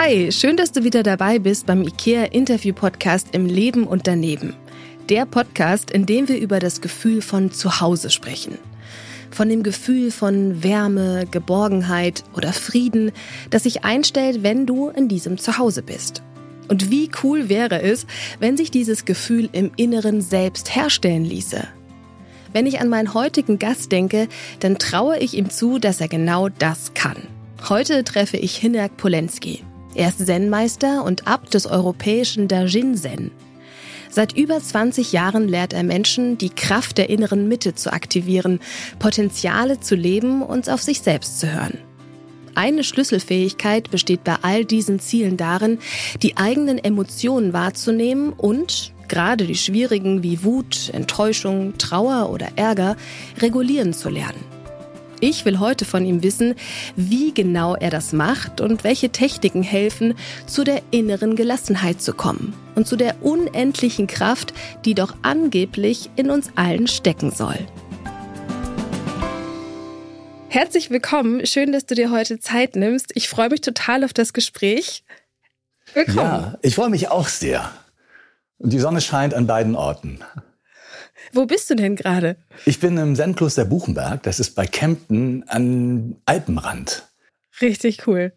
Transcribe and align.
Hi, 0.00 0.30
schön, 0.30 0.56
dass 0.56 0.70
du 0.70 0.84
wieder 0.84 1.02
dabei 1.02 1.40
bist 1.40 1.66
beim 1.66 1.82
IKEA 1.82 2.26
Interview 2.26 2.72
Podcast 2.72 3.30
im 3.32 3.46
Leben 3.46 3.84
und 3.84 4.06
daneben. 4.06 4.54
Der 5.08 5.26
Podcast, 5.26 5.90
in 5.90 6.06
dem 6.06 6.28
wir 6.28 6.38
über 6.38 6.60
das 6.60 6.80
Gefühl 6.80 7.20
von 7.20 7.50
Zuhause 7.50 8.08
sprechen. 8.10 8.58
Von 9.32 9.48
dem 9.48 9.64
Gefühl 9.64 10.12
von 10.12 10.62
Wärme, 10.62 11.26
Geborgenheit 11.28 12.22
oder 12.36 12.52
Frieden, 12.52 13.10
das 13.50 13.64
sich 13.64 13.84
einstellt, 13.84 14.44
wenn 14.44 14.66
du 14.66 14.88
in 14.88 15.08
diesem 15.08 15.36
Zuhause 15.36 15.82
bist. 15.82 16.22
Und 16.68 16.92
wie 16.92 17.10
cool 17.24 17.48
wäre 17.48 17.82
es, 17.82 18.06
wenn 18.38 18.56
sich 18.56 18.70
dieses 18.70 19.04
Gefühl 19.04 19.48
im 19.50 19.72
Inneren 19.74 20.20
selbst 20.20 20.76
herstellen 20.76 21.24
ließe? 21.24 21.66
Wenn 22.52 22.66
ich 22.66 22.80
an 22.80 22.88
meinen 22.88 23.14
heutigen 23.14 23.58
Gast 23.58 23.90
denke, 23.90 24.28
dann 24.60 24.78
traue 24.78 25.18
ich 25.18 25.34
ihm 25.34 25.50
zu, 25.50 25.80
dass 25.80 26.00
er 26.00 26.08
genau 26.08 26.48
das 26.48 26.94
kann. 26.94 27.16
Heute 27.68 28.04
treffe 28.04 28.36
ich 28.36 28.56
Hinak 28.58 28.96
Polenski. 28.96 29.64
Er 29.98 30.10
ist 30.10 30.24
Zen-Meister 30.24 31.04
und 31.04 31.26
Abt 31.26 31.54
des 31.54 31.66
europäischen 31.66 32.46
Dajin-Zen. 32.46 33.32
Seit 34.08 34.32
über 34.32 34.62
20 34.62 35.10
Jahren 35.10 35.48
lehrt 35.48 35.72
er 35.72 35.82
Menschen, 35.82 36.38
die 36.38 36.50
Kraft 36.50 36.98
der 36.98 37.10
inneren 37.10 37.48
Mitte 37.48 37.74
zu 37.74 37.92
aktivieren, 37.92 38.60
Potenziale 39.00 39.80
zu 39.80 39.96
leben 39.96 40.42
und 40.42 40.70
auf 40.70 40.82
sich 40.82 41.00
selbst 41.00 41.40
zu 41.40 41.52
hören. 41.52 41.78
Eine 42.54 42.84
Schlüsselfähigkeit 42.84 43.90
besteht 43.90 44.22
bei 44.22 44.36
all 44.42 44.64
diesen 44.64 45.00
Zielen 45.00 45.36
darin, 45.36 45.80
die 46.22 46.36
eigenen 46.36 46.78
Emotionen 46.78 47.52
wahrzunehmen 47.52 48.32
und, 48.32 48.94
gerade 49.08 49.48
die 49.48 49.56
schwierigen 49.56 50.22
wie 50.22 50.44
Wut, 50.44 50.90
Enttäuschung, 50.92 51.76
Trauer 51.76 52.30
oder 52.30 52.50
Ärger, 52.54 52.96
regulieren 53.40 53.92
zu 53.92 54.10
lernen. 54.10 54.57
Ich 55.20 55.44
will 55.44 55.58
heute 55.58 55.84
von 55.84 56.04
ihm 56.06 56.22
wissen, 56.22 56.54
wie 56.94 57.34
genau 57.34 57.74
er 57.74 57.90
das 57.90 58.12
macht 58.12 58.60
und 58.60 58.84
welche 58.84 59.10
Techniken 59.10 59.64
helfen, 59.64 60.14
zu 60.46 60.62
der 60.62 60.80
inneren 60.92 61.34
Gelassenheit 61.34 62.00
zu 62.00 62.12
kommen 62.12 62.54
und 62.76 62.86
zu 62.86 62.94
der 62.94 63.20
unendlichen 63.22 64.06
Kraft, 64.06 64.54
die 64.84 64.94
doch 64.94 65.16
angeblich 65.22 66.10
in 66.14 66.30
uns 66.30 66.50
allen 66.54 66.86
stecken 66.86 67.32
soll. 67.32 67.58
Herzlich 70.50 70.88
willkommen. 70.90 71.44
Schön, 71.46 71.72
dass 71.72 71.84
du 71.84 71.96
dir 71.96 72.12
heute 72.12 72.38
Zeit 72.38 72.76
nimmst. 72.76 73.10
Ich 73.14 73.28
freue 73.28 73.50
mich 73.50 73.60
total 73.60 74.04
auf 74.04 74.12
das 74.12 74.32
Gespräch. 74.32 75.02
Willkommen. 75.94 76.18
Ja, 76.18 76.58
ich 76.62 76.76
freue 76.76 76.90
mich 76.90 77.08
auch 77.08 77.26
sehr. 77.26 77.72
Und 78.58 78.72
die 78.72 78.78
Sonne 78.78 79.00
scheint 79.00 79.34
an 79.34 79.46
beiden 79.48 79.74
Orten. 79.74 80.20
Wo 81.32 81.46
bist 81.46 81.68
du 81.70 81.74
denn 81.74 81.96
gerade? 81.96 82.36
Ich 82.64 82.80
bin 82.80 82.96
im 82.96 83.14
Zen-Kloster 83.14 83.64
Buchenberg. 83.64 84.22
Das 84.22 84.40
ist 84.40 84.54
bei 84.54 84.66
Kempten 84.66 85.44
am 85.48 86.16
Alpenrand. 86.24 87.08
Richtig 87.60 88.06
cool. 88.06 88.32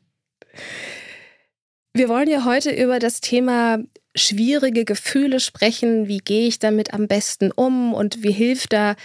Wir 1.94 2.10
wollen 2.10 2.30
ja 2.30 2.46
heute 2.46 2.72
über 2.72 3.00
das 3.00 3.22
Thema 3.22 3.80
schwierige 4.16 4.86
Gefühle 4.86 5.40
sprechen. 5.40 6.08
Wie 6.08 6.20
gehe 6.20 6.48
ich 6.48 6.60
damit 6.60 6.94
am 6.94 7.08
besten 7.08 7.52
um 7.52 7.94
und 7.94 8.24
wie 8.24 8.32
hilft 8.32 8.74
da 8.74 8.96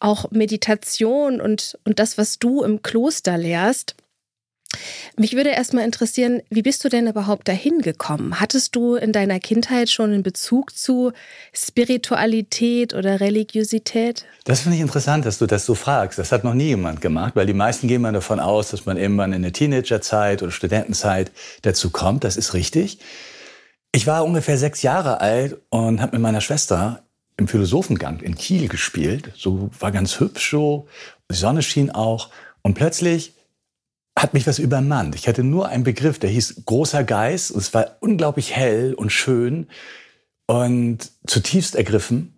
auch 0.00 0.30
Meditation 0.30 1.40
und, 1.40 1.78
und 1.84 1.98
das, 1.98 2.18
was 2.18 2.38
du 2.38 2.62
im 2.62 2.82
Kloster 2.82 3.38
lehrst. 3.38 3.96
Mich 5.16 5.36
würde 5.36 5.50
erstmal 5.50 5.84
interessieren, 5.84 6.42
wie 6.50 6.62
bist 6.62 6.84
du 6.84 6.88
denn 6.88 7.06
überhaupt 7.06 7.48
dahin 7.48 7.80
gekommen? 7.80 8.40
Hattest 8.40 8.74
du 8.74 8.96
in 8.96 9.12
deiner 9.12 9.40
Kindheit 9.40 9.90
schon 9.90 10.12
einen 10.12 10.22
Bezug 10.22 10.76
zu 10.76 11.12
Spiritualität 11.52 12.94
oder 12.94 13.20
Religiosität? 13.20 14.24
Das 14.44 14.60
finde 14.60 14.76
ich 14.76 14.82
interessant, 14.82 15.24
dass 15.24 15.38
du 15.38 15.46
das 15.46 15.66
so 15.66 15.74
fragst. 15.74 16.18
Das 16.18 16.32
hat 16.32 16.44
noch 16.44 16.54
nie 16.54 16.68
jemand 16.68 17.00
gemacht, 17.00 17.36
weil 17.36 17.46
die 17.46 17.52
meisten 17.52 17.88
gehen 17.88 18.02
mal 18.02 18.12
davon 18.12 18.40
aus, 18.40 18.70
dass 18.70 18.86
man 18.86 18.96
irgendwann 18.96 19.32
in 19.32 19.42
der 19.42 19.52
Teenagerzeit 19.52 20.42
oder 20.42 20.52
Studentenzeit 20.52 21.30
dazu 21.62 21.90
kommt. 21.90 22.24
Das 22.24 22.36
ist 22.36 22.54
richtig. 22.54 22.98
Ich 23.92 24.06
war 24.06 24.24
ungefähr 24.24 24.58
sechs 24.58 24.82
Jahre 24.82 25.20
alt 25.20 25.56
und 25.70 26.00
habe 26.00 26.16
mit 26.16 26.22
meiner 26.22 26.40
Schwester 26.40 27.04
im 27.36 27.48
Philosophengang 27.48 28.20
in 28.20 28.34
Kiel 28.34 28.68
gespielt. 28.68 29.30
So 29.36 29.70
war 29.78 29.92
ganz 29.92 30.18
hübsch 30.20 30.50
so. 30.50 30.88
Die 31.30 31.36
Sonne 31.36 31.62
schien 31.62 31.90
auch. 31.90 32.30
Und 32.62 32.74
plötzlich 32.74 33.34
hat 34.24 34.32
mich 34.32 34.46
was 34.46 34.58
übermannt. 34.58 35.14
Ich 35.16 35.28
hatte 35.28 35.44
nur 35.44 35.68
einen 35.68 35.84
Begriff, 35.84 36.18
der 36.18 36.30
hieß 36.30 36.62
großer 36.64 37.04
Geist. 37.04 37.50
Und 37.50 37.58
es 37.58 37.74
war 37.74 37.98
unglaublich 38.00 38.56
hell 38.56 38.94
und 38.94 39.10
schön 39.10 39.66
und 40.46 41.10
zutiefst 41.26 41.74
ergriffen. 41.74 42.34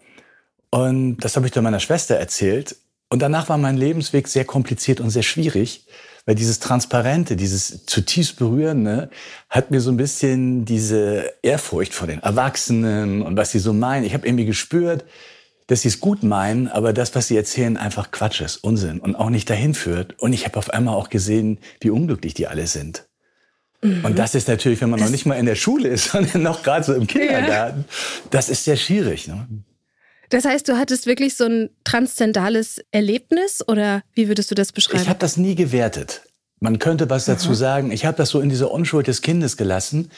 Und 0.70 1.18
das 1.18 1.36
habe 1.36 1.46
ich 1.46 1.52
dann 1.52 1.62
meiner 1.62 1.78
Schwester 1.78 2.16
erzählt. 2.16 2.74
Und 3.08 3.22
danach 3.22 3.48
war 3.48 3.56
mein 3.56 3.76
Lebensweg 3.76 4.26
sehr 4.26 4.44
kompliziert 4.44 4.98
und 4.98 5.10
sehr 5.10 5.22
schwierig. 5.22 5.86
Weil 6.24 6.34
dieses 6.34 6.58
Transparente, 6.58 7.36
dieses 7.36 7.86
zutiefst 7.86 8.34
Berührende 8.36 9.08
hat 9.48 9.70
mir 9.70 9.80
so 9.80 9.92
ein 9.92 9.96
bisschen 9.96 10.64
diese 10.64 11.32
Ehrfurcht 11.42 11.94
vor 11.94 12.08
den 12.08 12.18
Erwachsenen 12.18 13.22
und 13.22 13.36
was 13.36 13.52
sie 13.52 13.60
so 13.60 13.72
meinen. 13.72 14.04
Ich 14.04 14.12
habe 14.12 14.26
irgendwie 14.26 14.44
gespürt, 14.44 15.04
dass 15.66 15.82
sie 15.82 15.88
es 15.88 16.00
gut 16.00 16.22
meinen, 16.22 16.68
aber 16.68 16.92
das, 16.92 17.14
was 17.14 17.28
sie 17.28 17.36
erzählen, 17.36 17.76
einfach 17.76 18.10
Quatsch 18.10 18.40
ist, 18.40 18.58
Unsinn 18.58 19.00
und 19.00 19.16
auch 19.16 19.30
nicht 19.30 19.50
dahin 19.50 19.74
führt. 19.74 20.18
Und 20.20 20.32
ich 20.32 20.44
habe 20.44 20.58
auf 20.58 20.70
einmal 20.70 20.94
auch 20.94 21.08
gesehen, 21.08 21.58
wie 21.80 21.90
unglücklich 21.90 22.34
die 22.34 22.46
alle 22.46 22.66
sind. 22.66 23.06
Mhm. 23.82 24.04
Und 24.04 24.18
das 24.18 24.34
ist 24.34 24.48
natürlich, 24.48 24.80
wenn 24.80 24.90
man 24.90 25.00
das 25.00 25.08
noch 25.08 25.12
nicht 25.12 25.26
mal 25.26 25.34
in 25.34 25.46
der 25.46 25.56
Schule 25.56 25.88
ist, 25.88 26.04
sondern 26.12 26.42
noch 26.42 26.62
gerade 26.62 26.84
so 26.84 26.94
im 26.94 27.06
Kindergarten, 27.06 27.84
ja. 27.88 27.94
das 28.30 28.48
ist 28.48 28.64
sehr 28.64 28.76
schwierig. 28.76 29.26
Ne? 29.26 29.46
Das 30.30 30.44
heißt, 30.44 30.68
du 30.68 30.76
hattest 30.76 31.06
wirklich 31.06 31.36
so 31.36 31.44
ein 31.44 31.70
transzendales 31.84 32.80
Erlebnis 32.90 33.66
oder 33.66 34.02
wie 34.14 34.28
würdest 34.28 34.50
du 34.50 34.54
das 34.54 34.72
beschreiben? 34.72 35.02
Ich 35.02 35.08
habe 35.08 35.18
das 35.18 35.36
nie 35.36 35.54
gewertet. 35.54 36.22
Man 36.58 36.78
könnte 36.78 37.10
was 37.10 37.26
dazu 37.26 37.48
Aha. 37.48 37.54
sagen. 37.54 37.90
Ich 37.90 38.06
habe 38.06 38.16
das 38.16 38.30
so 38.30 38.40
in 38.40 38.48
dieser 38.48 38.70
Unschuld 38.70 39.06
des 39.06 39.22
Kindes 39.22 39.56
gelassen. 39.56 40.10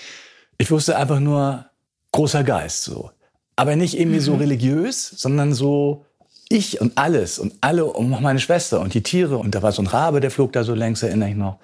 Ich 0.56 0.70
wusste 0.70 0.96
einfach 0.96 1.20
nur 1.20 1.66
großer 2.12 2.44
Geist 2.44 2.84
so, 2.84 3.10
aber 3.58 3.74
nicht 3.74 3.98
irgendwie 3.98 4.18
mhm. 4.18 4.24
so 4.24 4.34
religiös, 4.36 5.08
sondern 5.16 5.52
so 5.52 6.06
ich 6.48 6.80
und 6.80 6.96
alles 6.96 7.38
und 7.38 7.54
alle 7.60 7.84
und 7.84 8.14
auch 8.14 8.20
meine 8.20 8.38
Schwester 8.38 8.80
und 8.80 8.94
die 8.94 9.02
Tiere 9.02 9.36
und 9.36 9.54
da 9.54 9.62
war 9.62 9.72
so 9.72 9.82
ein 9.82 9.88
Rabe, 9.88 10.20
der 10.20 10.30
flog 10.30 10.52
da 10.52 10.62
so 10.62 10.74
längs, 10.74 11.02
erinnere 11.02 11.30
ich 11.30 11.34
noch. 11.34 11.58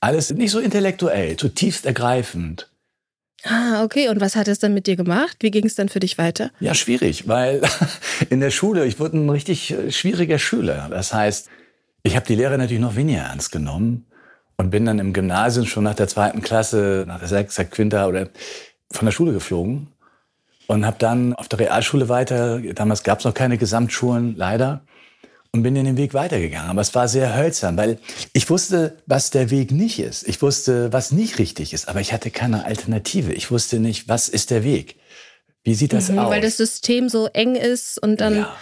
Alles 0.00 0.30
nicht 0.32 0.52
so 0.52 0.60
intellektuell, 0.60 1.36
zutiefst 1.36 1.84
ergreifend. 1.84 2.70
Ah, 3.44 3.82
okay. 3.82 4.08
Und 4.08 4.20
was 4.20 4.36
hat 4.36 4.46
es 4.46 4.60
dann 4.60 4.72
mit 4.72 4.86
dir 4.86 4.94
gemacht? 4.94 5.38
Wie 5.40 5.50
ging 5.50 5.66
es 5.66 5.74
dann 5.74 5.88
für 5.88 5.98
dich 5.98 6.16
weiter? 6.16 6.52
Ja, 6.60 6.74
schwierig, 6.74 7.26
weil 7.26 7.60
in 8.30 8.38
der 8.38 8.52
Schule, 8.52 8.86
ich 8.86 9.00
wurde 9.00 9.16
ein 9.18 9.28
richtig 9.28 9.72
äh, 9.72 9.90
schwieriger 9.90 10.38
Schüler. 10.38 10.86
Das 10.90 11.12
heißt, 11.12 11.48
ich 12.04 12.14
habe 12.14 12.26
die 12.26 12.36
Lehre 12.36 12.56
natürlich 12.56 12.80
noch 12.80 12.94
weniger 12.94 13.22
ernst 13.22 13.50
genommen 13.50 14.06
und 14.56 14.70
bin 14.70 14.84
dann 14.84 15.00
im 15.00 15.12
Gymnasium 15.12 15.66
schon 15.66 15.82
nach 15.82 15.96
der 15.96 16.06
zweiten 16.06 16.40
Klasse, 16.40 17.04
nach 17.08 17.18
der 17.18 17.28
sechsten 17.28 17.68
Quinta 17.68 18.06
oder 18.06 18.28
von 18.92 19.06
der 19.06 19.12
Schule 19.12 19.32
geflogen 19.32 19.91
und 20.66 20.86
habe 20.86 20.96
dann 20.98 21.34
auf 21.34 21.48
der 21.48 21.60
Realschule 21.60 22.08
weiter, 22.08 22.60
damals 22.74 23.02
gab 23.02 23.18
es 23.18 23.24
noch 23.24 23.34
keine 23.34 23.58
Gesamtschulen, 23.58 24.36
leider, 24.36 24.82
und 25.52 25.62
bin 25.62 25.74
den 25.74 25.96
Weg 25.98 26.14
weitergegangen. 26.14 26.70
Aber 26.70 26.80
es 26.80 26.94
war 26.94 27.08
sehr 27.08 27.36
hölzern, 27.36 27.76
weil 27.76 27.98
ich 28.32 28.48
wusste, 28.48 28.96
was 29.06 29.30
der 29.30 29.50
Weg 29.50 29.70
nicht 29.70 29.98
ist. 29.98 30.26
Ich 30.26 30.40
wusste, 30.40 30.92
was 30.92 31.12
nicht 31.12 31.38
richtig 31.38 31.74
ist, 31.74 31.88
aber 31.88 32.00
ich 32.00 32.12
hatte 32.12 32.30
keine 32.30 32.64
Alternative. 32.64 33.32
Ich 33.32 33.50
wusste 33.50 33.78
nicht, 33.78 34.08
was 34.08 34.28
ist 34.28 34.50
der 34.50 34.64
Weg. 34.64 34.96
Wie 35.62 35.74
sieht 35.74 35.92
das 35.92 36.08
mhm, 36.08 36.18
aus? 36.18 36.30
Weil 36.30 36.40
das 36.40 36.56
System 36.56 37.08
so 37.08 37.26
eng 37.26 37.54
ist 37.54 38.02
und 38.02 38.20
dann 38.22 38.36
ja. 38.36 38.56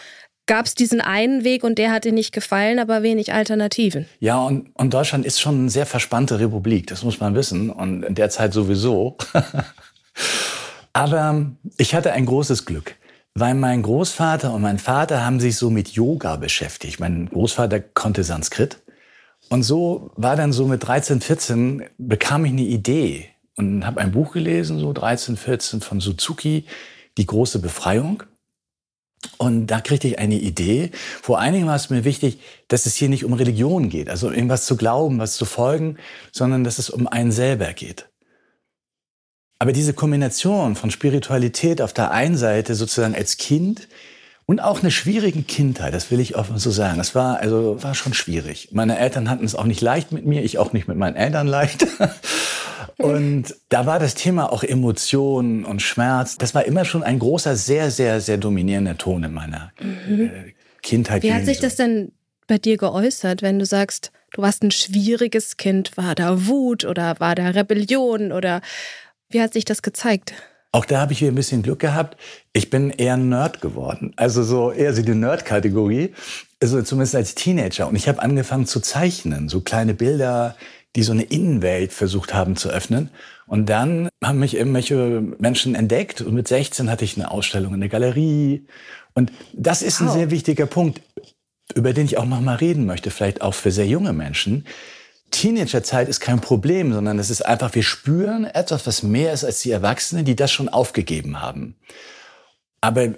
gab 0.46 0.66
es 0.66 0.74
diesen 0.74 1.00
einen 1.00 1.44
Weg 1.44 1.62
und 1.62 1.78
der 1.78 1.92
hat 1.92 2.04
dir 2.04 2.12
nicht 2.12 2.32
gefallen, 2.32 2.80
aber 2.80 3.04
wenig 3.04 3.32
Alternativen. 3.32 4.06
Ja, 4.18 4.38
und, 4.38 4.70
und 4.74 4.92
Deutschland 4.92 5.24
ist 5.24 5.40
schon 5.40 5.60
eine 5.60 5.70
sehr 5.70 5.86
verspannte 5.86 6.40
Republik, 6.40 6.88
das 6.88 7.04
muss 7.04 7.20
man 7.20 7.36
wissen. 7.36 7.70
Und 7.70 8.02
in 8.02 8.16
der 8.16 8.30
Zeit 8.30 8.52
sowieso. 8.52 9.16
aber 10.92 11.46
ich 11.76 11.94
hatte 11.94 12.12
ein 12.12 12.26
großes 12.26 12.64
Glück 12.64 12.96
weil 13.34 13.54
mein 13.54 13.82
Großvater 13.82 14.52
und 14.52 14.62
mein 14.62 14.78
Vater 14.78 15.24
haben 15.24 15.40
sich 15.40 15.56
so 15.56 15.70
mit 15.70 15.90
Yoga 15.90 16.36
beschäftigt. 16.36 17.00
Mein 17.00 17.28
Großvater 17.28 17.80
konnte 17.80 18.24
Sanskrit. 18.24 18.82
Und 19.48 19.62
so 19.62 20.10
war 20.16 20.36
dann 20.36 20.52
so 20.52 20.66
mit 20.66 20.86
13, 20.86 21.20
14 21.20 21.84
bekam 21.98 22.44
ich 22.44 22.52
eine 22.52 22.62
Idee 22.62 23.28
und 23.56 23.86
habe 23.86 24.00
ein 24.00 24.12
Buch 24.12 24.32
gelesen, 24.32 24.78
so 24.78 24.92
13, 24.92 25.36
14 25.36 25.80
von 25.80 26.00
Suzuki, 26.00 26.66
Die 27.18 27.26
große 27.26 27.58
Befreiung. 27.58 28.22
Und 29.36 29.66
da 29.66 29.80
kriegte 29.80 30.08
ich 30.08 30.18
eine 30.18 30.36
Idee. 30.36 30.90
Vor 31.20 31.40
allen 31.40 31.52
Dingen 31.52 31.66
war 31.66 31.76
es 31.76 31.90
mir 31.90 32.04
wichtig, 32.04 32.40
dass 32.68 32.86
es 32.86 32.94
hier 32.94 33.08
nicht 33.08 33.24
um 33.24 33.32
Religion 33.32 33.88
geht, 33.90 34.08
also 34.08 34.30
irgendwas 34.30 34.64
zu 34.64 34.76
glauben, 34.76 35.18
was 35.18 35.34
zu 35.34 35.44
folgen, 35.44 35.96
sondern 36.32 36.64
dass 36.64 36.78
es 36.78 36.88
um 36.88 37.06
einen 37.06 37.32
selber 37.32 37.72
geht. 37.72 38.09
Aber 39.60 39.72
diese 39.72 39.92
Kombination 39.92 40.74
von 40.74 40.90
Spiritualität 40.90 41.82
auf 41.82 41.92
der 41.92 42.12
einen 42.12 42.38
Seite 42.38 42.74
sozusagen 42.74 43.14
als 43.14 43.36
Kind 43.36 43.88
und 44.46 44.58
auch 44.58 44.80
eine 44.80 44.90
schwierige 44.90 45.42
Kindheit, 45.42 45.92
das 45.92 46.10
will 46.10 46.18
ich 46.18 46.34
offen 46.34 46.56
so 46.56 46.70
sagen. 46.70 46.96
Das 46.96 47.14
war 47.14 47.40
also 47.40 47.80
war 47.82 47.94
schon 47.94 48.14
schwierig. 48.14 48.70
Meine 48.72 48.98
Eltern 48.98 49.28
hatten 49.28 49.44
es 49.44 49.54
auch 49.54 49.66
nicht 49.66 49.82
leicht 49.82 50.12
mit 50.12 50.24
mir, 50.24 50.42
ich 50.42 50.56
auch 50.56 50.72
nicht 50.72 50.88
mit 50.88 50.96
meinen 50.96 51.14
Eltern 51.14 51.46
leicht. 51.46 51.86
Und 52.96 53.54
da 53.68 53.84
war 53.84 53.98
das 53.98 54.14
Thema 54.14 54.50
auch 54.50 54.62
Emotionen 54.62 55.64
und 55.64 55.80
Schmerz. 55.80 56.36
Das 56.36 56.54
war 56.54 56.66
immer 56.66 56.84
schon 56.84 57.02
ein 57.02 57.18
großer, 57.18 57.56
sehr, 57.56 57.90
sehr, 57.90 58.20
sehr 58.20 58.36
dominierender 58.36 58.98
Ton 58.98 59.24
in 59.24 59.32
meiner 59.32 59.72
mhm. 59.80 60.20
Äh, 60.20 60.54
Kindheit. 60.82 61.22
Wie 61.22 61.32
hat 61.32 61.46
sich 61.46 61.60
das 61.60 61.76
denn 61.76 62.12
bei 62.46 62.58
dir 62.58 62.76
geäußert, 62.76 63.40
wenn 63.40 63.58
du 63.58 63.64
sagst, 63.64 64.10
Du 64.32 64.42
warst 64.42 64.62
ein 64.62 64.70
schwieriges 64.70 65.56
Kind. 65.56 65.96
War 65.96 66.14
da 66.14 66.46
Wut 66.46 66.84
oder 66.84 67.18
war 67.18 67.34
da 67.34 67.48
Rebellion 67.48 68.32
oder 68.32 68.60
wie 69.30 69.40
hat 69.40 69.52
sich 69.52 69.64
das 69.64 69.82
gezeigt? 69.82 70.34
Auch 70.72 70.84
da 70.84 71.00
habe 71.00 71.12
ich 71.12 71.20
wieder 71.20 71.32
ein 71.32 71.36
bisschen 71.36 71.62
Glück 71.62 71.80
gehabt. 71.80 72.16
Ich 72.52 72.70
bin 72.70 72.90
eher 72.90 73.14
ein 73.14 73.28
Nerd 73.28 73.60
geworden. 73.60 74.12
Also 74.16 74.42
so 74.44 74.70
eher 74.70 74.94
so 74.94 75.02
die 75.02 75.14
Nerd-Kategorie. 75.14 76.14
Also 76.62 76.80
zumindest 76.82 77.16
als 77.16 77.34
Teenager. 77.34 77.88
Und 77.88 77.96
ich 77.96 78.08
habe 78.08 78.22
angefangen 78.22 78.66
zu 78.66 78.78
zeichnen. 78.80 79.48
So 79.48 79.62
kleine 79.62 79.94
Bilder, 79.94 80.56
die 80.94 81.02
so 81.02 81.12
eine 81.12 81.24
Innenwelt 81.24 81.92
versucht 81.92 82.34
haben 82.34 82.54
zu 82.54 82.68
öffnen. 82.68 83.10
Und 83.46 83.66
dann 83.66 84.08
haben 84.22 84.38
mich 84.38 84.54
irgendwelche 84.54 85.22
Menschen 85.38 85.74
entdeckt. 85.74 86.20
Und 86.20 86.34
mit 86.34 86.46
16 86.46 86.88
hatte 86.88 87.04
ich 87.04 87.16
eine 87.16 87.32
Ausstellung 87.32 87.74
in 87.74 87.80
der 87.80 87.88
Galerie. 87.88 88.66
Und 89.14 89.32
das 89.52 89.82
ist 89.82 90.00
wow. 90.00 90.08
ein 90.08 90.14
sehr 90.14 90.30
wichtiger 90.30 90.66
Punkt, 90.66 91.00
über 91.74 91.92
den 91.92 92.04
ich 92.04 92.16
auch 92.16 92.26
noch 92.26 92.40
mal 92.40 92.56
reden 92.56 92.86
möchte. 92.86 93.10
Vielleicht 93.10 93.42
auch 93.42 93.54
für 93.54 93.72
sehr 93.72 93.86
junge 93.86 94.12
Menschen. 94.12 94.66
Teenagerzeit 95.30 96.08
ist 96.08 96.20
kein 96.20 96.40
Problem, 96.40 96.92
sondern 96.92 97.18
es 97.18 97.30
ist 97.30 97.42
einfach, 97.42 97.74
wir 97.74 97.82
spüren 97.82 98.44
etwas, 98.44 98.86
was 98.86 99.02
mehr 99.02 99.32
ist 99.32 99.44
als 99.44 99.60
die 99.62 99.70
Erwachsenen, 99.70 100.24
die 100.24 100.36
das 100.36 100.50
schon 100.50 100.68
aufgegeben 100.68 101.40
haben. 101.40 101.76
Aber 102.80 103.14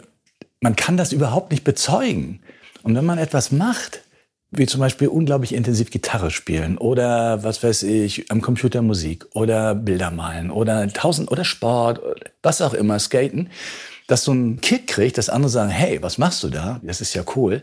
man 0.60 0.76
kann 0.76 0.96
das 0.96 1.12
überhaupt 1.12 1.50
nicht 1.50 1.64
bezeugen. 1.64 2.40
Und 2.82 2.94
wenn 2.94 3.04
man 3.04 3.18
etwas 3.18 3.52
macht, 3.52 4.02
wie 4.50 4.66
zum 4.66 4.80
Beispiel 4.80 5.08
unglaublich 5.08 5.54
intensiv 5.54 5.90
Gitarre 5.90 6.30
spielen 6.30 6.76
oder 6.76 7.42
was 7.42 7.62
weiß 7.62 7.84
ich, 7.84 8.30
am 8.30 8.42
Computer 8.42 8.82
Musik 8.82 9.26
oder 9.34 9.74
Bilder 9.74 10.10
malen 10.10 10.50
oder 10.50 10.86
tausend 10.88 11.30
oder 11.30 11.44
Sport, 11.44 12.00
was 12.42 12.60
auch 12.60 12.74
immer, 12.74 12.98
Skaten, 12.98 13.48
dass 14.08 14.24
du 14.24 14.32
einen 14.32 14.60
Kick 14.60 14.88
kriegst, 14.88 15.16
dass 15.16 15.30
andere 15.30 15.50
sagen, 15.50 15.70
hey, 15.70 16.02
was 16.02 16.18
machst 16.18 16.42
du 16.42 16.50
da? 16.50 16.80
Das 16.82 17.00
ist 17.00 17.14
ja 17.14 17.24
cool 17.34 17.62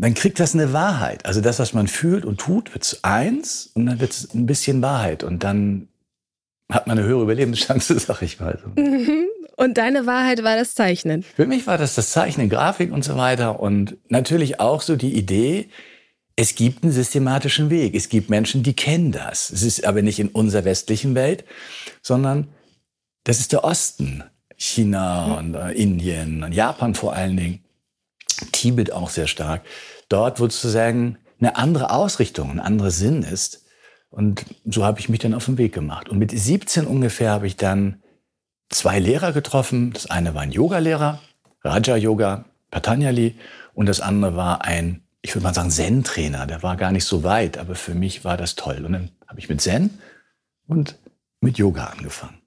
dann 0.00 0.14
kriegt 0.14 0.38
das 0.40 0.54
eine 0.54 0.72
Wahrheit. 0.72 1.26
Also 1.26 1.40
das, 1.40 1.58
was 1.58 1.72
man 1.72 1.88
fühlt 1.88 2.24
und 2.24 2.38
tut, 2.38 2.72
wird 2.74 2.84
zu 2.84 2.98
eins 3.02 3.70
und 3.74 3.86
dann 3.86 4.00
wird 4.00 4.12
es 4.12 4.34
ein 4.34 4.46
bisschen 4.46 4.80
Wahrheit 4.82 5.24
und 5.24 5.44
dann 5.44 5.88
hat 6.70 6.86
man 6.86 6.98
eine 6.98 7.06
höhere 7.06 7.22
Überlebenschance, 7.22 7.98
sag 7.98 8.22
ich 8.22 8.40
mal. 8.40 8.58
Mhm. 8.76 9.26
Und 9.56 9.76
deine 9.76 10.06
Wahrheit 10.06 10.44
war 10.44 10.56
das 10.56 10.74
Zeichnen? 10.74 11.24
Für 11.24 11.46
mich 11.46 11.66
war 11.66 11.78
das 11.78 11.96
das 11.96 12.10
Zeichnen, 12.10 12.48
Grafik 12.48 12.92
und 12.92 13.04
so 13.04 13.16
weiter 13.16 13.58
und 13.58 13.96
natürlich 14.08 14.60
auch 14.60 14.82
so 14.82 14.94
die 14.94 15.14
Idee, 15.16 15.68
es 16.36 16.54
gibt 16.54 16.84
einen 16.84 16.92
systematischen 16.92 17.68
Weg. 17.68 17.96
Es 17.96 18.08
gibt 18.08 18.30
Menschen, 18.30 18.62
die 18.62 18.74
kennen 18.74 19.10
das. 19.10 19.50
Es 19.50 19.62
ist 19.62 19.84
aber 19.84 20.02
nicht 20.02 20.20
in 20.20 20.28
unserer 20.28 20.64
westlichen 20.64 21.16
Welt, 21.16 21.44
sondern 22.00 22.46
das 23.24 23.40
ist 23.40 23.52
der 23.52 23.64
Osten. 23.64 24.22
China 24.56 25.38
und 25.38 25.54
äh, 25.54 25.72
Indien 25.72 26.42
und 26.44 26.52
Japan 26.52 26.94
vor 26.94 27.14
allen 27.14 27.36
Dingen. 27.36 27.64
Tibet 28.52 28.92
auch 28.92 29.10
sehr 29.10 29.26
stark. 29.26 29.62
Dort, 30.08 30.40
wo 30.40 30.44
sozusagen 30.44 31.18
eine 31.40 31.56
andere 31.56 31.90
Ausrichtung, 31.90 32.50
ein 32.50 32.60
anderer 32.60 32.90
Sinn 32.90 33.22
ist. 33.22 33.64
Und 34.10 34.44
so 34.64 34.84
habe 34.84 35.00
ich 35.00 35.08
mich 35.08 35.20
dann 35.20 35.34
auf 35.34 35.44
den 35.44 35.58
Weg 35.58 35.72
gemacht. 35.72 36.08
Und 36.08 36.18
mit 36.18 36.30
17 36.30 36.86
ungefähr 36.86 37.30
habe 37.30 37.46
ich 37.46 37.56
dann 37.56 38.02
zwei 38.70 38.98
Lehrer 38.98 39.32
getroffen. 39.32 39.92
Das 39.92 40.10
eine 40.10 40.34
war 40.34 40.42
ein 40.42 40.52
Yoga-Lehrer, 40.52 41.20
Raja 41.62 41.96
Yoga, 41.96 42.44
Patanjali. 42.70 43.36
Und 43.74 43.86
das 43.86 44.00
andere 44.00 44.36
war 44.36 44.64
ein, 44.64 45.02
ich 45.22 45.34
würde 45.34 45.44
mal 45.44 45.54
sagen, 45.54 45.70
Zen-Trainer. 45.70 46.46
Der 46.46 46.62
war 46.62 46.76
gar 46.76 46.92
nicht 46.92 47.04
so 47.04 47.22
weit, 47.22 47.58
aber 47.58 47.74
für 47.74 47.94
mich 47.94 48.24
war 48.24 48.36
das 48.36 48.54
toll. 48.54 48.84
Und 48.84 48.92
dann 48.92 49.10
habe 49.26 49.38
ich 49.38 49.48
mit 49.48 49.60
Zen 49.60 49.98
und 50.66 50.96
mit 51.40 51.58
Yoga 51.58 51.86
angefangen. 51.86 52.38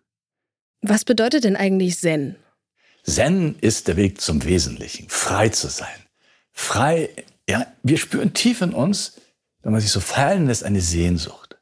Was 0.81 1.05
bedeutet 1.05 1.43
denn 1.43 1.55
eigentlich 1.55 1.97
Zen? 1.99 2.35
Zen 3.03 3.55
ist 3.61 3.87
der 3.87 3.97
Weg 3.97 4.21
zum 4.21 4.43
Wesentlichen, 4.43 5.07
frei 5.09 5.49
zu 5.49 5.67
sein. 5.67 5.87
Frei, 6.51 7.09
ja, 7.49 7.65
wir 7.83 7.97
spüren 7.97 8.33
tief 8.33 8.61
in 8.61 8.73
uns, 8.73 9.13
wenn 9.63 9.71
man 9.71 9.81
sich 9.81 9.91
so 9.91 9.99
fallen 9.99 10.47
lässt, 10.47 10.63
eine 10.63 10.81
Sehnsucht. 10.81 11.57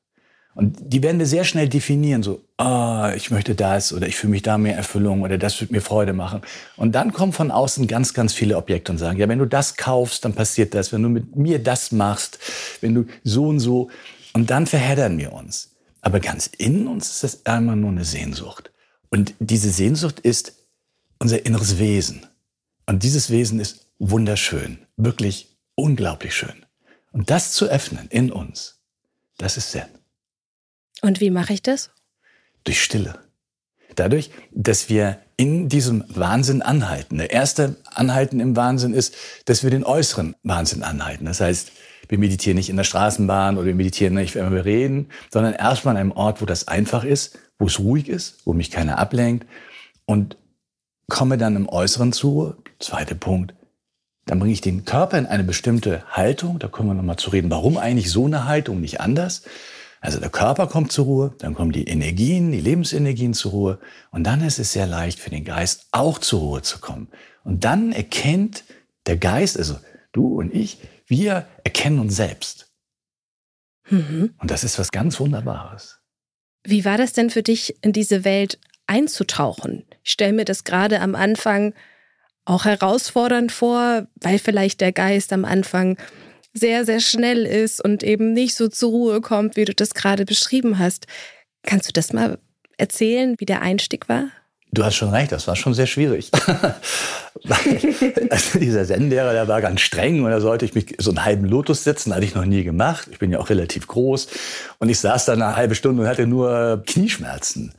Und 0.55 0.77
die 0.81 1.01
werden 1.03 1.19
wir 1.19 1.25
sehr 1.25 1.45
schnell 1.45 1.69
definieren, 1.69 2.21
so, 2.21 2.41
ah, 2.57 3.07
oh, 3.07 3.15
ich 3.15 3.31
möchte 3.31 3.55
das 3.55 3.93
oder 3.93 4.07
ich 4.07 4.17
fühle 4.17 4.31
mich 4.31 4.41
da 4.41 4.57
mehr 4.57 4.75
Erfüllung 4.75 5.21
oder 5.21 5.37
das 5.37 5.61
wird 5.61 5.71
mir 5.71 5.79
Freude 5.79 6.11
machen. 6.11 6.41
Und 6.75 6.95
dann 6.95 7.13
kommen 7.13 7.31
von 7.31 7.49
außen 7.49 7.87
ganz, 7.87 8.13
ganz 8.13 8.33
viele 8.33 8.57
Objekte 8.57 8.91
und 8.91 8.97
sagen, 8.97 9.19
ja, 9.19 9.29
wenn 9.29 9.39
du 9.39 9.45
das 9.45 9.77
kaufst, 9.77 10.25
dann 10.25 10.33
passiert 10.33 10.73
das, 10.73 10.91
wenn 10.91 11.01
du 11.01 11.07
mit 11.07 11.37
mir 11.37 11.63
das 11.63 11.93
machst, 11.93 12.39
wenn 12.81 12.93
du 12.93 13.05
so 13.23 13.47
und 13.47 13.59
so. 13.59 13.89
Und 14.33 14.49
dann 14.49 14.67
verheddern 14.67 15.17
wir 15.17 15.31
uns. 15.31 15.75
Aber 16.01 16.19
ganz 16.19 16.47
in 16.47 16.87
uns 16.87 17.09
ist 17.09 17.23
das 17.23 17.45
einmal 17.45 17.77
nur 17.77 17.91
eine 17.91 18.03
Sehnsucht. 18.03 18.71
Und 19.11 19.35
diese 19.39 19.69
Sehnsucht 19.69 20.19
ist 20.19 20.58
unser 21.19 21.45
inneres 21.45 21.77
Wesen. 21.77 22.25
Und 22.85 23.03
dieses 23.03 23.29
Wesen 23.29 23.59
ist 23.59 23.87
wunderschön, 23.99 24.79
wirklich 24.97 25.57
unglaublich 25.75 26.35
schön. 26.35 26.65
Und 27.11 27.29
das 27.29 27.51
zu 27.51 27.65
öffnen 27.65 28.07
in 28.09 28.31
uns, 28.31 28.79
das 29.37 29.57
ist 29.57 29.71
Zen. 29.71 29.87
Und 31.01 31.19
wie 31.19 31.29
mache 31.29 31.53
ich 31.53 31.61
das? 31.61 31.91
Durch 32.63 32.81
Stille. 32.81 33.19
Dadurch, 33.95 34.31
dass 34.51 34.89
wir 34.89 35.19
in 35.37 35.69
diesem 35.69 36.03
Wahnsinn 36.09 36.61
anhalten. 36.61 37.17
Der 37.17 37.31
erste 37.31 37.77
Anhalten 37.85 38.39
im 38.39 38.55
Wahnsinn 38.55 38.93
ist, 38.93 39.15
dass 39.45 39.63
wir 39.63 39.69
den 39.69 39.85
äußeren 39.85 40.35
Wahnsinn 40.43 40.83
anhalten. 40.83 41.25
Das 41.25 41.39
heißt, 41.39 41.71
wir 42.09 42.17
meditieren 42.17 42.57
nicht 42.57 42.69
in 42.69 42.75
der 42.75 42.83
Straßenbahn 42.83 43.57
oder 43.57 43.67
wir 43.67 43.75
meditieren 43.75 44.15
nicht, 44.15 44.35
wenn 44.35 44.51
wir 44.51 44.65
reden, 44.65 45.09
sondern 45.31 45.53
erstmal 45.53 45.95
an 45.95 46.01
einem 46.01 46.11
Ort, 46.11 46.41
wo 46.41 46.45
das 46.45 46.67
einfach 46.67 47.03
ist, 47.03 47.39
wo 47.57 47.67
es 47.67 47.79
ruhig 47.79 48.09
ist, 48.09 48.45
wo 48.45 48.53
mich 48.53 48.71
keiner 48.71 48.97
ablenkt 48.97 49.47
und 50.05 50.37
komme 51.09 51.37
dann 51.37 51.55
im 51.55 51.67
Äußeren 51.67 52.13
zu. 52.13 52.55
Zweiter 52.79 53.15
Punkt. 53.15 53.53
Dann 54.25 54.39
bringe 54.39 54.53
ich 54.53 54.61
den 54.61 54.85
Körper 54.85 55.17
in 55.17 55.25
eine 55.25 55.43
bestimmte 55.43 56.03
Haltung. 56.09 56.59
Da 56.59 56.67
kommen 56.67 56.89
wir 56.89 56.93
nochmal 56.93 57.17
zu 57.17 57.31
reden, 57.31 57.49
warum 57.49 57.77
eigentlich 57.77 58.11
so 58.11 58.25
eine 58.25 58.45
Haltung, 58.45 58.79
nicht 58.79 59.01
anders. 59.01 59.43
Also 60.01 60.19
der 60.19 60.29
Körper 60.29 60.67
kommt 60.67 60.91
zur 60.91 61.05
Ruhe, 61.05 61.35
dann 61.39 61.55
kommen 61.55 61.71
die 61.71 61.85
Energien, 61.85 62.51
die 62.51 62.61
Lebensenergien 62.61 63.33
zur 63.33 63.51
Ruhe 63.51 63.79
und 64.11 64.23
dann 64.23 64.41
ist 64.41 64.57
es 64.57 64.71
sehr 64.71 64.87
leicht 64.87 65.19
für 65.19 65.29
den 65.29 65.43
Geist 65.43 65.87
auch 65.91 66.19
zur 66.19 66.39
Ruhe 66.39 66.61
zu 66.61 66.79
kommen. 66.79 67.09
Und 67.43 67.65
dann 67.65 67.91
erkennt 67.91 68.63
der 69.07 69.17
Geist, 69.17 69.57
also 69.57 69.77
du 70.13 70.39
und 70.39 70.53
ich, 70.53 70.77
wir 71.07 71.47
erkennen 71.63 71.99
uns 71.99 72.15
selbst. 72.15 72.71
Mhm. 73.89 74.33
Und 74.39 74.51
das 74.51 74.63
ist 74.63 74.79
was 74.79 74.91
ganz 74.91 75.19
Wunderbares. 75.19 75.99
Wie 76.63 76.85
war 76.85 76.97
das 76.97 77.13
denn 77.13 77.29
für 77.29 77.43
dich, 77.43 77.75
in 77.81 77.91
diese 77.91 78.23
Welt 78.23 78.59
einzutauchen. 78.89 79.85
Ich 80.03 80.11
stelle 80.11 80.33
mir 80.33 80.45
das 80.45 80.63
gerade 80.63 80.99
am 80.99 81.15
Anfang 81.15 81.73
auch 82.45 82.65
herausfordernd 82.65 83.51
vor, 83.51 84.07
weil 84.15 84.39
vielleicht 84.39 84.81
der 84.81 84.91
Geist 84.91 85.31
am 85.31 85.45
Anfang 85.45 85.97
sehr, 86.53 86.83
sehr 86.83 86.99
schnell 86.99 87.45
ist 87.45 87.83
und 87.83 88.03
eben 88.03 88.33
nicht 88.33 88.55
so 88.55 88.67
zur 88.67 88.89
Ruhe 88.89 89.21
kommt, 89.21 89.55
wie 89.55 89.65
du 89.65 89.73
das 89.73 89.93
gerade 89.93 90.25
beschrieben 90.25 90.79
hast. 90.79 91.05
Kannst 91.63 91.87
du 91.87 91.93
das 91.93 92.11
mal 92.11 92.39
erzählen, 92.77 93.35
wie 93.37 93.45
der 93.45 93.61
Einstieg 93.61 94.09
war? 94.09 94.29
Du 94.71 94.83
hast 94.83 94.95
schon 94.95 95.09
recht, 95.09 95.31
das 95.31 95.47
war 95.47 95.55
schon 95.55 95.73
sehr 95.73 95.87
schwierig. 95.87 96.29
also 98.29 98.59
dieser 98.59 98.85
Zen-Lehrer, 98.85 99.33
der 99.33 99.47
war 99.47 99.61
ganz 99.61 99.81
streng 99.81 100.23
und 100.23 100.29
da 100.29 100.39
sollte 100.39 100.65
ich 100.65 100.75
mich 100.75 100.95
so 100.99 101.09
einen 101.09 101.25
halben 101.25 101.45
Lotus 101.45 101.83
setzen, 101.83 102.13
hatte 102.13 102.25
ich 102.25 102.35
noch 102.35 102.45
nie 102.45 102.63
gemacht. 102.63 103.07
Ich 103.11 103.17
bin 103.17 103.31
ja 103.31 103.39
auch 103.39 103.49
relativ 103.49 103.87
groß 103.87 104.27
und 104.77 104.89
ich 104.89 104.99
saß 104.99 105.25
da 105.25 105.33
eine 105.33 105.55
halbe 105.55 105.73
Stunde 105.73 106.03
und 106.03 106.07
hatte 106.07 106.27
nur 106.27 106.83
Knieschmerzen 106.85 107.73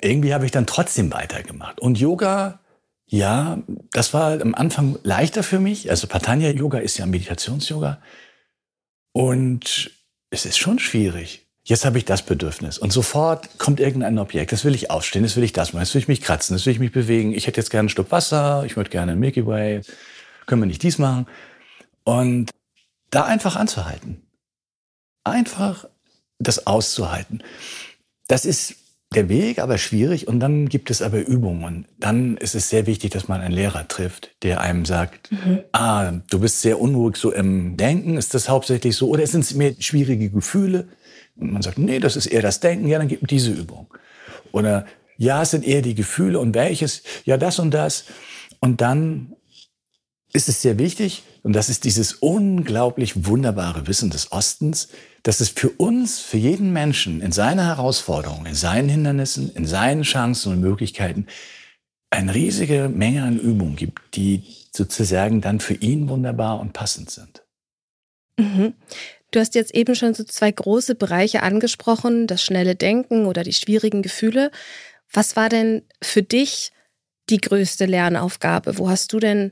irgendwie 0.00 0.34
habe 0.34 0.44
ich 0.44 0.50
dann 0.50 0.66
trotzdem 0.66 1.12
weitergemacht. 1.12 1.80
Und 1.80 1.98
Yoga, 1.98 2.60
ja, 3.06 3.58
das 3.92 4.12
war 4.12 4.40
am 4.40 4.54
Anfang 4.54 4.98
leichter 5.02 5.42
für 5.42 5.60
mich. 5.60 5.90
Also 5.90 6.06
Patanya 6.06 6.50
Yoga 6.50 6.78
ist 6.78 6.98
ja 6.98 7.06
Meditations-Yoga. 7.06 8.00
Und 9.12 9.90
es 10.30 10.44
ist 10.44 10.58
schon 10.58 10.78
schwierig. 10.78 11.46
Jetzt 11.64 11.84
habe 11.84 11.98
ich 11.98 12.04
das 12.04 12.22
Bedürfnis. 12.22 12.78
Und 12.78 12.92
sofort 12.92 13.58
kommt 13.58 13.80
irgendein 13.80 14.18
Objekt. 14.18 14.52
Das 14.52 14.64
will 14.64 14.74
ich 14.74 14.90
aufstehen, 14.90 15.22
das 15.22 15.36
will 15.36 15.42
ich 15.42 15.52
das 15.52 15.72
machen, 15.72 15.82
das 15.82 15.94
will 15.94 16.00
ich 16.00 16.08
mich 16.08 16.20
kratzen, 16.20 16.54
das 16.54 16.64
will 16.64 16.72
ich 16.72 16.78
mich 16.78 16.92
bewegen. 16.92 17.32
Ich 17.32 17.46
hätte 17.46 17.60
jetzt 17.60 17.70
gerne 17.70 17.86
ein 17.86 17.90
Stück 17.90 18.12
Wasser, 18.12 18.64
ich 18.64 18.76
würde 18.76 18.90
gerne 18.90 19.16
Milky 19.16 19.46
Way. 19.46 19.80
Können 20.46 20.62
wir 20.62 20.66
nicht 20.66 20.82
dies 20.82 20.98
machen? 20.98 21.26
Und 22.04 22.50
da 23.10 23.24
einfach 23.24 23.56
anzuhalten. 23.56 24.22
Einfach 25.24 25.86
das 26.38 26.66
auszuhalten. 26.68 27.42
Das 28.28 28.44
ist 28.44 28.76
der 29.16 29.28
Weg 29.28 29.58
aber 29.58 29.78
schwierig 29.78 30.28
und 30.28 30.40
dann 30.40 30.68
gibt 30.68 30.90
es 30.90 31.02
aber 31.02 31.18
Übungen. 31.18 31.64
Und 31.64 31.86
dann 31.98 32.36
ist 32.36 32.54
es 32.54 32.68
sehr 32.68 32.86
wichtig, 32.86 33.10
dass 33.10 33.28
man 33.28 33.40
einen 33.40 33.54
Lehrer 33.54 33.88
trifft, 33.88 34.30
der 34.42 34.60
einem 34.60 34.84
sagt, 34.84 35.32
mhm. 35.32 35.60
ah, 35.72 36.12
du 36.30 36.38
bist 36.38 36.62
sehr 36.62 36.80
unruhig 36.80 37.16
so 37.16 37.32
im 37.32 37.76
Denken, 37.76 38.16
ist 38.16 38.34
das 38.34 38.48
hauptsächlich 38.48 38.96
so? 38.96 39.08
Oder 39.08 39.26
sind 39.26 39.40
es 39.40 39.54
mehr 39.54 39.74
schwierige 39.78 40.30
Gefühle? 40.30 40.88
Und 41.36 41.52
man 41.52 41.62
sagt, 41.62 41.78
nee, 41.78 41.98
das 41.98 42.16
ist 42.16 42.26
eher 42.26 42.42
das 42.42 42.60
Denken, 42.60 42.88
ja, 42.88 42.98
dann 42.98 43.08
gibt 43.08 43.30
diese 43.30 43.50
Übung. 43.50 43.92
Oder 44.52 44.86
ja, 45.16 45.42
es 45.42 45.50
sind 45.50 45.66
eher 45.66 45.82
die 45.82 45.94
Gefühle 45.94 46.38
und 46.38 46.54
welches, 46.54 47.02
ja, 47.24 47.36
das 47.36 47.58
und 47.58 47.72
das. 47.72 48.04
Und 48.60 48.80
dann 48.80 49.34
ist 50.32 50.48
es 50.48 50.62
sehr 50.62 50.78
wichtig, 50.78 51.24
und 51.42 51.54
das 51.54 51.68
ist 51.68 51.84
dieses 51.84 52.14
unglaublich 52.14 53.26
wunderbare 53.26 53.86
Wissen 53.86 54.10
des 54.10 54.32
Ostens, 54.32 54.88
dass 55.26 55.40
es 55.40 55.48
für 55.48 55.70
uns, 55.70 56.20
für 56.20 56.36
jeden 56.36 56.72
Menschen 56.72 57.20
in 57.20 57.32
seiner 57.32 57.66
Herausforderung, 57.66 58.46
in 58.46 58.54
seinen 58.54 58.88
Hindernissen, 58.88 59.50
in 59.56 59.66
seinen 59.66 60.02
Chancen 60.02 60.52
und 60.52 60.60
Möglichkeiten 60.60 61.26
eine 62.10 62.32
riesige 62.32 62.88
Menge 62.88 63.24
an 63.24 63.36
Übungen 63.36 63.74
gibt, 63.74 64.14
die 64.14 64.44
sozusagen 64.72 65.40
dann 65.40 65.58
für 65.58 65.74
ihn 65.74 66.08
wunderbar 66.08 66.60
und 66.60 66.74
passend 66.74 67.10
sind. 67.10 67.42
Mhm. 68.38 68.74
Du 69.32 69.40
hast 69.40 69.56
jetzt 69.56 69.74
eben 69.74 69.96
schon 69.96 70.14
so 70.14 70.22
zwei 70.22 70.52
große 70.52 70.94
Bereiche 70.94 71.42
angesprochen, 71.42 72.28
das 72.28 72.40
schnelle 72.44 72.76
Denken 72.76 73.26
oder 73.26 73.42
die 73.42 73.52
schwierigen 73.52 74.02
Gefühle. 74.02 74.52
Was 75.12 75.34
war 75.34 75.48
denn 75.48 75.82
für 76.00 76.22
dich 76.22 76.70
die 77.30 77.40
größte 77.40 77.86
Lernaufgabe? 77.86 78.78
Wo 78.78 78.88
hast 78.88 79.12
du 79.12 79.18
denn 79.18 79.50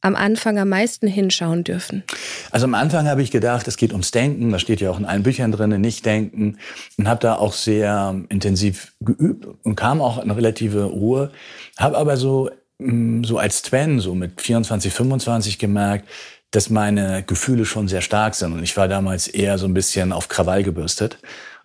am 0.00 0.14
Anfang 0.14 0.58
am 0.58 0.68
meisten 0.68 1.06
hinschauen 1.06 1.64
dürfen? 1.64 2.04
Also 2.50 2.64
am 2.64 2.74
Anfang 2.74 3.08
habe 3.08 3.22
ich 3.22 3.30
gedacht, 3.30 3.66
es 3.68 3.76
geht 3.76 3.92
ums 3.92 4.10
Denken. 4.10 4.52
Das 4.52 4.62
steht 4.62 4.80
ja 4.80 4.90
auch 4.90 4.98
in 4.98 5.04
allen 5.04 5.22
Büchern 5.22 5.52
drin, 5.52 5.80
nicht 5.80 6.06
denken. 6.06 6.58
Und 6.96 7.08
habe 7.08 7.20
da 7.20 7.36
auch 7.36 7.52
sehr 7.52 8.20
intensiv 8.28 8.92
geübt 9.00 9.46
und 9.62 9.74
kam 9.74 10.00
auch 10.00 10.22
in 10.22 10.30
relative 10.30 10.84
Ruhe. 10.84 11.30
Habe 11.76 11.98
aber 11.98 12.16
so, 12.16 12.50
mm, 12.78 13.24
so 13.24 13.38
als 13.38 13.62
Twen, 13.62 14.00
so 14.00 14.14
mit 14.14 14.40
24, 14.40 14.92
25 14.92 15.58
gemerkt, 15.58 16.08
dass 16.50 16.70
meine 16.70 17.22
Gefühle 17.24 17.64
schon 17.64 17.88
sehr 17.88 18.00
stark 18.00 18.34
sind. 18.34 18.52
Und 18.52 18.62
ich 18.62 18.76
war 18.76 18.88
damals 18.88 19.28
eher 19.28 19.58
so 19.58 19.66
ein 19.66 19.74
bisschen 19.74 20.12
auf 20.12 20.28
Krawall 20.28 20.62
gebürstet. 20.62 21.18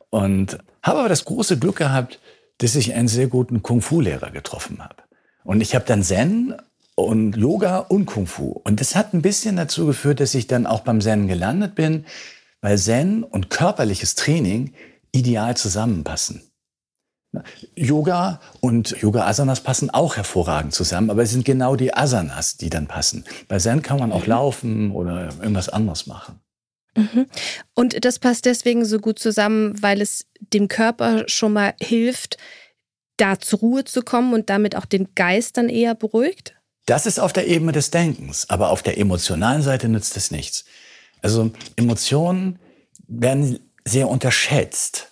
Und 0.09 0.57
habe 0.81 0.99
aber 0.99 1.09
das 1.09 1.25
große 1.25 1.57
Glück 1.57 1.77
gehabt, 1.77 2.19
dass 2.57 2.75
ich 2.75 2.93
einen 2.93 3.07
sehr 3.07 3.27
guten 3.27 3.63
Kung-Fu-Lehrer 3.63 4.31
getroffen 4.31 4.79
habe. 4.79 4.95
Und 5.43 5.61
ich 5.61 5.75
habe 5.75 5.85
dann 5.85 6.03
Zen 6.03 6.55
und 6.95 7.35
Yoga 7.35 7.79
und 7.79 8.05
Kung 8.05 8.27
Fu. 8.27 8.51
Und 8.63 8.79
das 8.79 8.95
hat 8.95 9.13
ein 9.13 9.21
bisschen 9.21 9.55
dazu 9.55 9.85
geführt, 9.85 10.19
dass 10.19 10.35
ich 10.35 10.47
dann 10.47 10.65
auch 10.65 10.81
beim 10.81 11.01
Zen 11.01 11.27
gelandet 11.27 11.75
bin, 11.75 12.05
weil 12.61 12.77
Zen 12.77 13.23
und 13.23 13.49
körperliches 13.49 14.15
Training 14.15 14.73
ideal 15.11 15.57
zusammenpassen. 15.57 16.41
Yoga 17.75 18.39
und 18.59 18.91
Yoga 19.01 19.25
Asanas 19.25 19.61
passen 19.61 19.89
auch 19.89 20.17
hervorragend 20.17 20.73
zusammen, 20.73 21.09
aber 21.09 21.23
es 21.23 21.31
sind 21.31 21.45
genau 21.45 21.75
die 21.75 21.93
Asanas, 21.93 22.57
die 22.57 22.69
dann 22.69 22.87
passen. 22.87 23.25
Bei 23.47 23.57
Zen 23.57 23.81
kann 23.81 23.99
man 23.99 24.11
auch 24.11 24.23
mhm. 24.23 24.29
laufen 24.29 24.91
oder 24.91 25.29
irgendwas 25.39 25.69
anderes 25.69 26.05
machen. 26.05 26.39
Mhm. 26.95 27.25
Und 27.73 28.05
das 28.05 28.19
passt 28.19 28.45
deswegen 28.45 28.85
so 28.85 28.99
gut 28.99 29.17
zusammen, 29.17 29.81
weil 29.81 29.99
es 29.99 30.27
dem 30.39 30.67
Körper 30.67 31.23
schon 31.27 31.53
mal 31.53 31.73
hilft, 31.79 32.37
da 33.17 33.39
zur 33.39 33.59
Ruhe 33.59 33.83
zu 33.83 34.01
kommen 34.01 34.33
und 34.33 34.49
damit 34.49 34.75
auch 34.75 34.85
den 34.85 35.15
Geist 35.15 35.57
dann 35.57 35.69
eher 35.69 35.95
beruhigt? 35.95 36.55
Das 36.85 37.05
ist 37.05 37.19
auf 37.19 37.31
der 37.31 37.47
Ebene 37.47 37.71
des 37.71 37.91
Denkens, 37.91 38.49
aber 38.49 38.69
auf 38.69 38.83
der 38.83 38.97
emotionalen 38.97 39.61
Seite 39.61 39.87
nützt 39.87 40.17
es 40.17 40.31
nichts. 40.31 40.65
Also 41.21 41.51
Emotionen 41.77 42.59
werden 43.07 43.59
sehr 43.85 44.09
unterschätzt. 44.09 45.09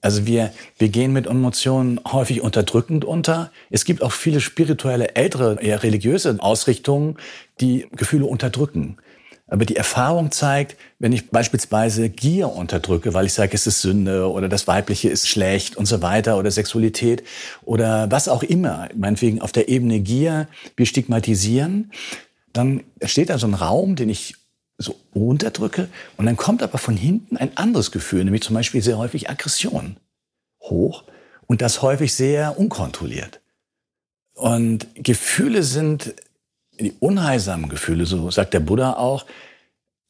Also 0.00 0.26
wir, 0.26 0.52
wir 0.78 0.90
gehen 0.90 1.12
mit 1.12 1.26
Emotionen 1.26 2.00
häufig 2.06 2.40
unterdrückend 2.40 3.04
unter. 3.04 3.50
Es 3.68 3.84
gibt 3.84 4.02
auch 4.02 4.12
viele 4.12 4.40
spirituelle, 4.40 5.16
ältere, 5.16 5.60
eher 5.60 5.82
religiöse 5.82 6.36
Ausrichtungen, 6.38 7.16
die 7.60 7.88
Gefühle 7.96 8.26
unterdrücken. 8.26 8.98
Aber 9.48 9.64
die 9.64 9.76
Erfahrung 9.76 10.30
zeigt, 10.30 10.76
wenn 10.98 11.12
ich 11.12 11.30
beispielsweise 11.30 12.10
Gier 12.10 12.50
unterdrücke, 12.50 13.14
weil 13.14 13.26
ich 13.26 13.32
sage, 13.32 13.54
es 13.54 13.66
ist 13.66 13.80
Sünde 13.80 14.30
oder 14.30 14.48
das 14.48 14.66
Weibliche 14.66 15.08
ist 15.08 15.26
schlecht 15.26 15.76
und 15.76 15.86
so 15.86 16.02
weiter 16.02 16.38
oder 16.38 16.50
Sexualität 16.50 17.24
oder 17.64 18.10
was 18.10 18.28
auch 18.28 18.42
immer, 18.42 18.88
meinetwegen 18.94 19.40
auf 19.40 19.52
der 19.52 19.68
Ebene 19.68 20.00
Gier, 20.00 20.48
wir 20.76 20.86
stigmatisieren, 20.86 21.92
dann 22.52 22.84
entsteht 23.00 23.30
da 23.30 23.38
so 23.38 23.46
ein 23.46 23.54
Raum, 23.54 23.96
den 23.96 24.10
ich 24.10 24.34
so 24.76 24.94
unterdrücke 25.12 25.88
und 26.18 26.26
dann 26.26 26.36
kommt 26.36 26.62
aber 26.62 26.78
von 26.78 26.96
hinten 26.96 27.36
ein 27.36 27.56
anderes 27.56 27.90
Gefühl, 27.90 28.24
nämlich 28.24 28.42
zum 28.42 28.54
Beispiel 28.54 28.82
sehr 28.82 28.98
häufig 28.98 29.30
Aggression 29.30 29.96
hoch 30.60 31.04
und 31.46 31.62
das 31.62 31.80
häufig 31.80 32.14
sehr 32.14 32.58
unkontrolliert. 32.58 33.40
Und 34.34 34.86
Gefühle 34.94 35.64
sind 35.64 36.14
die 36.80 36.94
unheilsamen 37.00 37.68
Gefühle, 37.68 38.06
so 38.06 38.30
sagt 38.30 38.54
der 38.54 38.60
Buddha 38.60 38.94
auch, 38.94 39.26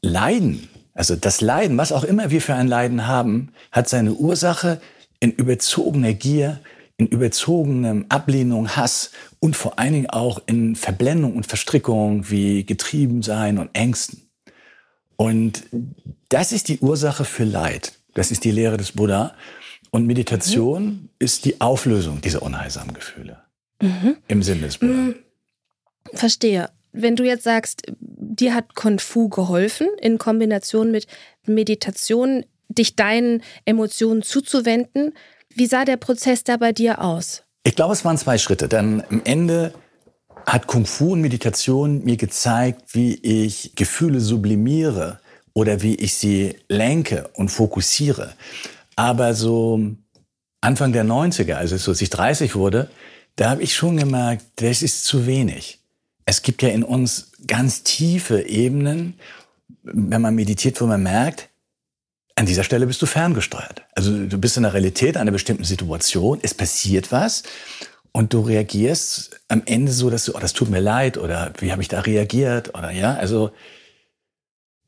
Leiden, 0.03 0.69
also 0.95 1.17
das 1.17 1.41
Leiden, 1.41 1.79
was 1.79 1.93
auch 1.93 2.05
immer 2.05 2.31
wir 2.31 2.41
für 2.41 2.55
ein 2.55 2.69
Leiden 2.69 3.07
haben, 3.07 3.53
hat 3.73 3.89
seine 3.89 4.13
Ursache 4.13 4.81
in 5.21 5.33
überzogener 5.33 6.13
Gier, 6.13 6.61
in 6.97 7.07
überzogenem 7.07 8.07
Ablehnung, 8.09 8.77
Hass 8.77 9.13
und 9.41 9.57
vor 9.57 9.79
allen 9.79 9.93
Dingen 9.93 10.11
auch 10.11 10.43
in 10.47 10.77
Verblendung 10.77 11.37
und 11.37 11.47
Verstrickung 11.47 12.29
wie 12.31 12.65
Getriebensein 12.65 13.59
und 13.59 13.71
Ängsten. 13.73 14.29
Und 15.17 15.65
das 16.29 16.53
ist 16.53 16.69
die 16.69 16.79
Ursache 16.79 17.25
für 17.25 17.45
Leid. 17.45 17.93
Das 18.15 18.31
ist 18.31 18.45
die 18.45 18.51
Lehre 18.51 18.77
des 18.77 18.93
Buddha. 18.93 19.35
Und 19.91 20.07
Meditation 20.07 20.85
mhm. 20.85 21.09
ist 21.19 21.45
die 21.45 21.61
Auflösung 21.61 22.21
dieser 22.21 22.43
unheilsamen 22.43 22.95
Gefühle. 22.95 23.39
Mhm. 23.81 24.17
Im 24.27 24.43
Sinne 24.43 24.63
des 24.63 24.79
Buddha. 24.79 24.93
Mhm. 24.93 25.15
Verstehe. 26.13 26.71
Wenn 26.93 27.17
du 27.17 27.25
jetzt 27.25 27.45
sagst, 27.45 27.83
dir 28.01 28.55
hat 28.55 28.75
Kung 28.75 28.99
Fu 28.99 29.29
geholfen, 29.29 29.89
in 30.01 30.19
Kombination 30.19 30.91
mit 30.91 31.07
Meditation, 31.47 32.45
dich 32.69 32.97
deinen 32.97 33.43
Emotionen 33.65 34.23
zuzuwenden, 34.23 35.15
wie 35.55 35.67
sah 35.67 35.85
der 35.85 35.97
Prozess 35.97 36.45
da 36.45 36.57
bei 36.57 36.73
dir 36.73 37.03
aus? 37.03 37.43
Ich 37.65 37.77
glaube, 37.77 37.93
es 37.93 38.05
waren 38.05 38.19
zwei 38.19 38.39
Schritte. 38.39 38.69
Dann 38.69 39.03
am 39.11 39.23
Ende 39.25 39.75
hat 40.47 40.67
Kung 40.67 40.87
Fu 40.87 41.13
und 41.13 41.21
Meditation 41.21 42.05
mir 42.05 42.17
gezeigt, 42.17 42.95
wie 42.95 43.15
ich 43.17 43.73
Gefühle 43.75 44.21
sublimiere 44.21 45.21
oder 45.53 45.83
wie 45.83 45.95
ich 45.97 46.15
sie 46.15 46.57
lenke 46.69 47.29
und 47.35 47.51
fokussiere. 47.51 48.35
Aber 48.97 49.35
so 49.35 49.81
Anfang 50.61 50.93
der 50.93 51.05
90er, 51.05 51.55
also 51.55 51.77
so 51.77 51.91
als 51.91 52.01
ich 52.01 52.11
30 52.11 52.55
wurde, 52.55 52.89
da 53.37 53.51
habe 53.51 53.63
ich 53.63 53.75
schon 53.75 53.97
gemerkt, 53.97 54.45
das 54.57 54.83
ist 54.83 55.05
zu 55.05 55.27
wenig 55.27 55.78
es 56.29 56.43
gibt 56.43 56.61
ja 56.61 56.69
in 56.69 56.85
uns 56.85 57.33
ganz 57.47 57.85
tiefe 57.85 58.43
Ebenen, 58.43 59.19
wenn 59.83 60.21
man 60.21 60.35
meditiert, 60.35 60.79
wo 60.79 60.85
man 60.85 61.03
merkt, 61.03 61.49
an 62.35 62.45
dieser 62.45 62.65
Stelle 62.65 62.87
bist 62.87 63.01
du 63.01 63.07
ferngesteuert. 63.07 63.87
Also 63.95 64.27
du 64.27 64.37
bist 64.37 64.59
in 64.59 64.65
der 64.65 64.75
Realität 64.75 65.17
einer 65.17 65.31
bestimmten 65.31 65.65
Situation, 65.65 66.39
es 66.43 66.53
passiert 66.53 67.13
was 67.13 67.45
und 68.13 68.35
du 68.35 68.43
reagierst 68.43 69.41
am 69.49 69.63
Ende 69.65 69.91
so, 69.91 70.11
dass 70.11 70.27
du, 70.27 70.35
oh, 70.35 70.39
das 70.39 70.53
tut 70.53 70.69
mir 70.69 70.81
leid 70.81 71.17
oder 71.17 71.55
wie 71.61 71.73
habe 71.73 71.81
ich 71.81 71.89
da 71.89 72.01
reagiert 72.01 72.75
oder 72.77 72.91
ja, 72.91 73.15
also 73.15 73.51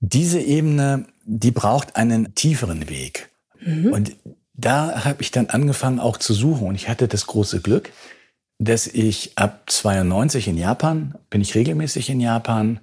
diese 0.01 0.41
Ebene, 0.41 1.07
die 1.25 1.53
braucht 1.53 1.97
einen 1.97 2.35
tieferen 2.35 2.91
Weg. 2.91 3.31
Mhm. 3.61 3.95
Und 3.95 4.17
da 4.53 5.07
habe 5.07 5.23
ich 5.23 5.31
dann 5.31 5.47
angefangen 5.47 6.01
auch 6.01 6.19
zu 6.19 6.35
suchen 6.35 6.69
und 6.69 6.75
ich 6.75 6.91
hatte 6.91 7.09
das 7.09 7.27
große 7.27 7.63
Glück, 7.63 7.91
dass 8.61 8.87
ich 8.87 9.33
ab 9.37 9.63
92 9.67 10.47
in 10.49 10.59
Japan, 10.59 11.15
bin 11.31 11.41
ich 11.41 11.55
regelmäßig 11.55 12.11
in 12.11 12.21
Japan, 12.21 12.79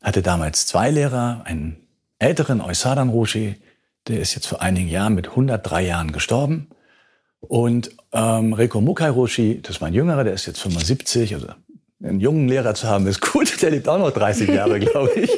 hatte 0.00 0.22
damals 0.22 0.66
zwei 0.66 0.90
Lehrer, 0.90 1.42
einen 1.44 1.76
älteren 2.20 2.60
Oisadan 2.60 3.08
Roshi, 3.08 3.56
der 4.06 4.20
ist 4.20 4.36
jetzt 4.36 4.46
vor 4.46 4.62
einigen 4.62 4.88
Jahren 4.88 5.16
mit 5.16 5.30
103 5.30 5.82
Jahren 5.82 6.12
gestorben. 6.12 6.68
Und 7.40 7.90
ähm, 8.12 8.52
Reiko 8.52 8.80
Mukai 8.80 9.10
Roshi, 9.10 9.60
das 9.60 9.76
ist 9.76 9.80
mein 9.80 9.94
Jüngerer, 9.94 10.22
der 10.22 10.32
ist 10.32 10.46
jetzt 10.46 10.60
75. 10.60 11.34
Also 11.34 11.48
einen 12.02 12.20
jungen 12.20 12.48
Lehrer 12.48 12.74
zu 12.74 12.86
haben, 12.86 13.06
ist 13.08 13.20
gut. 13.20 13.60
Der 13.62 13.70
lebt 13.70 13.88
auch 13.88 13.98
noch 13.98 14.12
30 14.12 14.48
Jahre, 14.48 14.78
glaube 14.80 15.10
ich. 15.16 15.30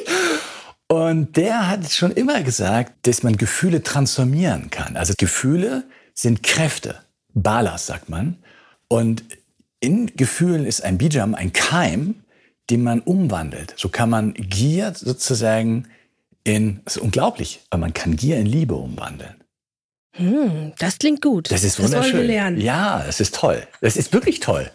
Und 0.87 1.35
der 1.35 1.67
hat 1.67 1.91
schon 1.91 2.11
immer 2.11 2.43
gesagt, 2.43 3.07
dass 3.07 3.23
man 3.23 3.37
Gefühle 3.37 3.81
transformieren 3.81 4.69
kann. 4.69 4.97
Also 4.97 5.15
Gefühle 5.17 5.83
sind 6.13 6.43
Kräfte. 6.43 6.97
Balas, 7.33 7.87
sagt 7.87 8.09
man. 8.09 8.37
Und 8.87 9.23
in 9.83 10.15
Gefühlen 10.15 10.65
ist 10.65 10.81
ein 10.81 10.97
Bijam 10.97 11.35
ein 11.35 11.51
Keim, 11.51 12.23
den 12.69 12.83
man 12.83 13.01
umwandelt. 13.01 13.73
So 13.75 13.89
kann 13.89 14.09
man 14.09 14.33
Gier 14.33 14.93
sozusagen 14.95 15.89
in, 16.45 16.79
das 16.85 16.95
ist 16.95 17.01
unglaublich, 17.01 17.59
aber 17.69 17.81
man 17.81 17.93
kann 17.93 18.15
Gier 18.15 18.37
in 18.37 18.45
Liebe 18.45 18.75
umwandeln. 18.75 19.35
Hm, 20.13 20.71
das 20.79 20.99
klingt 20.99 21.21
gut. 21.21 21.51
Das 21.51 21.65
ist 21.65 21.79
wunderschön. 21.79 22.01
Das 22.01 22.13
wollen 22.13 22.27
wir 22.27 22.33
lernen. 22.33 22.61
Ja, 22.61 23.03
das 23.05 23.19
ist 23.19 23.35
toll. 23.35 23.67
Das 23.81 23.97
ist 23.97 24.13
wirklich 24.13 24.39
toll. 24.39 24.71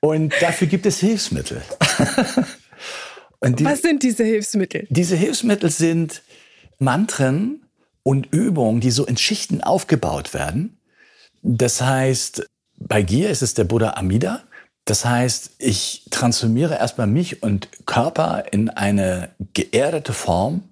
Und 0.00 0.32
dafür 0.40 0.68
gibt 0.68 0.86
es 0.86 1.00
Hilfsmittel. 1.00 1.60
die, 3.44 3.64
Was 3.64 3.82
sind 3.82 4.02
diese 4.02 4.24
Hilfsmittel? 4.24 4.86
Diese 4.88 5.16
Hilfsmittel 5.16 5.68
sind 5.70 6.22
Mantren 6.78 7.66
und 8.02 8.32
Übungen, 8.32 8.80
die 8.80 8.90
so 8.90 9.04
in 9.04 9.18
Schichten 9.18 9.60
aufgebaut 9.60 10.32
werden. 10.32 10.78
Das 11.42 11.82
heißt, 11.82 12.48
bei 12.88 13.02
Gier 13.02 13.30
ist 13.30 13.42
es 13.42 13.54
der 13.54 13.64
Buddha 13.64 13.94
Amida. 13.94 14.42
Das 14.84 15.04
heißt, 15.04 15.52
ich 15.58 16.06
transformiere 16.10 16.74
erstmal 16.74 17.06
mich 17.06 17.42
und 17.42 17.68
Körper 17.86 18.44
in 18.50 18.68
eine 18.68 19.30
geerdete 19.54 20.12
Form. 20.12 20.64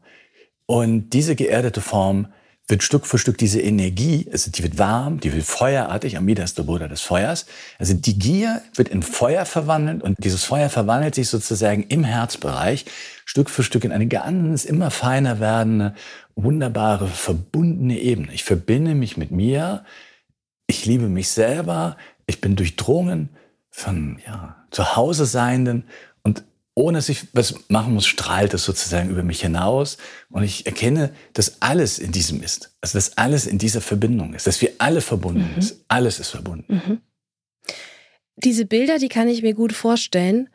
Und 0.67 1.11
diese 1.11 1.35
geerdete 1.35 1.81
Form 1.81 2.29
wird 2.69 2.83
Stück 2.83 3.07
für 3.07 3.19
Stück 3.19 3.39
diese 3.39 3.61
Energie, 3.61 4.29
also 4.31 4.51
die 4.51 4.63
wird 4.63 4.79
warm, 4.79 5.21
die 5.21 5.33
wird 5.33 5.45
feuerartig. 5.45 6.17
Amida 6.17 6.43
ist 6.45 6.57
der 6.59 6.63
Buddha 6.63 6.89
des 6.89 7.01
Feuers. 7.01 7.47
Also 7.79 7.95
die 7.95 8.19
Gier 8.19 8.63
wird 8.75 8.89
in 8.89 9.03
Feuer 9.03 9.45
verwandelt 9.45 10.03
und 10.03 10.17
dieses 10.23 10.45
Feuer 10.45 10.71
verwandelt 10.71 11.15
sich 11.15 11.29
sozusagen 11.29 11.83
im 11.85 12.05
Herzbereich 12.05 12.85
Stück 13.25 13.51
für 13.51 13.63
Stück 13.63 13.85
in 13.85 13.93
eine 13.93 14.07
ganz 14.07 14.65
immer 14.65 14.91
feiner 14.91 15.41
werdende, 15.41 15.95
wunderbare, 16.35 17.09
verbundene 17.09 17.99
Ebene. 17.99 18.33
Ich 18.33 18.45
verbinde 18.45 18.95
mich 18.95 19.17
mit 19.17 19.31
mir, 19.31 19.85
ich 20.67 20.87
liebe 20.87 21.09
mich 21.09 21.29
selber, 21.29 21.97
ich 22.27 22.41
bin 22.41 22.57
durchdrungen 22.57 23.31
von 23.71 24.21
ja, 24.27 24.65
zu 24.71 24.97
Hause 24.97 25.27
seienden 25.27 25.85
und 26.23 26.45
ohne 26.75 26.99
dass 26.99 27.09
ich 27.09 27.27
was 27.35 27.55
machen 27.69 27.95
muss, 27.95 28.07
strahlt 28.07 28.55
es 28.55 28.65
sozusagen 28.65 29.11
über 29.11 29.23
mich 29.23 29.43
hinaus. 29.43 29.99
Und 30.31 30.43
ich 30.43 30.65
erkenne, 30.65 31.13
dass 31.35 31.61
alles 31.61 31.99
in 31.99 32.13
diesem 32.13 32.43
ist. 32.43 32.75
Also, 32.81 32.97
dass 32.97 33.19
alles 33.19 33.47
in 33.47 33.59
dieser 33.59 33.83
Verbindung 33.83 34.33
ist. 34.33 34.47
Dass 34.47 34.63
wir 34.63 34.73
alle 34.79 35.03
verbunden 35.03 35.53
mhm. 35.55 35.61
sind. 35.61 35.81
Alles 35.89 36.19
ist 36.19 36.31
verbunden. 36.31 36.75
Mhm. 36.75 37.01
Diese 38.37 38.65
Bilder, 38.65 38.99
die 38.99 39.09
kann 39.09 39.29
ich 39.29 39.43
mir 39.43 39.55
gut 39.55 39.75
vorstellen. 39.75 40.49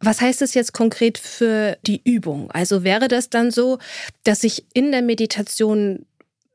Was 0.00 0.20
heißt 0.20 0.40
das 0.40 0.54
jetzt 0.54 0.72
konkret 0.72 1.18
für 1.18 1.76
die 1.86 2.00
Übung? 2.02 2.50
Also 2.50 2.82
wäre 2.82 3.06
das 3.06 3.28
dann 3.28 3.50
so, 3.50 3.78
dass 4.24 4.42
ich 4.42 4.64
in 4.72 4.90
der 4.90 5.02
Meditation 5.02 6.06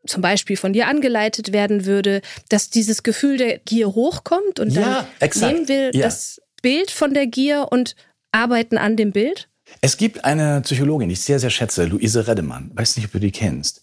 zum 0.08 0.22
Beispiel 0.22 0.58
von 0.58 0.74
dir 0.74 0.88
angeleitet 0.88 1.54
werden 1.54 1.86
würde, 1.86 2.22
dass 2.50 2.70
dieses 2.70 3.04
Gefühl 3.04 3.38
der 3.38 3.60
Gier 3.60 3.88
hochkommt 3.94 4.60
und 4.60 4.72
ja, 4.72 5.08
dann 5.20 5.30
nehmen 5.40 5.68
wir 5.68 5.92
ja. 5.94 6.04
das 6.04 6.42
Bild 6.62 6.92
von 6.92 7.14
der 7.14 7.28
Gier 7.28 7.68
und 7.72 7.96
arbeiten 8.32 8.78
an 8.78 8.96
dem 8.96 9.12
Bild? 9.12 9.50
Es 9.82 9.98
gibt 9.98 10.24
eine 10.24 10.62
Psychologin, 10.62 11.10
die 11.10 11.14
ich 11.14 11.22
sehr, 11.22 11.40
sehr 11.40 11.50
schätze, 11.50 11.86
Luise 11.86 12.28
Redemann. 12.28 12.72
Weiß 12.74 12.96
nicht, 12.96 13.06
ob 13.06 13.12
du 13.12 13.20
die 13.20 13.32
kennst. 13.32 13.82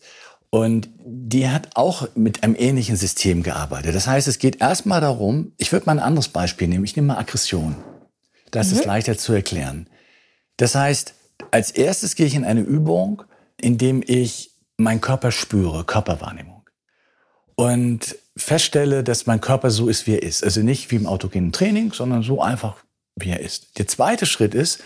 Und 0.50 0.88
die 1.04 1.48
hat 1.48 1.70
auch 1.74 2.08
mit 2.14 2.42
einem 2.42 2.54
ähnlichen 2.56 2.96
System 2.96 3.42
gearbeitet. 3.42 3.94
Das 3.94 4.06
heißt, 4.06 4.28
es 4.28 4.38
geht 4.38 4.60
erstmal 4.60 5.00
darum, 5.00 5.52
ich 5.56 5.72
würde 5.72 5.86
mal 5.86 5.92
ein 5.92 6.04
anderes 6.04 6.28
Beispiel 6.28 6.68
nehmen. 6.68 6.84
Ich 6.84 6.94
nehme 6.94 7.08
mal 7.08 7.18
Aggression. 7.18 7.76
Das 8.50 8.70
mhm. 8.70 8.78
ist 8.78 8.84
leichter 8.84 9.18
zu 9.18 9.32
erklären. 9.32 9.88
Das 10.56 10.76
heißt, 10.76 11.14
als 11.50 11.72
erstes 11.72 12.14
gehe 12.14 12.26
ich 12.26 12.36
in 12.36 12.44
eine 12.44 12.60
Übung, 12.60 13.22
in 13.60 13.78
dem 13.78 14.02
ich 14.06 14.52
meinen 14.76 15.00
Körper 15.00 15.30
spüre, 15.30 15.84
Körperwahrnehmung. 15.84 16.68
Und 17.56 18.16
feststelle, 18.36 19.04
dass 19.04 19.26
mein 19.26 19.40
Körper 19.40 19.70
so 19.70 19.88
ist, 19.88 20.06
wie 20.06 20.14
er 20.14 20.22
ist. 20.22 20.42
Also 20.42 20.60
nicht 20.60 20.90
wie 20.90 20.96
im 20.96 21.06
autogenen 21.06 21.52
Training, 21.52 21.92
sondern 21.92 22.22
so 22.22 22.42
einfach, 22.42 22.76
wie 23.16 23.30
er 23.30 23.40
ist. 23.40 23.78
Der 23.78 23.86
zweite 23.86 24.26
Schritt 24.26 24.54
ist, 24.54 24.82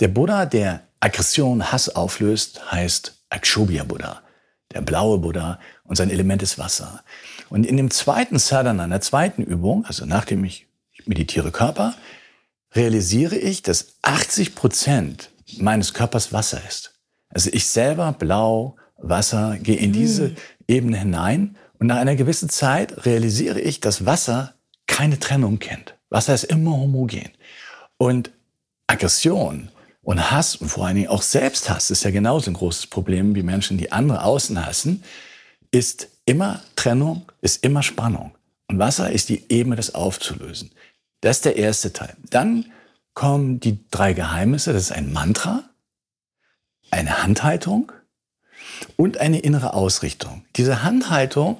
der 0.00 0.08
Buddha, 0.08 0.46
der 0.46 0.82
Aggression, 1.00 1.72
Hass 1.72 1.88
auflöst, 1.88 2.70
heißt 2.70 3.24
Akshobhya 3.30 3.84
Buddha, 3.84 4.22
der 4.72 4.82
blaue 4.82 5.18
Buddha 5.18 5.58
und 5.84 5.96
sein 5.96 6.10
Element 6.10 6.42
ist 6.42 6.58
Wasser. 6.58 7.02
Und 7.48 7.64
in 7.64 7.76
dem 7.76 7.90
zweiten 7.90 8.38
Sadhana, 8.38 8.84
in 8.84 8.90
der 8.90 9.00
zweiten 9.00 9.42
Übung, 9.42 9.84
also 9.86 10.04
nachdem 10.04 10.44
ich 10.44 10.66
meditiere 11.06 11.50
Körper, 11.50 11.94
realisiere 12.74 13.36
ich, 13.36 13.62
dass 13.62 13.94
80 14.02 14.54
Prozent 14.54 15.30
meines 15.58 15.94
Körpers 15.94 16.32
Wasser 16.32 16.60
ist. 16.68 17.00
Also 17.30 17.50
ich 17.52 17.66
selber, 17.66 18.12
blau, 18.12 18.76
Wasser, 19.02 19.58
gehe 19.58 19.76
in 19.76 19.92
diese 19.92 20.28
mhm. 20.28 20.36
Ebene 20.68 20.98
hinein 20.98 21.56
und 21.78 21.86
nach 21.86 21.96
einer 21.96 22.16
gewissen 22.16 22.48
Zeit 22.48 23.06
realisiere 23.06 23.60
ich, 23.60 23.80
dass 23.80 24.06
Wasser 24.06 24.54
keine 24.86 25.18
Trennung 25.18 25.58
kennt. 25.58 25.96
Wasser 26.10 26.34
ist 26.34 26.44
immer 26.44 26.72
homogen. 26.72 27.30
Und 27.96 28.30
Aggression 28.86 29.70
und 30.02 30.30
Hass 30.30 30.56
und 30.56 30.68
vor 30.68 30.86
allen 30.86 30.96
Dingen 30.96 31.08
auch 31.08 31.22
Selbsthass 31.22 31.90
ist 31.90 32.04
ja 32.04 32.10
genauso 32.10 32.50
ein 32.50 32.54
großes 32.54 32.88
Problem 32.88 33.34
wie 33.34 33.42
Menschen, 33.42 33.78
die 33.78 33.92
andere 33.92 34.24
außen 34.24 34.64
hassen, 34.64 35.04
ist 35.70 36.08
immer 36.26 36.62
Trennung, 36.76 37.26
ist 37.40 37.64
immer 37.64 37.82
Spannung. 37.82 38.32
Und 38.68 38.78
Wasser 38.78 39.10
ist 39.10 39.28
die 39.28 39.44
Ebene, 39.48 39.76
das 39.76 39.94
aufzulösen. 39.94 40.70
Das 41.20 41.38
ist 41.38 41.44
der 41.44 41.56
erste 41.56 41.92
Teil. 41.92 42.16
Dann 42.30 42.66
kommen 43.14 43.60
die 43.60 43.78
drei 43.90 44.12
Geheimnisse. 44.12 44.72
Das 44.72 44.82
ist 44.82 44.92
ein 44.92 45.12
Mantra, 45.12 45.64
eine 46.90 47.22
Handhaltung 47.22 47.92
und 48.96 49.18
eine 49.18 49.40
innere 49.40 49.74
Ausrichtung. 49.74 50.44
Diese 50.56 50.82
Handhaltung 50.82 51.58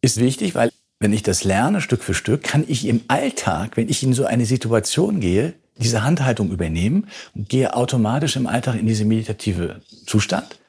ist 0.00 0.18
wichtig, 0.18 0.54
weil 0.54 0.70
wenn 0.98 1.12
ich 1.12 1.22
das 1.22 1.44
lerne 1.44 1.80
Stück 1.80 2.02
für 2.02 2.14
Stück, 2.14 2.42
kann 2.42 2.64
ich 2.66 2.86
im 2.86 3.02
Alltag, 3.08 3.76
wenn 3.76 3.88
ich 3.88 4.02
in 4.02 4.14
so 4.14 4.24
eine 4.24 4.46
Situation 4.46 5.20
gehe, 5.20 5.54
diese 5.76 6.04
Handhaltung 6.04 6.50
übernehmen 6.50 7.08
und 7.34 7.48
gehe 7.48 7.74
automatisch 7.74 8.36
im 8.36 8.46
Alltag 8.46 8.78
in 8.78 8.86
diese 8.86 9.04
meditative 9.04 9.80
Zustand, 10.06 10.60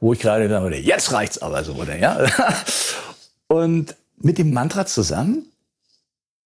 wo 0.00 0.12
ich 0.12 0.18
gerade 0.18 0.48
da 0.48 0.64
oder 0.64 0.76
jetzt 0.76 1.12
reicht's 1.12 1.38
aber 1.38 1.64
so 1.64 1.74
oder 1.74 1.96
ja. 1.96 2.26
Und 3.46 3.96
mit 4.16 4.38
dem 4.38 4.52
Mantra 4.52 4.86
zusammen 4.86 5.46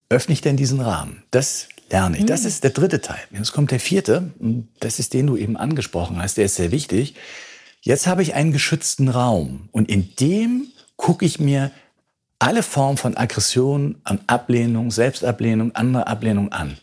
öffne 0.08 0.32
ich 0.32 0.40
denn 0.40 0.56
diesen 0.56 0.80
Rahmen. 0.80 1.22
Das 1.30 1.68
lerne 1.90 2.18
ich. 2.18 2.26
Das 2.26 2.42
mhm. 2.42 2.48
ist 2.48 2.64
der 2.64 2.70
dritte 2.70 3.00
Teil. 3.00 3.20
Jetzt 3.30 3.52
kommt 3.52 3.70
der 3.70 3.80
vierte, 3.80 4.30
und 4.38 4.68
das 4.80 4.98
ist 4.98 5.12
den 5.12 5.26
du 5.26 5.36
eben 5.36 5.56
angesprochen 5.56 6.20
hast, 6.22 6.36
der 6.36 6.46
ist 6.46 6.54
sehr 6.54 6.70
wichtig. 6.70 7.14
Jetzt 7.86 8.06
habe 8.06 8.22
ich 8.22 8.32
einen 8.32 8.50
geschützten 8.50 9.10
Raum 9.10 9.68
und 9.70 9.90
in 9.90 10.16
dem 10.16 10.68
gucke 10.96 11.26
ich 11.26 11.38
mir 11.38 11.70
alle 12.38 12.62
Formen 12.62 12.96
von 12.96 13.14
Aggression, 13.14 14.00
an 14.04 14.20
Ablehnung, 14.26 14.90
Selbstablehnung, 14.90 15.74
andere 15.74 16.06
Ablehnung 16.06 16.50
an 16.50 16.78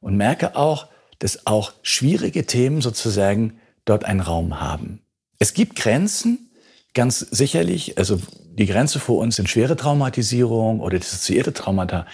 und 0.00 0.18
merke 0.18 0.54
auch, 0.54 0.88
dass 1.20 1.46
auch 1.46 1.72
schwierige 1.80 2.44
Themen 2.44 2.82
sozusagen 2.82 3.58
dort 3.86 4.04
einen 4.04 4.20
Raum 4.20 4.60
haben. 4.60 5.00
Es 5.38 5.54
gibt 5.54 5.74
Grenzen, 5.74 6.50
ganz 6.92 7.20
sicherlich, 7.20 7.96
also 7.96 8.20
die 8.58 8.66
Grenze 8.66 9.00
vor 9.00 9.16
uns 9.16 9.36
sind 9.36 9.48
schwere 9.48 9.74
Traumatisierung 9.74 10.80
oder 10.80 10.98
dissoziierte 10.98 11.54
Traumata. 11.54 12.06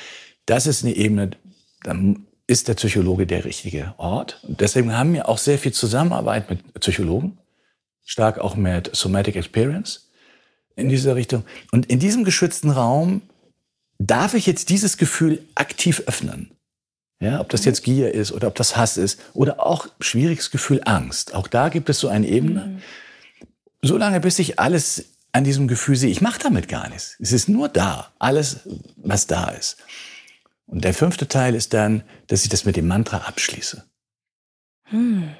Das 0.46 0.68
ist 0.68 0.84
eine 0.84 0.94
Ebene, 0.94 1.32
dann 1.82 2.28
ist 2.46 2.68
der 2.68 2.74
Psychologe 2.74 3.26
der 3.26 3.44
richtige 3.44 3.94
Ort. 3.96 4.38
Und 4.44 4.60
deswegen 4.60 4.96
haben 4.96 5.12
wir 5.12 5.28
auch 5.28 5.38
sehr 5.38 5.58
viel 5.58 5.72
Zusammenarbeit 5.72 6.48
mit 6.50 6.72
Psychologen 6.74 7.38
stark 8.04 8.38
auch 8.38 8.56
mit 8.56 8.94
Somatic 8.94 9.36
Experience 9.36 10.10
in 10.76 10.88
dieser 10.88 11.16
Richtung. 11.16 11.44
Und 11.70 11.86
in 11.86 11.98
diesem 11.98 12.24
geschützten 12.24 12.70
Raum 12.70 13.22
darf 13.98 14.34
ich 14.34 14.46
jetzt 14.46 14.70
dieses 14.70 14.96
Gefühl 14.96 15.44
aktiv 15.54 16.02
öffnen. 16.06 16.50
Ja, 17.20 17.40
ob 17.40 17.50
das 17.50 17.64
jetzt 17.64 17.84
Gier 17.84 18.12
ist 18.12 18.32
oder 18.32 18.48
ob 18.48 18.56
das 18.56 18.76
Hass 18.76 18.96
ist 18.96 19.20
oder 19.32 19.64
auch 19.64 19.86
schwieriges 20.00 20.50
Gefühl 20.50 20.80
Angst. 20.84 21.34
Auch 21.34 21.46
da 21.46 21.68
gibt 21.68 21.88
es 21.88 22.00
so 22.00 22.08
eine 22.08 22.26
Ebene. 22.26 22.66
Mhm. 22.66 22.82
Solange 23.80 24.18
bis 24.18 24.40
ich 24.40 24.58
alles 24.58 25.04
an 25.30 25.44
diesem 25.44 25.68
Gefühl 25.68 25.94
sehe, 25.94 26.10
ich 26.10 26.20
mache 26.20 26.40
damit 26.40 26.68
gar 26.68 26.88
nichts. 26.88 27.16
Es 27.20 27.30
ist 27.30 27.48
nur 27.48 27.68
da, 27.68 28.10
alles, 28.18 28.60
was 28.96 29.28
da 29.28 29.50
ist. 29.50 29.76
Und 30.66 30.84
der 30.84 30.94
fünfte 30.94 31.28
Teil 31.28 31.54
ist 31.54 31.74
dann, 31.74 32.02
dass 32.26 32.42
ich 32.42 32.48
das 32.48 32.64
mit 32.64 32.76
dem 32.76 32.88
Mantra 32.88 33.18
abschließe. 33.18 33.84
Hm. 34.84 35.30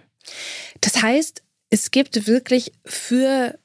Das 0.81 1.03
heißt, 1.03 1.43
es 1.73 1.91
gibt 1.91 2.27
wirklich 2.27 2.71
für 2.85 3.59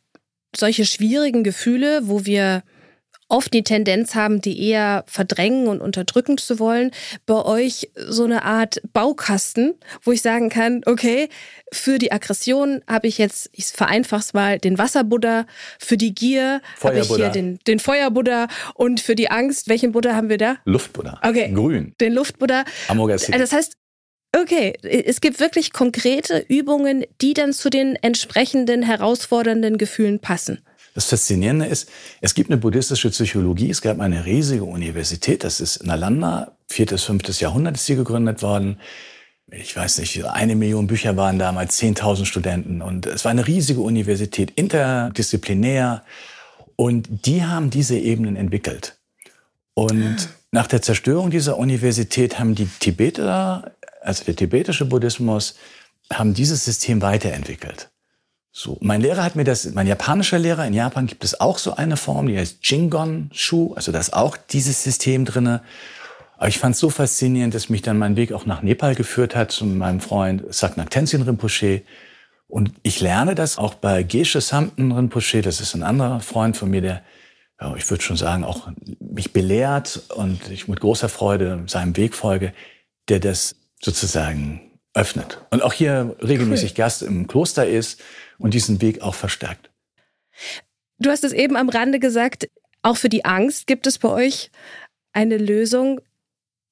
solche 0.55 0.85
schwierigen 0.85 1.43
Gefühle, 1.43 1.99
wo 2.03 2.25
wir 2.25 2.63
oft 3.27 3.53
die 3.53 3.63
Tendenz 3.63 4.15
haben, 4.15 4.39
die 4.39 4.65
eher 4.65 5.03
verdrängen 5.05 5.67
und 5.67 5.81
unterdrücken 5.81 6.37
zu 6.37 6.57
wollen, 6.57 6.91
bei 7.25 7.43
euch 7.43 7.91
so 7.97 8.23
eine 8.23 8.45
Art 8.45 8.81
Baukasten, 8.93 9.75
wo 10.03 10.13
ich 10.13 10.21
sagen 10.21 10.47
kann, 10.47 10.83
okay, 10.85 11.27
für 11.73 11.97
die 11.97 12.13
Aggression 12.13 12.81
habe 12.87 13.07
ich 13.07 13.17
jetzt, 13.17 13.49
ich 13.51 13.65
vereinfach's 13.65 14.33
mal, 14.33 14.57
den 14.57 14.77
Wasserbuddha, 14.77 15.45
für 15.77 15.97
die 15.97 16.15
Gier 16.15 16.61
habe 16.81 16.99
ich 16.99 17.07
hier 17.13 17.27
den, 17.27 17.59
den 17.67 17.79
Feuerbuddha 17.79 18.47
und 18.73 19.01
für 19.01 19.15
die 19.15 19.29
Angst, 19.29 19.67
welchen 19.67 19.91
Buddha 19.91 20.15
haben 20.15 20.29
wir 20.29 20.37
da? 20.37 20.55
Luftbuddha. 20.63 21.19
Okay. 21.23 21.51
Grün. 21.53 21.93
Den 21.99 22.13
Luftbuddha. 22.13 22.63
Amogassi. 22.87 23.33
Das 23.33 23.51
heißt, 23.51 23.73
Okay, 24.35 24.73
es 24.81 25.21
gibt 25.21 25.39
wirklich 25.39 25.73
konkrete 25.73 26.45
Übungen, 26.47 27.05
die 27.21 27.33
dann 27.33 27.53
zu 27.53 27.69
den 27.69 27.95
entsprechenden 27.95 28.83
herausfordernden 28.83 29.77
Gefühlen 29.77 30.19
passen. 30.19 30.59
Das 30.93 31.05
Faszinierende 31.05 31.65
ist, 31.65 31.89
es 32.21 32.33
gibt 32.33 32.49
eine 32.49 32.57
buddhistische 32.57 33.09
Psychologie. 33.11 33.69
Es 33.69 33.81
gab 33.81 33.99
eine 33.99 34.25
riesige 34.25 34.63
Universität, 34.63 35.43
das 35.43 35.59
ist 35.59 35.85
Nalanda, 35.85 36.57
viertes, 36.67 37.03
fünftes 37.03 37.39
Jahrhundert 37.39 37.75
ist 37.75 37.85
sie 37.85 37.95
gegründet 37.95 38.41
worden. 38.41 38.79
Ich 39.49 39.75
weiß 39.75 39.99
nicht, 39.99 40.25
eine 40.25 40.55
Million 40.55 40.87
Bücher 40.87 41.15
waren 41.15 41.39
damals, 41.39 41.79
10.000 41.79 42.25
Studenten. 42.25 42.81
Und 42.81 43.05
es 43.05 43.23
war 43.23 43.31
eine 43.31 43.47
riesige 43.47 43.79
Universität, 43.79 44.51
interdisziplinär. 44.55 46.03
Und 46.75 47.07
die 47.25 47.43
haben 47.43 47.69
diese 47.69 47.97
Ebenen 47.97 48.35
entwickelt. 48.35 48.97
Und 49.73 50.29
nach 50.51 50.67
der 50.67 50.81
Zerstörung 50.81 51.29
dieser 51.29 51.57
Universität 51.57 52.39
haben 52.39 52.55
die 52.55 52.67
Tibeter 52.79 53.76
also 54.01 54.23
der 54.25 54.35
tibetische 54.35 54.85
Buddhismus, 54.85 55.55
haben 56.11 56.33
dieses 56.33 56.63
System 56.65 57.01
weiterentwickelt. 57.01 57.89
So, 58.51 58.77
mein 58.81 59.01
Lehrer 59.01 59.23
hat 59.23 59.35
mir 59.35 59.43
das, 59.43 59.71
mein 59.73 59.85
japanischer 59.85 60.39
Lehrer, 60.39 60.65
in 60.65 60.73
Japan 60.73 61.05
gibt 61.05 61.23
es 61.23 61.39
auch 61.39 61.59
so 61.59 61.75
eine 61.75 61.95
Form, 61.95 62.27
die 62.27 62.37
heißt 62.37 62.57
Jingon 62.63 63.29
Shu, 63.31 63.73
also 63.75 63.91
da 63.91 63.99
ist 63.99 64.13
auch 64.13 64.35
dieses 64.35 64.83
System 64.83 65.25
drinne. 65.25 65.61
Aber 66.37 66.47
ich 66.47 66.57
fand 66.57 66.73
es 66.73 66.79
so 66.79 66.89
faszinierend, 66.89 67.53
dass 67.53 67.69
mich 67.69 67.81
dann 67.81 67.97
mein 67.97 68.15
Weg 68.15 68.31
auch 68.31 68.45
nach 68.45 68.63
Nepal 68.63 68.95
geführt 68.95 69.35
hat 69.35 69.51
zu 69.51 69.65
meinem 69.65 69.99
Freund 69.99 70.43
Saknak 70.49 70.89
Tenzin 70.89 71.21
Rinpoche. 71.21 71.83
Und 72.47 72.71
ich 72.83 72.99
lerne 72.99 73.35
das 73.35 73.57
auch 73.57 73.75
bei 73.75 74.03
Geshe 74.03 74.41
Samten 74.41 74.91
Rinpoche, 74.91 75.41
das 75.41 75.61
ist 75.61 75.75
ein 75.75 75.83
anderer 75.83 76.19
Freund 76.21 76.57
von 76.57 76.69
mir, 76.71 76.81
der, 76.81 77.03
ja, 77.61 77.75
ich 77.75 77.87
würde 77.89 78.03
schon 78.03 78.17
sagen, 78.17 78.43
auch 78.43 78.69
mich 78.99 79.33
belehrt 79.33 80.01
und 80.15 80.49
ich 80.49 80.67
mit 80.67 80.79
großer 80.79 81.09
Freude 81.09 81.63
seinem 81.67 81.95
Weg 81.95 82.15
folge, 82.15 82.53
der 83.09 83.19
das 83.19 83.55
sozusagen 83.81 84.79
öffnet. 84.93 85.45
Und 85.51 85.61
auch 85.61 85.73
hier 85.73 86.15
regelmäßig 86.21 86.71
cool. 86.71 86.77
Gast 86.77 87.01
im 87.03 87.27
Kloster 87.27 87.67
ist 87.67 88.01
und 88.39 88.53
diesen 88.53 88.81
Weg 88.81 89.01
auch 89.01 89.15
verstärkt. 89.15 89.69
Du 90.99 91.09
hast 91.09 91.23
es 91.23 91.33
eben 91.33 91.55
am 91.55 91.69
Rande 91.69 91.99
gesagt, 91.99 92.49
auch 92.81 92.97
für 92.97 93.09
die 93.09 93.25
Angst 93.25 93.67
gibt 93.67 93.85
es 93.87 93.99
bei 93.99 94.09
euch 94.09 94.51
eine 95.13 95.37
Lösung. 95.37 96.01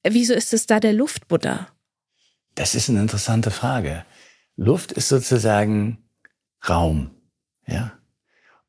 Wieso 0.04 0.34
ist 0.34 0.54
es 0.54 0.66
da 0.66 0.80
der 0.80 0.94
Luftbuddha? 0.94 1.68
Das 2.56 2.74
ist 2.74 2.90
eine 2.90 3.02
interessante 3.02 3.52
Frage. 3.52 4.06
Luft 4.56 4.92
ist 4.92 5.10
sozusagen 5.10 6.10
Raum, 6.68 7.12
ja. 7.68 7.92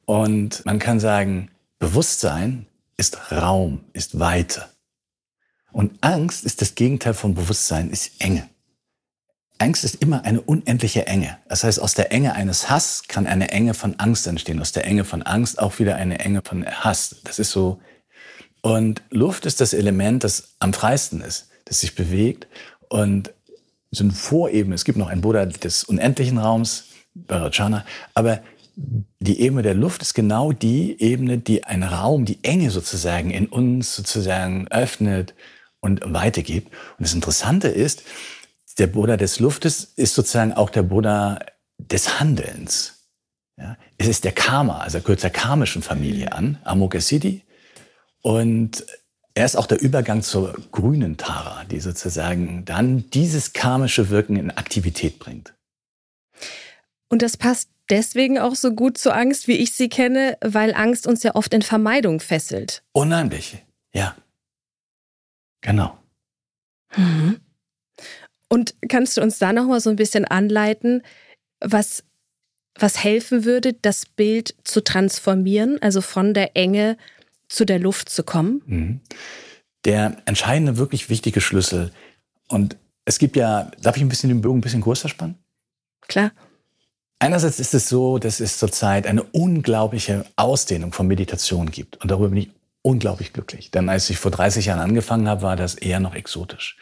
Und 0.04 0.64
man 0.66 0.78
kann 0.78 1.00
sagen, 1.00 1.50
Bewusstsein 1.78 2.66
ist 2.96 3.30
Raum, 3.30 3.84
ist 3.92 4.18
Weite. 4.18 4.68
Und 5.76 5.92
Angst 6.00 6.46
ist 6.46 6.62
das 6.62 6.74
Gegenteil 6.74 7.12
von 7.12 7.34
Bewusstsein, 7.34 7.90
ist 7.90 8.12
Enge. 8.18 8.48
Angst 9.58 9.84
ist 9.84 9.96
immer 9.96 10.24
eine 10.24 10.40
unendliche 10.40 11.06
Enge. 11.06 11.36
Das 11.50 11.64
heißt, 11.64 11.82
aus 11.82 11.92
der 11.92 12.12
Enge 12.12 12.32
eines 12.32 12.70
Hass 12.70 13.02
kann 13.08 13.26
eine 13.26 13.50
Enge 13.50 13.74
von 13.74 13.94
Angst 14.00 14.26
entstehen. 14.26 14.58
Aus 14.58 14.72
der 14.72 14.86
Enge 14.86 15.04
von 15.04 15.20
Angst 15.20 15.58
auch 15.58 15.78
wieder 15.78 15.96
eine 15.96 16.18
Enge 16.18 16.40
von 16.42 16.64
Hass. 16.64 17.16
Das 17.24 17.38
ist 17.38 17.50
so. 17.50 17.78
Und 18.62 19.02
Luft 19.10 19.44
ist 19.44 19.60
das 19.60 19.74
Element, 19.74 20.24
das 20.24 20.54
am 20.60 20.72
freisten 20.72 21.20
ist, 21.20 21.50
das 21.66 21.80
sich 21.80 21.94
bewegt. 21.94 22.46
Und 22.88 23.34
so 23.90 24.02
eine 24.02 24.14
Vorebene. 24.14 24.74
Es 24.74 24.86
gibt 24.86 24.96
noch 24.96 25.08
ein 25.08 25.20
Buddha 25.20 25.44
des 25.44 25.84
unendlichen 25.84 26.38
Raums, 26.38 26.84
Bharachana. 27.12 27.84
Aber 28.14 28.40
die 28.76 29.40
Ebene 29.40 29.60
der 29.60 29.74
Luft 29.74 30.00
ist 30.00 30.14
genau 30.14 30.52
die 30.52 30.98
Ebene, 31.02 31.36
die 31.36 31.64
einen 31.64 31.82
Raum, 31.82 32.24
die 32.24 32.38
Enge 32.42 32.70
sozusagen 32.70 33.30
in 33.30 33.46
uns 33.46 33.94
sozusagen 33.94 34.68
öffnet 34.68 35.34
und 35.80 36.00
weitergibt. 36.04 36.72
Und 36.98 37.06
das 37.06 37.14
Interessante 37.14 37.68
ist, 37.68 38.02
der 38.78 38.86
Buddha 38.86 39.16
des 39.16 39.40
Luftes 39.40 39.92
ist 39.96 40.14
sozusagen 40.14 40.52
auch 40.52 40.70
der 40.70 40.82
Buddha 40.82 41.38
des 41.78 42.20
Handelns. 42.20 42.92
Ja, 43.58 43.78
es 43.96 44.06
ist 44.06 44.24
der 44.24 44.32
Karma, 44.32 44.80
also 44.80 44.98
er 44.98 45.00
gehört 45.00 45.20
zur 45.20 45.30
karmischen 45.30 45.82
Familie 45.82 46.32
an, 46.32 46.58
Amoghasiddhi. 46.64 47.42
Und 48.20 48.84
er 49.34 49.46
ist 49.46 49.56
auch 49.56 49.66
der 49.66 49.80
Übergang 49.80 50.22
zur 50.22 50.54
grünen 50.72 51.16
Tara, 51.16 51.64
die 51.64 51.80
sozusagen 51.80 52.64
dann 52.64 53.08
dieses 53.10 53.52
karmische 53.52 54.10
Wirken 54.10 54.36
in 54.36 54.50
Aktivität 54.50 55.18
bringt. 55.18 55.54
Und 57.08 57.22
das 57.22 57.36
passt 57.36 57.70
deswegen 57.88 58.38
auch 58.38 58.54
so 58.54 58.72
gut 58.72 58.98
zur 58.98 59.14
Angst, 59.14 59.46
wie 59.48 59.56
ich 59.56 59.72
sie 59.72 59.88
kenne, 59.88 60.36
weil 60.40 60.74
Angst 60.74 61.06
uns 61.06 61.22
ja 61.22 61.34
oft 61.34 61.54
in 61.54 61.62
Vermeidung 61.62 62.20
fesselt. 62.20 62.82
Unheimlich, 62.92 63.64
ja. 63.94 64.16
Genau. 65.66 65.98
Mhm. 66.96 67.40
Und 68.48 68.74
kannst 68.88 69.16
du 69.16 69.20
uns 69.20 69.38
da 69.38 69.52
noch 69.52 69.66
mal 69.66 69.80
so 69.80 69.90
ein 69.90 69.96
bisschen 69.96 70.24
anleiten, 70.24 71.02
was, 71.60 72.04
was 72.78 73.02
helfen 73.02 73.44
würde, 73.44 73.72
das 73.72 74.06
Bild 74.06 74.54
zu 74.62 74.82
transformieren, 74.82 75.82
also 75.82 76.00
von 76.00 76.32
der 76.34 76.56
Enge 76.56 76.96
zu 77.48 77.64
der 77.64 77.80
Luft 77.80 78.08
zu 78.08 78.22
kommen? 78.22 78.62
Mhm. 78.66 79.00
Der 79.84 80.16
entscheidende, 80.26 80.76
wirklich 80.76 81.10
wichtige 81.10 81.40
Schlüssel. 81.40 81.92
Und 82.48 82.76
es 83.04 83.18
gibt 83.18 83.34
ja, 83.34 83.70
darf 83.82 83.96
ich 83.96 84.02
ein 84.02 84.08
bisschen 84.08 84.28
den 84.28 84.42
Bogen 84.42 84.58
ein 84.58 84.62
bisschen 84.62 84.80
größer 84.80 85.08
spannen? 85.08 85.36
Klar. 86.02 86.30
Einerseits 87.18 87.58
ist 87.58 87.74
es 87.74 87.88
so, 87.88 88.18
dass 88.18 88.38
es 88.38 88.58
zurzeit 88.58 89.06
eine 89.06 89.24
unglaubliche 89.24 90.26
Ausdehnung 90.36 90.92
von 90.92 91.08
Meditation 91.08 91.70
gibt. 91.70 91.96
Und 91.96 92.10
darüber 92.10 92.28
bin 92.28 92.38
ich 92.38 92.50
unglaublich 92.86 93.32
glücklich. 93.32 93.72
Denn 93.72 93.88
als 93.88 94.08
ich 94.10 94.18
vor 94.18 94.30
30 94.30 94.66
Jahren 94.66 94.78
angefangen 94.78 95.28
habe, 95.28 95.42
war 95.42 95.56
das 95.56 95.74
eher 95.74 95.98
noch 95.98 96.14
exotisch. 96.14 96.76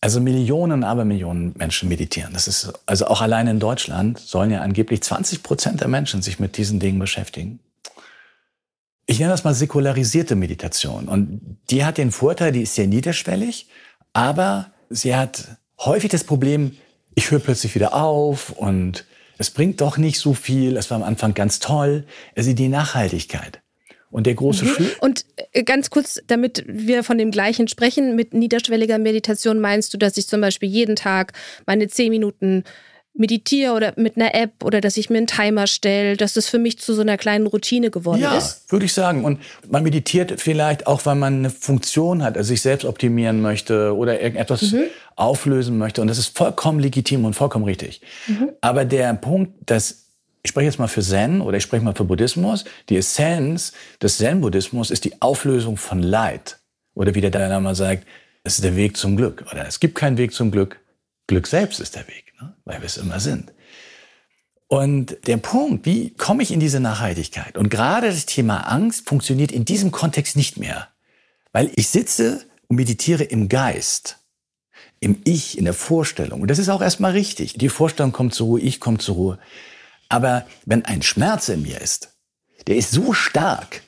Also 0.00 0.20
Millionen, 0.20 0.84
aber 0.84 1.04
Millionen 1.04 1.52
Menschen 1.58 1.88
meditieren. 1.88 2.32
Das 2.32 2.46
ist, 2.46 2.72
also 2.86 3.08
auch 3.08 3.20
allein 3.20 3.48
in 3.48 3.58
Deutschland 3.58 4.20
sollen 4.20 4.52
ja 4.52 4.60
angeblich 4.60 5.02
20 5.02 5.42
Prozent 5.42 5.80
der 5.80 5.88
Menschen 5.88 6.22
sich 6.22 6.38
mit 6.38 6.56
diesen 6.56 6.78
Dingen 6.78 7.00
beschäftigen. 7.00 7.58
Ich 9.06 9.18
nenne 9.18 9.32
das 9.32 9.42
mal 9.42 9.52
säkularisierte 9.52 10.36
Meditation. 10.36 11.08
Und 11.08 11.58
die 11.70 11.84
hat 11.84 11.98
den 11.98 12.12
Vorteil, 12.12 12.52
die 12.52 12.62
ist 12.62 12.76
sehr 12.76 12.86
niederschwellig, 12.86 13.68
aber 14.12 14.70
sie 14.90 15.16
hat 15.16 15.56
häufig 15.80 16.12
das 16.12 16.22
Problem, 16.22 16.76
ich 17.16 17.32
höre 17.32 17.40
plötzlich 17.40 17.74
wieder 17.74 17.94
auf 17.94 18.50
und 18.50 19.04
es 19.38 19.50
bringt 19.50 19.80
doch 19.80 19.96
nicht 19.96 20.20
so 20.20 20.34
viel. 20.34 20.76
Es 20.76 20.88
war 20.88 20.98
am 20.98 21.02
Anfang 21.02 21.34
ganz 21.34 21.58
toll. 21.58 22.06
Also 22.36 22.52
die 22.52 22.68
Nachhaltigkeit. 22.68 23.60
Und 24.10 24.26
der 24.26 24.34
große 24.34 24.64
mhm. 24.64 24.90
Und 25.00 25.24
äh, 25.52 25.62
ganz 25.62 25.90
kurz, 25.90 26.20
damit 26.26 26.64
wir 26.66 27.04
von 27.04 27.18
dem 27.18 27.30
Gleichen 27.30 27.68
sprechen, 27.68 28.16
mit 28.16 28.34
niederschwelliger 28.34 28.98
Meditation 28.98 29.60
meinst 29.60 29.94
du, 29.94 29.98
dass 29.98 30.16
ich 30.16 30.26
zum 30.26 30.40
Beispiel 30.40 30.68
jeden 30.68 30.96
Tag 30.96 31.32
meine 31.66 31.88
zehn 31.88 32.10
Minuten 32.10 32.64
meditiere 33.14 33.72
oder 33.72 33.92
mit 33.96 34.16
einer 34.16 34.34
App 34.34 34.64
oder 34.64 34.80
dass 34.80 34.96
ich 34.96 35.10
mir 35.10 35.18
einen 35.18 35.26
Timer 35.26 35.66
stelle, 35.66 36.16
dass 36.16 36.34
das 36.34 36.48
für 36.48 36.58
mich 36.58 36.78
zu 36.78 36.94
so 36.94 37.02
einer 37.02 37.18
kleinen 37.18 37.46
Routine 37.46 37.90
geworden 37.90 38.20
ja, 38.20 38.36
ist? 38.36 38.64
Ja, 38.66 38.72
würde 38.72 38.86
ich 38.86 38.92
sagen. 38.92 39.24
Und 39.24 39.40
man 39.68 39.82
meditiert 39.82 40.40
vielleicht 40.40 40.86
auch, 40.86 41.04
weil 41.06 41.16
man 41.16 41.38
eine 41.38 41.50
Funktion 41.50 42.22
hat, 42.22 42.36
also 42.36 42.48
sich 42.48 42.62
selbst 42.62 42.84
optimieren 42.84 43.42
möchte 43.42 43.94
oder 43.94 44.20
irgendetwas 44.20 44.72
mhm. 44.72 44.84
auflösen 45.16 45.76
möchte. 45.76 46.00
Und 46.00 46.08
das 46.08 46.18
ist 46.18 46.36
vollkommen 46.36 46.80
legitim 46.80 47.24
und 47.24 47.34
vollkommen 47.34 47.64
richtig. 47.64 48.00
Mhm. 48.26 48.50
Aber 48.60 48.84
der 48.84 49.12
Punkt, 49.14 49.52
dass 49.66 50.09
ich 50.42 50.50
spreche 50.50 50.66
jetzt 50.66 50.78
mal 50.78 50.88
für 50.88 51.02
Zen 51.02 51.40
oder 51.40 51.58
ich 51.58 51.62
spreche 51.62 51.84
mal 51.84 51.94
für 51.94 52.04
Buddhismus. 52.04 52.64
Die 52.88 52.96
Essenz 52.96 53.72
des 54.00 54.18
Zen-Buddhismus 54.18 54.90
ist 54.90 55.04
die 55.04 55.20
Auflösung 55.20 55.76
von 55.76 56.02
Leid. 56.02 56.58
Oder 56.94 57.14
wie 57.14 57.20
der 57.20 57.30
Dalai 57.30 57.48
Lama 57.48 57.74
sagt, 57.74 58.06
es 58.42 58.54
ist 58.54 58.64
der 58.64 58.76
Weg 58.76 58.96
zum 58.96 59.16
Glück. 59.16 59.44
Oder 59.52 59.66
es 59.66 59.80
gibt 59.80 59.94
keinen 59.94 60.16
Weg 60.16 60.32
zum 60.32 60.50
Glück. 60.50 60.80
Glück 61.26 61.46
selbst 61.46 61.78
ist 61.78 61.94
der 61.94 62.06
Weg, 62.08 62.32
ne? 62.40 62.54
weil 62.64 62.78
wir 62.78 62.86
es 62.86 62.96
immer 62.96 63.20
sind. 63.20 63.52
Und 64.66 65.16
der 65.26 65.36
Punkt, 65.36 65.84
wie 65.84 66.10
komme 66.14 66.42
ich 66.42 66.52
in 66.52 66.60
diese 66.60 66.80
Nachhaltigkeit? 66.80 67.58
Und 67.58 67.70
gerade 67.70 68.06
das 68.06 68.24
Thema 68.24 68.60
Angst 68.60 69.08
funktioniert 69.08 69.52
in 69.52 69.64
diesem 69.64 69.90
Kontext 69.90 70.36
nicht 70.36 70.58
mehr. 70.58 70.88
Weil 71.52 71.70
ich 71.74 71.88
sitze 71.88 72.46
und 72.68 72.76
meditiere 72.76 73.24
im 73.24 73.48
Geist, 73.48 74.18
im 75.00 75.20
Ich, 75.24 75.58
in 75.58 75.64
der 75.64 75.74
Vorstellung. 75.74 76.40
Und 76.40 76.48
das 76.48 76.60
ist 76.60 76.68
auch 76.68 76.82
erstmal 76.82 77.12
richtig. 77.12 77.54
Die 77.54 77.68
Vorstellung 77.68 78.12
kommt 78.12 78.32
zur 78.32 78.46
Ruhe, 78.46 78.60
ich 78.60 78.78
komme 78.78 78.98
zur 78.98 79.16
Ruhe. 79.16 79.38
Aber 80.10 80.44
wenn 80.66 80.84
ein 80.84 81.00
Schmerz 81.00 81.48
in 81.48 81.62
mir 81.62 81.80
ist, 81.80 82.10
der 82.66 82.76
ist 82.76 82.90
so 82.90 83.14
stark, 83.14 83.82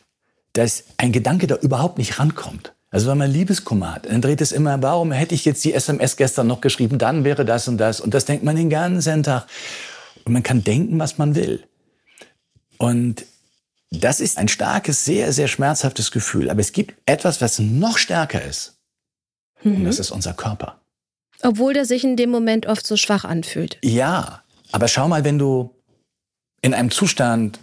dass 0.54 0.84
ein 0.96 1.12
Gedanke 1.12 1.46
da 1.46 1.56
überhaupt 1.56 1.98
nicht 1.98 2.18
rankommt. 2.18 2.72
Also 2.90 3.10
wenn 3.10 3.18
man 3.18 3.30
Liebeskummer 3.30 3.94
hat, 3.94 4.06
dann 4.06 4.20
dreht 4.20 4.40
es 4.40 4.52
immer, 4.52 4.80
warum 4.82 5.12
hätte 5.12 5.34
ich 5.34 5.44
jetzt 5.44 5.64
die 5.64 5.72
SMS 5.74 6.16
gestern 6.16 6.46
noch 6.46 6.60
geschrieben, 6.60 6.98
dann 6.98 7.24
wäre 7.24 7.44
das 7.44 7.68
und 7.68 7.78
das. 7.78 8.00
Und 8.00 8.14
das 8.14 8.24
denkt 8.24 8.44
man 8.44 8.56
den 8.56 8.70
ganzen 8.70 9.22
Tag. 9.22 9.46
Und 10.24 10.32
man 10.32 10.42
kann 10.42 10.62
denken, 10.62 10.98
was 10.98 11.18
man 11.18 11.34
will. 11.34 11.64
Und 12.78 13.24
das 13.90 14.20
ist 14.20 14.38
ein 14.38 14.48
starkes, 14.48 15.04
sehr, 15.04 15.32
sehr 15.32 15.48
schmerzhaftes 15.48 16.12
Gefühl. 16.12 16.50
Aber 16.50 16.60
es 16.60 16.72
gibt 16.72 16.94
etwas, 17.06 17.40
was 17.40 17.58
noch 17.58 17.98
stärker 17.98 18.42
ist. 18.42 18.78
Mhm. 19.62 19.76
Und 19.76 19.84
das 19.84 19.98
ist 19.98 20.10
unser 20.10 20.34
Körper. 20.34 20.80
Obwohl 21.42 21.72
der 21.72 21.86
sich 21.86 22.04
in 22.04 22.16
dem 22.16 22.30
Moment 22.30 22.66
oft 22.66 22.86
so 22.86 22.96
schwach 22.96 23.24
anfühlt. 23.24 23.78
Ja, 23.82 24.42
aber 24.70 24.86
schau 24.86 25.08
mal, 25.08 25.24
wenn 25.24 25.38
du 25.38 25.74
in 26.62 26.74
einem 26.74 26.90
Zustand 26.90 27.58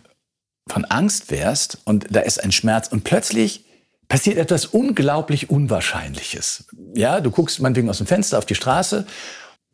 von 0.68 0.86
Angst 0.86 1.32
wärst 1.32 1.80
und 1.86 2.08
da 2.12 2.20
ist 2.20 2.44
ein 2.44 2.52
Schmerz 2.52 2.90
und 2.90 3.04
plötzlich 3.04 3.66
passiert 4.08 4.38
etwas 4.38 4.66
unglaublich 4.66 5.50
Unwahrscheinliches. 5.50 6.66
Ja, 6.94 7.22
du 7.22 7.32
guckst 7.32 7.60
meinetwegen 7.60 7.90
aus 7.90 7.98
dem 7.98 8.08
Fenster 8.08 8.38
auf 8.38 8.46
die 8.46 8.56
Straße, 8.56 9.06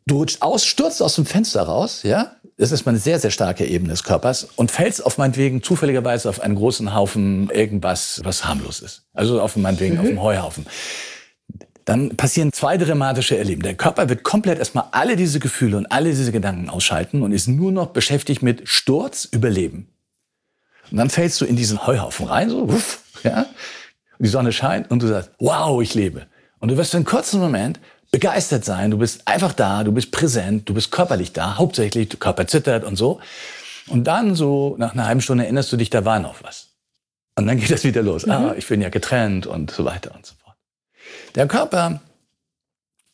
du 0.06 0.16
rutschst 0.16 0.42
aus, 0.42 0.64
stürzt 0.64 1.02
aus 1.02 1.16
dem 1.16 1.26
Fenster 1.26 1.62
raus, 1.62 2.02
ja, 2.02 2.36
das 2.58 2.72
ist 2.72 2.86
mal 2.86 2.92
eine 2.92 2.98
sehr, 2.98 3.18
sehr 3.18 3.30
starke 3.30 3.66
Ebene 3.66 3.90
des 3.90 4.02
Körpers 4.02 4.48
und 4.56 4.70
fällst 4.70 5.04
auf 5.04 5.18
meinetwegen 5.18 5.62
zufälligerweise 5.62 6.30
auf 6.30 6.40
einen 6.40 6.54
großen 6.54 6.94
Haufen 6.94 7.50
irgendwas, 7.50 8.22
was 8.24 8.46
harmlos 8.46 8.80
ist. 8.80 9.02
Also 9.12 9.42
auf 9.42 9.56
meinetwegen 9.56 9.96
mhm. 9.96 10.00
auf 10.00 10.06
einem 10.06 10.22
Heuhaufen 10.22 10.66
dann 11.86 12.16
passieren 12.16 12.52
zwei 12.52 12.76
dramatische 12.76 13.38
Erleben. 13.38 13.62
Der 13.62 13.74
Körper 13.74 14.08
wird 14.08 14.24
komplett 14.24 14.58
erstmal 14.58 14.88
alle 14.90 15.16
diese 15.16 15.38
Gefühle 15.38 15.78
und 15.78 15.86
alle 15.86 16.10
diese 16.10 16.32
Gedanken 16.32 16.68
ausschalten 16.68 17.22
und 17.22 17.32
ist 17.32 17.46
nur 17.46 17.72
noch 17.72 17.88
beschäftigt 17.88 18.42
mit 18.42 18.68
Sturz, 18.68 19.24
Überleben. 19.24 19.88
Und 20.90 20.98
dann 20.98 21.10
fällst 21.10 21.40
du 21.40 21.44
in 21.44 21.56
diesen 21.56 21.86
Heuhaufen 21.86 22.26
rein, 22.26 22.50
so, 22.50 22.68
wuff, 22.68 23.00
ja, 23.22 23.46
und 24.18 24.24
die 24.26 24.30
Sonne 24.30 24.52
scheint 24.52 24.90
und 24.90 25.02
du 25.02 25.06
sagst, 25.06 25.30
wow, 25.38 25.80
ich 25.80 25.94
lebe. 25.94 26.26
Und 26.58 26.70
du 26.70 26.76
wirst 26.76 26.90
für 26.90 26.96
einen 26.96 27.06
kurzen 27.06 27.40
Moment 27.40 27.78
begeistert 28.10 28.64
sein, 28.64 28.90
du 28.90 28.98
bist 28.98 29.26
einfach 29.26 29.52
da, 29.52 29.84
du 29.84 29.92
bist 29.92 30.10
präsent, 30.10 30.68
du 30.68 30.74
bist 30.74 30.90
körperlich 30.90 31.32
da, 31.32 31.56
hauptsächlich, 31.56 32.08
der 32.08 32.18
Körper 32.18 32.46
zittert 32.46 32.84
und 32.84 32.96
so. 32.96 33.20
Und 33.88 34.04
dann 34.04 34.34
so 34.34 34.74
nach 34.78 34.94
einer 34.94 35.06
halben 35.06 35.20
Stunde 35.20 35.44
erinnerst 35.44 35.72
du 35.72 35.76
dich, 35.76 35.90
da 35.90 36.04
war 36.04 36.18
noch 36.18 36.42
was. 36.42 36.70
Und 37.36 37.46
dann 37.46 37.58
geht 37.58 37.70
das 37.70 37.84
wieder 37.84 38.02
los. 38.02 38.26
Mhm. 38.26 38.32
Ah, 38.32 38.54
ich 38.56 38.66
bin 38.66 38.80
ja 38.80 38.88
getrennt 38.88 39.46
und 39.46 39.70
so 39.70 39.84
weiter 39.84 40.14
und 40.14 40.24
so 40.24 40.34
fort. 40.34 40.45
Der 41.34 41.46
Körper 41.46 42.00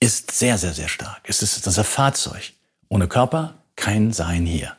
ist 0.00 0.30
sehr, 0.32 0.58
sehr, 0.58 0.72
sehr 0.72 0.88
stark. 0.88 1.20
Es 1.24 1.42
ist 1.42 1.66
unser 1.66 1.84
Fahrzeug. 1.84 2.52
Ohne 2.88 3.08
Körper 3.08 3.54
kein 3.76 4.12
Sein 4.12 4.46
hier. 4.46 4.76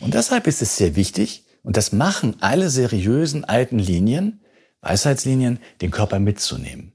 Und 0.00 0.14
deshalb 0.14 0.46
ist 0.46 0.62
es 0.62 0.76
sehr 0.76 0.96
wichtig, 0.96 1.44
und 1.62 1.76
das 1.76 1.92
machen 1.92 2.36
alle 2.40 2.70
seriösen 2.70 3.44
alten 3.44 3.78
Linien, 3.78 4.40
Weisheitslinien, 4.80 5.58
den 5.80 5.90
Körper 5.90 6.18
mitzunehmen. 6.18 6.92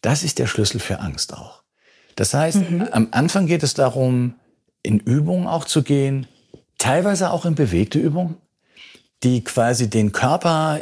Das 0.00 0.22
ist 0.22 0.38
der 0.38 0.46
Schlüssel 0.46 0.80
für 0.80 1.00
Angst 1.00 1.34
auch. 1.34 1.62
Das 2.16 2.34
heißt, 2.34 2.70
mhm. 2.70 2.88
am 2.90 3.08
Anfang 3.12 3.46
geht 3.46 3.62
es 3.62 3.74
darum, 3.74 4.34
in 4.82 4.98
Übungen 4.98 5.46
auch 5.46 5.64
zu 5.64 5.82
gehen, 5.82 6.26
teilweise 6.78 7.30
auch 7.30 7.44
in 7.44 7.54
bewegte 7.54 7.98
Übungen, 7.98 8.36
die 9.22 9.44
quasi 9.44 9.90
den 9.90 10.12
Körper 10.12 10.80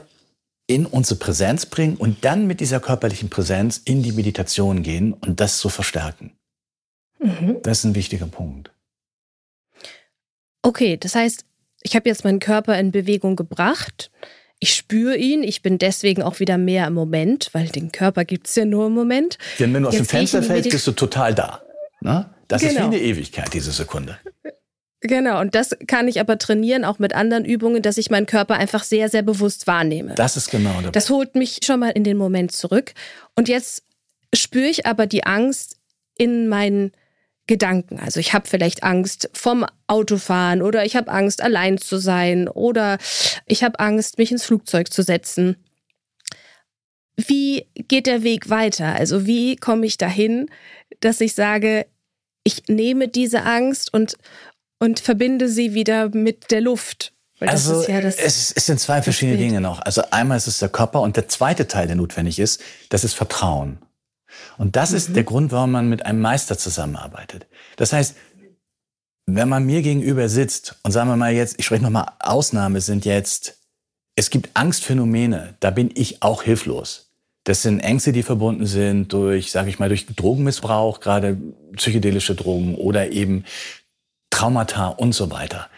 in 0.68 0.86
unsere 0.86 1.18
Präsenz 1.18 1.66
bringen 1.66 1.96
und 1.96 2.24
dann 2.24 2.46
mit 2.46 2.60
dieser 2.60 2.78
körperlichen 2.78 3.30
Präsenz 3.30 3.78
in 3.84 4.02
die 4.02 4.12
Meditation 4.12 4.82
gehen 4.84 5.14
und 5.14 5.40
das 5.40 5.58
zu 5.58 5.70
verstärken. 5.70 6.36
Mhm. 7.18 7.56
Das 7.62 7.78
ist 7.78 7.84
ein 7.84 7.94
wichtiger 7.94 8.26
Punkt. 8.26 8.70
Okay, 10.62 10.96
das 10.98 11.14
heißt, 11.14 11.44
ich 11.82 11.96
habe 11.96 12.08
jetzt 12.08 12.24
meinen 12.24 12.38
Körper 12.38 12.78
in 12.78 12.92
Bewegung 12.92 13.34
gebracht. 13.34 14.10
Ich 14.60 14.74
spüre 14.74 15.16
ihn, 15.16 15.42
ich 15.42 15.62
bin 15.62 15.78
deswegen 15.78 16.22
auch 16.22 16.38
wieder 16.38 16.58
mehr 16.58 16.86
im 16.86 16.94
Moment, 16.94 17.48
weil 17.52 17.68
den 17.68 17.90
Körper 17.90 18.24
gibt 18.24 18.48
es 18.48 18.54
ja 18.56 18.64
nur 18.64 18.88
im 18.88 18.92
Moment. 18.92 19.38
Denn 19.58 19.72
wenn 19.72 19.82
du 19.82 19.88
aus 19.88 19.94
jetzt 19.94 20.10
dem 20.12 20.18
Fenster 20.18 20.42
fällst, 20.42 20.70
bist 20.70 20.86
du 20.86 20.92
total 20.92 21.34
da. 21.34 21.62
Ne? 22.00 22.28
Das 22.48 22.60
genau. 22.60 22.70
ist 22.70 22.76
wie 22.76 22.82
genau. 22.82 22.94
eine 22.94 23.00
Ewigkeit, 23.00 23.54
diese 23.54 23.70
Sekunde. 23.70 24.18
Genau, 25.00 25.40
und 25.40 25.54
das 25.54 25.76
kann 25.86 26.08
ich 26.08 26.18
aber 26.18 26.38
trainieren, 26.38 26.84
auch 26.84 26.98
mit 26.98 27.14
anderen 27.14 27.44
Übungen, 27.44 27.82
dass 27.82 27.98
ich 27.98 28.10
meinen 28.10 28.26
Körper 28.26 28.54
einfach 28.54 28.82
sehr, 28.82 29.08
sehr 29.08 29.22
bewusst 29.22 29.66
wahrnehme. 29.66 30.14
Das 30.16 30.36
ist 30.36 30.50
genau. 30.50 30.74
Dabei. 30.74 30.90
Das 30.90 31.08
holt 31.08 31.36
mich 31.36 31.60
schon 31.64 31.80
mal 31.80 31.90
in 31.90 32.02
den 32.02 32.16
Moment 32.16 32.50
zurück. 32.50 32.94
Und 33.36 33.48
jetzt 33.48 33.84
spüre 34.34 34.66
ich 34.66 34.86
aber 34.86 35.06
die 35.06 35.24
Angst 35.24 35.76
in 36.16 36.48
meinen 36.48 36.92
Gedanken. 37.46 37.98
Also 37.98 38.18
ich 38.20 38.32
habe 38.32 38.48
vielleicht 38.48 38.82
Angst 38.82 39.30
vom 39.32 39.64
Autofahren 39.86 40.62
oder 40.62 40.84
ich 40.84 40.96
habe 40.96 41.10
Angst, 41.10 41.42
allein 41.42 41.78
zu 41.78 41.98
sein 41.98 42.48
oder 42.48 42.98
ich 43.46 43.62
habe 43.62 43.78
Angst, 43.78 44.18
mich 44.18 44.32
ins 44.32 44.44
Flugzeug 44.44 44.92
zu 44.92 45.02
setzen. 45.02 45.56
Wie 47.16 47.66
geht 47.74 48.06
der 48.06 48.22
Weg 48.22 48.50
weiter? 48.50 48.94
Also 48.94 49.26
wie 49.26 49.56
komme 49.56 49.86
ich 49.86 49.96
dahin, 49.96 50.50
dass 51.00 51.20
ich 51.20 51.34
sage, 51.34 51.86
ich 52.44 52.68
nehme 52.68 53.08
diese 53.08 53.42
Angst 53.42 53.92
und, 53.92 54.16
und 54.78 55.00
verbinde 55.00 55.48
sie 55.48 55.74
wieder 55.74 56.08
mit 56.10 56.50
der 56.50 56.60
Luft? 56.60 57.12
Also 57.40 57.84
ja 57.86 58.00
das, 58.00 58.16
es, 58.16 58.52
es 58.52 58.66
sind 58.66 58.80
zwei 58.80 59.00
verschiedene 59.00 59.38
Dinge 59.38 59.60
noch. 59.60 59.80
Also 59.80 60.02
einmal 60.10 60.36
ist 60.36 60.48
es 60.48 60.58
der 60.58 60.68
Körper 60.68 61.02
und 61.02 61.16
der 61.16 61.28
zweite 61.28 61.68
Teil, 61.68 61.86
der 61.86 61.96
notwendig 61.96 62.38
ist, 62.38 62.60
das 62.88 63.04
ist 63.04 63.14
Vertrauen. 63.14 63.78
Und 64.56 64.76
das 64.76 64.90
mhm. 64.90 64.96
ist 64.96 65.16
der 65.16 65.24
Grund, 65.24 65.52
warum 65.52 65.70
man 65.70 65.88
mit 65.88 66.04
einem 66.04 66.20
Meister 66.20 66.58
zusammenarbeitet. 66.58 67.46
Das 67.76 67.92
heißt, 67.92 68.16
wenn 69.26 69.48
man 69.48 69.64
mir 69.64 69.82
gegenüber 69.82 70.28
sitzt 70.28 70.76
und 70.82 70.90
sagen 70.90 71.10
wir 71.10 71.16
mal 71.16 71.32
jetzt, 71.32 71.56
ich 71.58 71.66
spreche 71.66 71.82
nochmal, 71.82 72.12
Ausnahme 72.18 72.80
sind 72.80 73.04
jetzt, 73.04 73.58
es 74.16 74.30
gibt 74.30 74.50
Angstphänomene, 74.54 75.54
da 75.60 75.70
bin 75.70 75.90
ich 75.94 76.22
auch 76.22 76.42
hilflos. 76.42 77.10
Das 77.44 77.62
sind 77.62 77.80
Ängste, 77.80 78.12
die 78.12 78.22
verbunden 78.22 78.66
sind 78.66 79.12
durch, 79.12 79.52
sage 79.52 79.68
ich 79.68 79.78
mal, 79.78 79.88
durch 79.88 80.06
Drogenmissbrauch, 80.06 81.00
gerade 81.00 81.38
psychedelische 81.76 82.34
Drogen 82.34 82.74
oder 82.74 83.12
eben 83.12 83.44
Traumata 84.30 84.88
und 84.88 85.12
so 85.12 85.30
weiter 85.30 85.68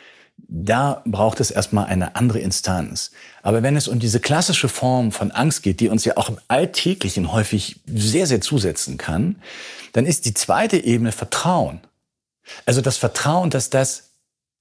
da 0.52 1.02
braucht 1.06 1.38
es 1.38 1.52
erstmal 1.52 1.86
eine 1.86 2.16
andere 2.16 2.40
Instanz. 2.40 3.12
Aber 3.42 3.62
wenn 3.62 3.76
es 3.76 3.86
um 3.86 4.00
diese 4.00 4.18
klassische 4.18 4.68
Form 4.68 5.12
von 5.12 5.30
Angst 5.30 5.62
geht, 5.62 5.78
die 5.78 5.88
uns 5.88 6.04
ja 6.04 6.16
auch 6.16 6.28
im 6.28 6.38
Alltäglichen 6.48 7.32
häufig 7.32 7.80
sehr, 7.86 8.26
sehr 8.26 8.40
zusetzen 8.40 8.98
kann, 8.98 9.40
dann 9.92 10.06
ist 10.06 10.26
die 10.26 10.34
zweite 10.34 10.76
Ebene 10.76 11.12
Vertrauen. 11.12 11.80
Also 12.66 12.80
das 12.80 12.96
Vertrauen, 12.96 13.50
dass 13.50 13.70
das 13.70 14.10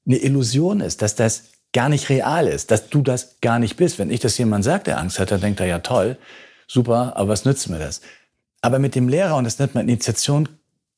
eine 0.06 0.18
Illusion 0.18 0.80
ist, 0.80 1.02
dass 1.02 1.16
das 1.16 1.46
gar 1.74 1.90
nicht 1.90 2.10
real 2.10 2.48
ist, 2.48 2.70
dass 2.70 2.90
du 2.90 3.02
das 3.02 3.38
gar 3.42 3.58
nicht 3.58 3.76
bist. 3.76 3.98
Wenn 3.98 4.12
ich 4.12 4.20
das 4.20 4.38
jemand 4.38 4.64
sagt, 4.64 4.86
der 4.88 5.00
Angst 5.00 5.18
hat, 5.20 5.32
dann 5.32 5.42
denkt 5.42 5.60
er, 5.60 5.66
ja 5.66 5.80
toll, 5.80 6.18
super, 6.68 7.14
aber 7.16 7.30
was 7.30 7.46
nützt 7.46 7.68
mir 7.68 7.80
das? 7.80 8.02
Aber 8.62 8.78
mit 8.78 8.94
dem 8.94 9.10
Lehrer, 9.10 9.38
und 9.38 9.46
das 9.46 9.58
nennt 9.58 9.74
man 9.74 9.88
Initiation, 9.88 10.50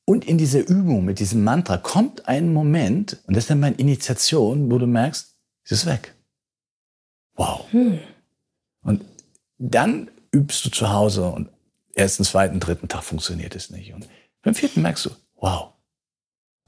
und 0.04 0.24
in 0.24 0.38
dieser 0.38 0.66
Übung 0.66 1.04
mit 1.04 1.20
diesem 1.20 1.44
Mantra 1.44 1.76
kommt 1.76 2.26
ein 2.28 2.52
Moment, 2.52 3.18
und 3.26 3.36
das 3.36 3.48
nennt 3.48 3.60
man 3.60 3.76
Initiation, 3.76 4.70
wo 4.70 4.78
du 4.78 4.86
merkst, 4.86 5.36
es 5.64 5.72
ist 5.72 5.86
weg. 5.86 6.14
Wow. 7.34 7.66
Hm. 7.70 8.00
Und 8.82 9.04
dann 9.58 10.10
übst 10.32 10.64
du 10.64 10.70
zu 10.70 10.90
Hause 10.90 11.26
und 11.26 11.48
ersten, 11.94 12.24
zweiten, 12.24 12.58
dritten 12.58 12.88
Tag 12.88 13.04
funktioniert 13.04 13.54
es 13.54 13.70
nicht. 13.70 13.94
Und 13.94 14.08
beim 14.42 14.54
vierten 14.54 14.82
merkst 14.82 15.06
du, 15.06 15.10
wow. 15.36 15.72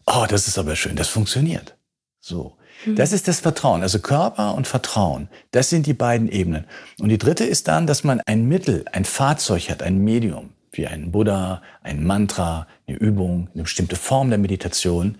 Oh, 0.06 0.26
das 0.28 0.46
ist 0.46 0.58
aber 0.58 0.76
schön, 0.76 0.96
das 0.96 1.08
funktioniert. 1.08 1.76
So. 2.20 2.56
Hm. 2.84 2.94
Das 2.94 3.12
ist 3.12 3.26
das 3.26 3.40
Vertrauen, 3.40 3.82
also 3.82 3.98
Körper 3.98 4.54
und 4.54 4.68
Vertrauen. 4.68 5.28
Das 5.50 5.70
sind 5.70 5.86
die 5.86 5.94
beiden 5.94 6.28
Ebenen. 6.28 6.66
Und 7.00 7.08
die 7.08 7.18
dritte 7.18 7.44
ist 7.44 7.66
dann, 7.66 7.86
dass 7.86 8.04
man 8.04 8.20
ein 8.26 8.46
Mittel, 8.46 8.84
ein 8.92 9.04
Fahrzeug 9.04 9.70
hat, 9.70 9.82
ein 9.82 9.98
Medium 9.98 10.52
wie 10.76 10.86
ein 10.86 11.12
Buddha, 11.12 11.62
ein 11.82 12.04
Mantra, 12.04 12.66
eine 12.86 12.96
Übung, 12.96 13.48
eine 13.54 13.64
bestimmte 13.64 13.96
Form 13.96 14.28
der 14.30 14.38
Meditation, 14.38 15.16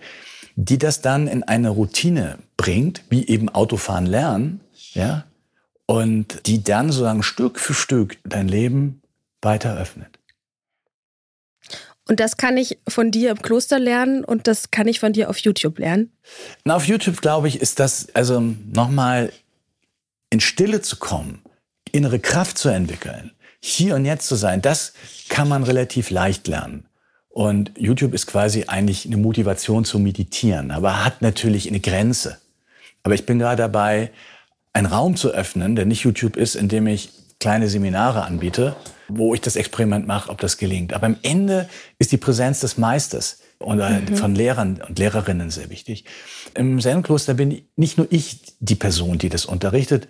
die 0.55 0.77
das 0.77 1.01
dann 1.01 1.27
in 1.27 1.43
eine 1.43 1.69
Routine 1.69 2.37
bringt, 2.57 3.03
wie 3.09 3.27
eben 3.27 3.49
Autofahren 3.49 4.05
lernen, 4.05 4.61
ja, 4.93 5.25
und 5.85 6.47
die 6.47 6.63
dann 6.63 6.91
sozusagen 6.91 7.23
Stück 7.23 7.59
für 7.59 7.73
Stück 7.73 8.17
dein 8.23 8.47
Leben 8.47 9.01
weiter 9.41 9.77
öffnet. 9.77 10.19
Und 12.07 12.19
das 12.19 12.37
kann 12.37 12.55
ich 12.57 12.77
von 12.87 13.09
dir 13.09 13.31
im 13.31 13.41
Kloster 13.41 13.79
lernen 13.79 14.23
und 14.23 14.47
das 14.47 14.69
kann 14.69 14.87
ich 14.87 14.99
von 14.99 15.13
dir 15.13 15.29
auf 15.29 15.39
YouTube 15.39 15.79
lernen? 15.79 16.11
Na, 16.63 16.75
auf 16.75 16.85
YouTube, 16.85 17.19
glaube 17.19 17.47
ich, 17.47 17.61
ist 17.61 17.79
das, 17.79 18.09
also 18.13 18.39
nochmal 18.39 19.33
in 20.29 20.39
Stille 20.39 20.81
zu 20.81 20.97
kommen, 20.97 21.41
innere 21.91 22.19
Kraft 22.19 22.57
zu 22.57 22.69
entwickeln, 22.69 23.31
hier 23.65 23.95
und 23.95 24.05
jetzt 24.05 24.27
zu 24.27 24.35
sein, 24.35 24.61
das 24.61 24.93
kann 25.27 25.47
man 25.47 25.63
relativ 25.63 26.11
leicht 26.11 26.47
lernen. 26.47 26.85
Und 27.29 27.71
YouTube 27.77 28.13
ist 28.13 28.27
quasi 28.27 28.65
eigentlich 28.67 29.05
eine 29.05 29.17
Motivation 29.17 29.83
zu 29.85 29.97
meditieren, 29.99 30.71
aber 30.71 31.03
hat 31.03 31.21
natürlich 31.21 31.67
eine 31.67 31.79
Grenze. 31.79 32.37
Aber 33.03 33.15
ich 33.15 33.25
bin 33.25 33.39
gerade 33.39 33.63
dabei, 33.63 34.11
einen 34.71 34.85
Raum 34.85 35.15
zu 35.15 35.31
öffnen, 35.31 35.75
der 35.75 35.85
nicht 35.85 36.03
YouTube 36.03 36.37
ist, 36.37 36.55
in 36.55 36.69
dem 36.69 36.85
ich 36.85 37.09
kleine 37.39 37.67
Seminare 37.67 38.23
anbiete, 38.23 38.75
wo 39.07 39.33
ich 39.33 39.41
das 39.41 39.55
Experiment 39.55 40.05
mache, 40.05 40.29
ob 40.29 40.39
das 40.39 40.57
gelingt. 40.57 40.93
Aber 40.93 41.07
am 41.07 41.17
Ende 41.23 41.67
ist 41.97 42.11
die 42.11 42.17
Präsenz 42.17 42.59
des 42.59 42.77
Meisters 42.77 43.39
oder 43.65 43.89
mhm. 43.89 44.15
von 44.15 44.35
Lehrern 44.35 44.81
und 44.87 44.99
Lehrerinnen 44.99 45.49
sehr 45.49 45.69
wichtig. 45.69 46.05
Im 46.53 46.79
Zen-Kloster 46.79 47.33
bin 47.33 47.63
nicht 47.75 47.97
nur 47.97 48.07
ich 48.09 48.55
die 48.59 48.75
Person, 48.75 49.17
die 49.17 49.29
das 49.29 49.45
unterrichtet. 49.45 50.07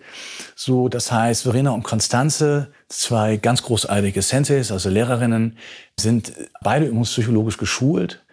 So, 0.56 0.89
das 0.89 1.12
heißt, 1.12 1.44
Verena 1.44 1.72
und 1.72 1.84
Konstanze, 1.84 2.72
zwei 2.89 3.38
ganz 3.38 3.63
großartige 3.63 4.22
Senseis, 4.22 4.72
also 4.72 4.89
Lehrerinnen, 4.89 5.58
sind 6.00 6.34
beide 6.62 6.86
übungspsychologisch 6.86 7.58
geschult. 7.58 8.24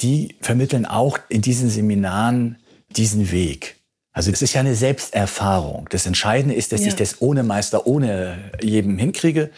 Die 0.00 0.36
vermitteln 0.40 0.84
auch 0.84 1.18
in 1.28 1.42
diesen 1.42 1.70
Seminaren 1.70 2.58
diesen 2.90 3.30
Weg. 3.30 3.76
Also 4.12 4.30
es 4.30 4.42
ist 4.42 4.52
ja 4.52 4.60
eine 4.60 4.74
Selbsterfahrung. 4.74 5.88
Das 5.90 6.06
Entscheidende 6.06 6.54
ist, 6.54 6.72
dass 6.72 6.82
ja. 6.82 6.88
ich 6.88 6.96
das 6.96 7.22
ohne 7.22 7.42
Meister, 7.42 7.86
ohne 7.86 8.52
jedem 8.60 8.98
hinkriege. 8.98 9.50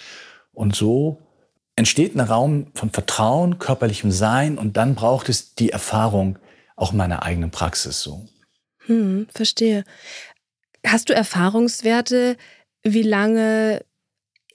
Und 0.52 0.76
so 0.76 1.23
entsteht 1.76 2.14
ein 2.14 2.20
Raum 2.20 2.68
von 2.74 2.90
Vertrauen, 2.90 3.58
körperlichem 3.58 4.10
Sein 4.10 4.58
und 4.58 4.76
dann 4.76 4.94
braucht 4.94 5.28
es 5.28 5.54
die 5.54 5.70
Erfahrung 5.70 6.38
auch 6.76 6.92
in 6.92 6.98
meiner 6.98 7.22
eigenen 7.22 7.50
Praxis 7.50 8.00
so. 8.00 8.26
Hm, 8.86 9.26
verstehe. 9.34 9.84
Hast 10.86 11.08
du 11.08 11.14
Erfahrungswerte, 11.14 12.36
wie 12.82 13.02
lange 13.02 13.84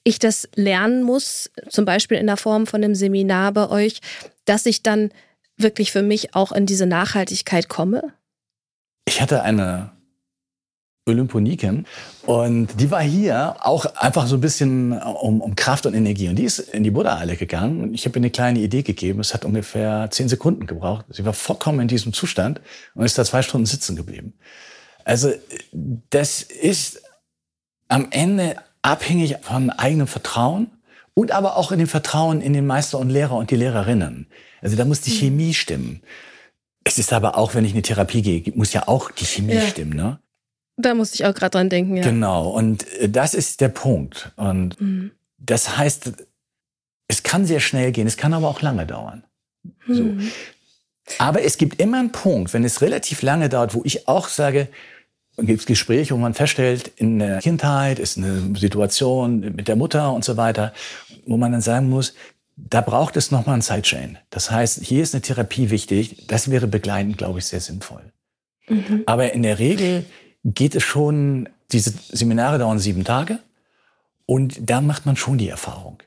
ich 0.03 0.19
das 0.19 0.47
lernen 0.55 1.03
muss, 1.03 1.51
zum 1.69 1.85
Beispiel 1.85 2.17
in 2.17 2.27
der 2.27 2.37
Form 2.37 2.67
von 2.67 2.83
einem 2.83 2.95
Seminar 2.95 3.51
bei 3.51 3.69
euch, 3.69 4.01
dass 4.45 4.65
ich 4.65 4.83
dann 4.83 5.11
wirklich 5.57 5.91
für 5.91 6.01
mich 6.01 6.35
auch 6.35 6.51
in 6.51 6.65
diese 6.65 6.85
Nachhaltigkeit 6.85 7.67
komme? 7.67 8.13
Ich 9.05 9.21
hatte 9.21 9.41
eine 9.41 9.91
Olymponiken. 11.05 11.85
Und 12.25 12.79
die 12.79 12.91
war 12.91 13.01
hier 13.01 13.55
auch 13.61 13.85
einfach 13.95 14.27
so 14.27 14.35
ein 14.35 14.41
bisschen 14.41 14.93
um, 14.93 15.41
um 15.41 15.55
Kraft 15.55 15.85
und 15.85 15.93
Energie. 15.93 16.29
Und 16.29 16.35
die 16.35 16.43
ist 16.43 16.59
in 16.59 16.83
die 16.83 16.91
Buddha-Halle 16.91 17.35
gegangen. 17.35 17.81
Und 17.81 17.93
ich 17.93 18.05
habe 18.05 18.17
ihr 18.17 18.21
eine 18.21 18.29
kleine 18.29 18.59
Idee 18.59 18.83
gegeben. 18.83 19.19
Es 19.19 19.33
hat 19.33 19.45
ungefähr 19.45 20.09
zehn 20.11 20.29
Sekunden 20.29 20.67
gebraucht. 20.67 21.05
Sie 21.09 21.25
war 21.25 21.33
vollkommen 21.33 21.79
in 21.79 21.87
diesem 21.87 22.13
Zustand 22.13 22.61
und 22.93 23.05
ist 23.05 23.17
da 23.17 23.25
zwei 23.25 23.41
Stunden 23.41 23.65
sitzen 23.65 23.95
geblieben. 23.95 24.33
Also 25.03 25.31
das 25.71 26.41
ist 26.43 27.01
am 27.87 28.07
Ende 28.11 28.57
abhängig 28.81 29.37
von 29.41 29.71
eigenem 29.71 30.07
Vertrauen 30.07 30.67
und 31.13 31.31
aber 31.31 31.57
auch 31.57 31.71
in 31.71 31.79
dem 31.79 31.87
Vertrauen 31.87 32.41
in 32.41 32.53
den 32.53 32.67
Meister 32.67 32.99
und 32.99 33.09
Lehrer 33.09 33.35
und 33.35 33.51
die 33.51 33.55
Lehrerinnen. 33.55 34.27
Also 34.61 34.75
da 34.75 34.85
muss 34.85 35.01
die 35.01 35.11
mhm. 35.11 35.15
Chemie 35.15 35.53
stimmen. 35.53 36.01
Es 36.83 36.97
ist 36.97 37.11
aber 37.11 37.37
auch, 37.37 37.55
wenn 37.55 37.65
ich 37.65 37.73
eine 37.73 37.81
Therapie 37.81 38.21
gehe, 38.21 38.53
muss 38.55 38.73
ja 38.73 38.87
auch 38.87 39.11
die 39.11 39.25
Chemie 39.25 39.55
ja. 39.55 39.61
stimmen, 39.61 39.95
ne? 39.95 40.19
Da 40.81 40.93
musste 40.93 41.15
ich 41.15 41.25
auch 41.25 41.35
gerade 41.35 41.51
dran 41.51 41.69
denken, 41.69 41.97
ja. 41.97 42.03
Genau, 42.03 42.49
und 42.49 42.87
äh, 42.99 43.09
das 43.09 43.33
ist 43.33 43.59
der 43.59 43.67
Punkt. 43.67 44.31
Und 44.37 44.79
mhm. 44.79 45.11
das 45.37 45.77
heißt, 45.77 46.13
es 47.09 47.23
kann 47.23 47.45
sehr 47.45 47.59
schnell 47.59 47.91
gehen, 47.91 48.07
es 48.07 48.15
kann 48.15 48.33
aber 48.33 48.47
auch 48.47 48.61
lange 48.61 48.85
dauern. 48.85 49.23
Mhm. 49.85 49.93
So. 49.93 50.27
Aber 51.17 51.43
es 51.43 51.57
gibt 51.57 51.81
immer 51.81 51.99
einen 51.99 52.11
Punkt, 52.11 52.53
wenn 52.53 52.63
es 52.63 52.81
relativ 52.81 53.21
lange 53.23 53.49
dauert, 53.49 53.73
wo 53.73 53.81
ich 53.83 54.07
auch 54.07 54.29
sage, 54.29 54.69
gibt 55.37 55.61
es 55.61 55.65
Gespräche, 55.65 56.13
wo 56.13 56.17
man 56.17 56.33
feststellt, 56.33 56.91
in 56.95 57.19
der 57.19 57.39
Kindheit 57.39 57.99
ist 57.99 58.17
eine 58.17 58.57
Situation 58.57 59.39
mit 59.39 59.67
der 59.67 59.75
Mutter 59.75 60.13
und 60.13 60.23
so 60.23 60.37
weiter, 60.37 60.73
wo 61.25 61.35
man 61.35 61.51
dann 61.51 61.61
sagen 61.61 61.89
muss, 61.89 62.13
da 62.55 62.81
braucht 62.81 63.17
es 63.17 63.31
nochmal 63.31 63.55
ein 63.55 63.61
Sidechain. 63.61 64.17
Das 64.29 64.51
heißt, 64.51 64.83
hier 64.83 65.03
ist 65.03 65.13
eine 65.13 65.21
Therapie 65.21 65.69
wichtig. 65.71 66.27
Das 66.27 66.51
wäre 66.51 66.67
begleitend, 66.67 67.17
glaube 67.17 67.39
ich, 67.39 67.45
sehr 67.45 67.61
sinnvoll. 67.61 68.03
Mhm. 68.67 69.03
Aber 69.05 69.33
in 69.33 69.43
der 69.43 69.59
Regel 69.59 70.05
geht 70.43 70.75
es 70.75 70.83
schon, 70.83 71.49
diese 71.71 71.93
Seminare 72.09 72.59
dauern 72.59 72.79
sieben 72.79 73.03
Tage 73.03 73.39
und 74.25 74.57
da 74.69 74.81
macht 74.81 75.05
man 75.05 75.15
schon 75.15 75.37
die 75.37 75.49
Erfahrung. 75.49 76.01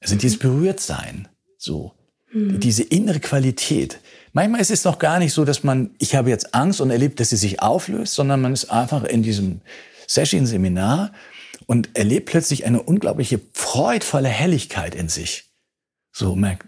Also 0.00 0.14
mhm. 0.14 0.18
dieses 0.18 0.38
Berührtsein, 0.38 1.28
so. 1.56 1.92
Mhm. 2.32 2.60
Diese 2.60 2.82
innere 2.82 3.20
Qualität. 3.20 4.00
Manchmal 4.32 4.60
ist 4.60 4.70
es 4.70 4.84
noch 4.84 4.98
gar 4.98 5.18
nicht 5.18 5.32
so, 5.32 5.44
dass 5.44 5.62
man, 5.62 5.94
ich 5.98 6.14
habe 6.14 6.30
jetzt 6.30 6.54
Angst 6.54 6.80
und 6.80 6.90
erlebt, 6.90 7.20
dass 7.20 7.30
sie 7.30 7.36
sich 7.36 7.62
auflöst, 7.62 8.14
sondern 8.14 8.40
man 8.40 8.52
ist 8.52 8.70
einfach 8.70 9.04
in 9.04 9.22
diesem 9.22 9.60
Session-Seminar 10.08 11.12
und 11.66 11.96
erlebt 11.96 12.26
plötzlich 12.26 12.66
eine 12.66 12.82
unglaubliche 12.82 13.40
freudvolle 13.52 14.28
Helligkeit 14.28 14.94
in 14.94 15.08
sich. 15.08 15.52
So 16.12 16.34
merkt, 16.34 16.66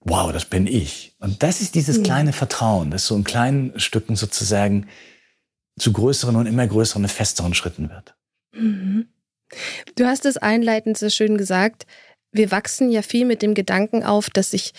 wow, 0.00 0.32
das 0.32 0.44
bin 0.44 0.66
ich. 0.66 1.16
Und 1.18 1.42
das 1.42 1.60
ist 1.60 1.74
dieses 1.74 1.98
mhm. 1.98 2.02
kleine 2.04 2.32
Vertrauen, 2.32 2.90
das 2.90 3.06
so 3.06 3.16
in 3.16 3.24
kleinen 3.24 3.78
Stücken 3.78 4.16
sozusagen 4.16 4.86
zu 5.78 5.92
größeren 5.92 6.36
und 6.36 6.46
immer 6.46 6.66
größeren 6.66 7.02
und 7.04 7.08
festeren 7.08 7.54
Schritten 7.54 7.90
wird. 7.90 8.14
Mhm. 8.52 9.08
Du 9.96 10.04
hast 10.04 10.26
es 10.26 10.36
einleitend 10.36 10.98
so 10.98 11.08
schön 11.08 11.38
gesagt, 11.38 11.86
wir 12.32 12.50
wachsen 12.50 12.90
ja 12.90 13.02
viel 13.02 13.24
mit 13.24 13.42
dem 13.42 13.54
Gedanken 13.54 14.04
auf, 14.04 14.28
dass 14.30 14.52
ich 14.52 14.74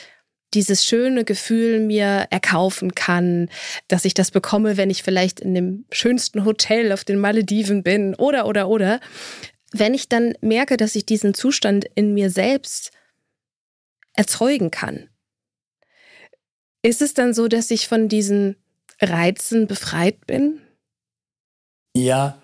dieses 0.53 0.83
schöne 0.83 1.25
Gefühl 1.25 1.79
mir 1.79 2.27
erkaufen 2.29 2.95
kann, 2.95 3.49
dass 3.87 4.05
ich 4.05 4.13
das 4.13 4.31
bekomme, 4.31 4.77
wenn 4.77 4.89
ich 4.89 5.03
vielleicht 5.03 5.39
in 5.39 5.53
dem 5.53 5.85
schönsten 5.91 6.45
Hotel 6.45 6.91
auf 6.91 7.03
den 7.03 7.19
Malediven 7.19 7.83
bin 7.83 8.15
oder 8.15 8.47
oder 8.47 8.67
oder. 8.67 8.99
Wenn 9.71 9.93
ich 9.93 10.09
dann 10.09 10.33
merke, 10.41 10.77
dass 10.77 10.95
ich 10.95 11.05
diesen 11.05 11.35
Zustand 11.35 11.85
in 11.93 12.13
mir 12.15 12.31
selbst 12.31 12.91
erzeugen 14.13 14.71
kann, 14.71 15.09
ist 16.81 17.01
es 17.01 17.13
dann 17.13 17.33
so, 17.33 17.47
dass 17.47 17.69
ich 17.69 17.87
von 17.87 18.07
diesen 18.07 18.55
Reizen 18.99 19.67
befreit 19.67 20.25
bin? 20.25 20.61
Ja, 21.95 22.37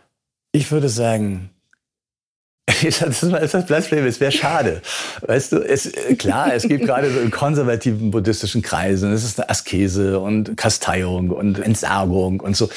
ich 0.52 0.72
würde 0.72 0.90
sagen, 0.90 1.50
das 2.68 3.24
ist 3.24 3.54
das 3.54 3.66
Blasphemie, 3.66 4.08
es 4.08 4.20
wäre 4.20 4.32
schade. 4.32 4.82
Weißt 5.22 5.52
du, 5.52 5.58
es, 5.58 5.92
klar, 6.18 6.54
es 6.54 6.64
gibt 6.64 6.86
gerade 6.86 7.12
so 7.12 7.20
in 7.20 7.32
konservativen 7.32 8.12
buddhistischen 8.12 8.62
Kreisen, 8.62 9.12
es 9.12 9.24
ist 9.24 9.40
eine 9.40 9.50
Askese 9.50 10.20
und 10.20 10.58
Kasteiung 10.58 11.30
und 11.30 11.60
Entsagung 11.60 12.40
und 12.40 12.56
so. 12.58 12.70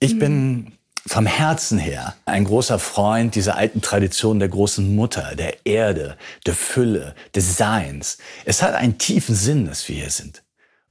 Ich 0.00 0.14
mhm. 0.14 0.18
bin 0.18 0.72
vom 1.06 1.26
Herzen 1.26 1.78
her 1.78 2.14
ein 2.24 2.44
großer 2.44 2.78
Freund 2.78 3.34
dieser 3.34 3.56
alten 3.56 3.82
Tradition 3.82 4.38
der 4.38 4.48
großen 4.48 4.94
Mutter, 4.94 5.34
der 5.36 5.66
Erde, 5.66 6.16
der 6.46 6.54
Fülle, 6.54 7.14
des 7.34 7.56
Seins. 7.56 8.18
Es 8.44 8.62
hat 8.62 8.74
einen 8.74 8.98
tiefen 8.98 9.34
Sinn, 9.34 9.66
dass 9.66 9.86
wir 9.88 9.96
hier 9.96 10.10
sind. 10.10 10.42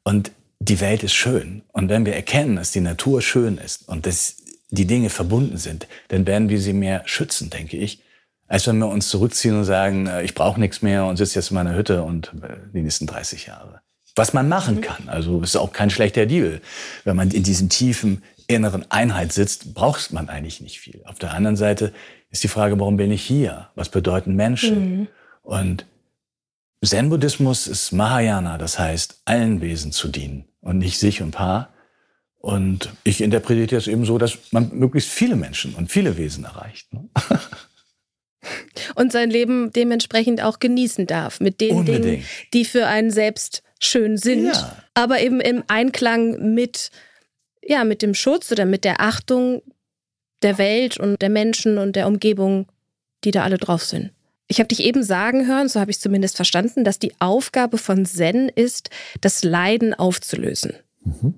Und 0.04 0.32
die 0.60 0.80
Welt 0.80 1.04
ist 1.04 1.13
schön. 1.13 1.63
Und 1.71 1.89
wenn 1.89 2.06
wir 2.06 2.15
erkennen, 2.15 2.56
dass 2.56 2.71
die 2.71 2.80
Natur 2.80 3.21
schön 3.21 3.58
ist 3.58 3.88
und 3.88 4.06
dass 4.06 4.38
die 4.74 4.88
Dinge 4.88 5.10
verbunden 5.10 5.58
sind, 5.58 5.88
dann 6.08 6.26
werden 6.26 6.50
wir 6.50 6.60
sie 6.60 6.74
mehr 6.74 7.04
schützen, 7.06 7.50
denke 7.50 7.78
ich, 7.78 8.02
als 8.48 8.68
wenn 8.68 8.80
wir 8.80 8.88
uns 8.88 9.10
zurückziehen 9.10 9.58
und 9.58 9.66
sagen, 9.66 10.08
äh, 10.08 10.24
ich 10.24 10.34
brauche 10.34 10.60
nichts 10.60 10.82
mehr 10.82 11.06
und 11.06 11.18
sitze 11.18 11.36
jetzt 11.36 11.52
in 11.52 11.56
meiner 11.56 11.76
Hütte 11.76 12.04
und 12.04 12.34
äh, 12.42 12.56
die 12.74 12.82
nächsten 12.82 13.08
30 13.08 13.46
Jahre. 13.46 13.82
Was 14.16 14.34
man 14.34 14.50
machen 14.50 14.76
mhm. 14.76 14.82
kann, 14.82 15.10
also 15.10 15.42
ist 15.42 15.56
auch 15.56 15.74
kein 15.74 15.90
schlechter 15.90 16.26
Deal. 16.26 16.62
Wenn 17.04 17.16
man 17.16 17.32
in 17.32 17.44
diesem 17.44 17.70
tiefen 17.70 18.24
inneren 18.48 18.90
Einheit 18.92 19.32
sitzt, 19.32 19.74
braucht 19.74 20.12
man 20.12 20.30
eigentlich 20.30 20.60
nicht 20.60 20.80
viel. 20.80 21.02
Auf 21.06 21.20
der 21.20 21.34
anderen 21.34 21.56
Seite 21.56 21.94
ist 22.30 22.44
die 22.44 22.48
Frage, 22.48 22.80
warum 22.80 22.98
bin 22.98 23.12
ich 23.12 23.24
hier? 23.24 23.70
Was 23.76 23.90
bedeuten 23.90 24.36
Menschen? 24.36 24.98
Mhm. 24.98 25.08
Und 25.44 25.86
Zen-Buddhismus 26.84 27.68
ist 27.68 27.92
Mahayana, 27.92 28.58
das 28.58 28.78
heißt, 28.78 29.22
allen 29.26 29.62
Wesen 29.62 29.92
zu 29.92 30.10
dienen 30.10 30.46
und 30.62 30.80
nicht 30.80 31.00
sich 31.00 31.22
und 31.22 31.32
Paar. 31.32 31.73
Und 32.46 32.90
ich 33.06 33.22
interpretiere 33.22 33.80
es 33.80 33.88
eben 33.88 34.04
so, 34.04 34.18
dass 34.18 34.38
man 34.52 34.70
möglichst 34.78 35.10
viele 35.10 35.38
Menschen 35.38 35.76
und 35.76 35.90
viele 35.90 36.18
Wesen 36.18 36.44
erreicht. 36.44 36.92
Ne? 36.94 37.08
Und 38.96 39.14
sein 39.14 39.30
Leben 39.30 39.72
dementsprechend 39.72 40.44
auch 40.44 40.60
genießen 40.60 41.08
darf 41.08 41.40
mit 41.40 41.62
den 41.62 41.78
Unbedingt. 41.78 42.04
Dingen, 42.04 42.26
die 42.54 42.66
für 42.66 42.86
einen 42.86 43.12
selbst 43.12 43.64
schön 43.80 44.18
sind, 44.18 44.48
ja. 44.48 44.84
aber 44.94 45.22
eben 45.22 45.40
im 45.40 45.64
Einklang 45.68 46.54
mit, 46.54 46.92
ja, 47.62 47.86
mit 47.86 48.02
dem 48.02 48.14
Schutz 48.14 48.52
oder 48.52 48.66
mit 48.66 48.84
der 48.84 49.00
Achtung 49.00 49.62
der 50.42 50.58
Welt 50.58 50.98
und 50.98 51.22
der 51.22 51.30
Menschen 51.30 51.78
und 51.78 51.96
der 51.96 52.08
Umgebung, 52.08 52.68
die 53.24 53.32
da 53.32 53.44
alle 53.44 53.58
drauf 53.58 53.86
sind. 53.86 54.12
Ich 54.50 54.60
habe 54.60 54.68
dich 54.68 54.82
eben 54.82 55.04
sagen 55.04 55.48
hören, 55.48 55.70
so 55.70 55.80
habe 55.80 55.92
ich 55.92 56.02
zumindest 56.02 56.36
verstanden, 56.36 56.84
dass 56.84 57.00
die 57.00 57.14
Aufgabe 57.20 57.78
von 57.78 58.06
Zen 58.06 58.50
ist, 58.50 58.90
das 59.22 59.46
Leiden 59.46 59.94
aufzulösen. 59.94 60.74
Mhm. 61.06 61.36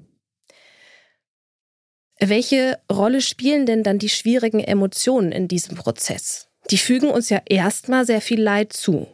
Welche 2.20 2.80
Rolle 2.92 3.22
spielen 3.22 3.66
denn 3.66 3.84
dann 3.84 4.00
die 4.00 4.10
schwierigen 4.10 4.60
Emotionen 4.60 5.32
in 5.32 5.48
diesem 5.48 5.76
Prozess? 5.76 6.48
Die 6.72 6.78
fügen 6.78 7.10
uns 7.10 7.30
ja 7.30 7.42
erstmal 7.46 8.06
sehr 8.06 8.22
viel 8.22 8.42
Leid 8.42 8.74
zu. 8.74 9.08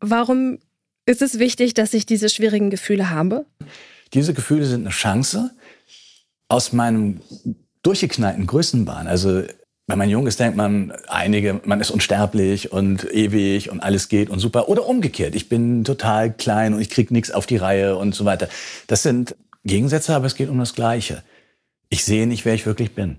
Warum 0.00 0.58
ist 1.06 1.22
es 1.22 1.38
wichtig, 1.38 1.74
dass 1.74 1.94
ich 1.94 2.06
diese 2.06 2.28
schwierigen 2.28 2.70
Gefühle 2.70 3.10
habe? 3.10 3.46
Diese 4.14 4.34
Gefühle 4.34 4.66
sind 4.66 4.82
eine 4.82 4.90
Chance, 4.90 5.50
aus 6.48 6.72
meinem 6.72 7.20
durchgeknallten 7.82 8.46
Größenbahn, 8.46 9.06
also 9.06 9.42
wenn 9.88 9.98
man 9.98 10.10
jung 10.10 10.26
ist, 10.26 10.38
denkt 10.38 10.56
man, 10.56 10.92
einige, 11.08 11.62
man 11.64 11.80
ist 11.80 11.90
unsterblich 11.90 12.72
und 12.72 13.10
ewig 13.10 13.70
und 13.70 13.80
alles 13.80 14.10
geht 14.10 14.28
und 14.28 14.38
super. 14.38 14.68
Oder 14.68 14.86
umgekehrt, 14.86 15.34
ich 15.34 15.48
bin 15.48 15.82
total 15.82 16.30
klein 16.30 16.74
und 16.74 16.82
ich 16.82 16.90
krieg 16.90 17.10
nichts 17.10 17.30
auf 17.30 17.46
die 17.46 17.56
Reihe 17.56 17.96
und 17.96 18.14
so 18.14 18.26
weiter. 18.26 18.50
Das 18.86 19.02
sind 19.02 19.34
Gegensätze, 19.64 20.14
aber 20.14 20.26
es 20.26 20.34
geht 20.34 20.50
um 20.50 20.58
das 20.58 20.74
Gleiche. 20.74 21.22
Ich 21.88 22.04
sehe 22.04 22.26
nicht, 22.26 22.44
wer 22.44 22.54
ich 22.54 22.66
wirklich 22.66 22.94
bin. 22.94 23.18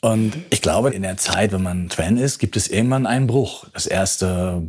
Und 0.00 0.34
ich 0.50 0.60
glaube, 0.60 0.90
in 0.90 1.02
der 1.02 1.16
Zeit, 1.16 1.52
wenn 1.52 1.62
man 1.62 1.88
Twen 1.88 2.18
ist, 2.18 2.38
gibt 2.38 2.56
es 2.56 2.68
irgendwann 2.68 3.06
einen 3.06 3.26
Bruch. 3.26 3.66
Das 3.72 3.86
erste 3.86 4.62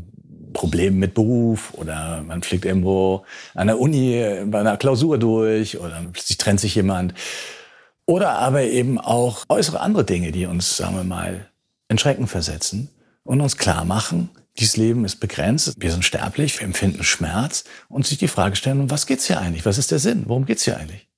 Problem 0.53 0.97
mit 0.97 1.13
Beruf 1.13 1.73
oder 1.73 2.23
man 2.25 2.41
fliegt 2.41 2.63
irgendwo 2.63 3.25
an 3.53 3.67
der 3.67 3.79
Uni 3.79 4.23
bei 4.45 4.61
einer 4.61 4.77
Klausur 4.77 5.17
durch 5.17 5.77
oder 5.77 6.01
plötzlich 6.13 6.37
trennt 6.37 6.61
sich 6.61 6.75
jemand. 6.75 7.13
Oder 8.05 8.39
aber 8.39 8.61
eben 8.63 8.99
auch 8.99 9.43
äußere 9.49 9.81
andere 9.81 10.05
Dinge, 10.05 10.31
die 10.31 10.45
uns, 10.45 10.77
sagen 10.77 10.95
wir 10.95 11.03
mal, 11.03 11.49
in 11.89 11.97
Schrecken 11.97 12.27
versetzen 12.27 12.89
und 13.23 13.41
uns 13.41 13.57
klar 13.57 13.83
machen, 13.83 14.29
dieses 14.57 14.77
Leben 14.77 15.03
ist 15.03 15.17
begrenzt, 15.17 15.73
wir 15.77 15.91
sind 15.91 16.05
sterblich, 16.05 16.59
wir 16.59 16.65
empfinden 16.65 17.03
Schmerz 17.03 17.65
und 17.89 18.07
sich 18.07 18.17
die 18.17 18.29
Frage 18.29 18.55
stellen, 18.55 18.89
was 18.89 19.05
geht's 19.05 19.27
hier 19.27 19.39
eigentlich? 19.39 19.65
Was 19.65 19.77
ist 19.77 19.91
der 19.91 19.99
Sinn? 19.99 20.23
Worum 20.27 20.45
geht's 20.45 20.63
hier 20.63 20.77
eigentlich? 20.77 21.09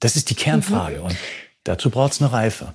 Das 0.00 0.16
ist 0.16 0.30
die 0.30 0.34
Kernfrage 0.34 0.98
mhm. 0.98 1.04
und 1.04 1.16
dazu 1.64 1.90
braucht's 1.90 2.20
eine 2.20 2.32
Reife. 2.32 2.74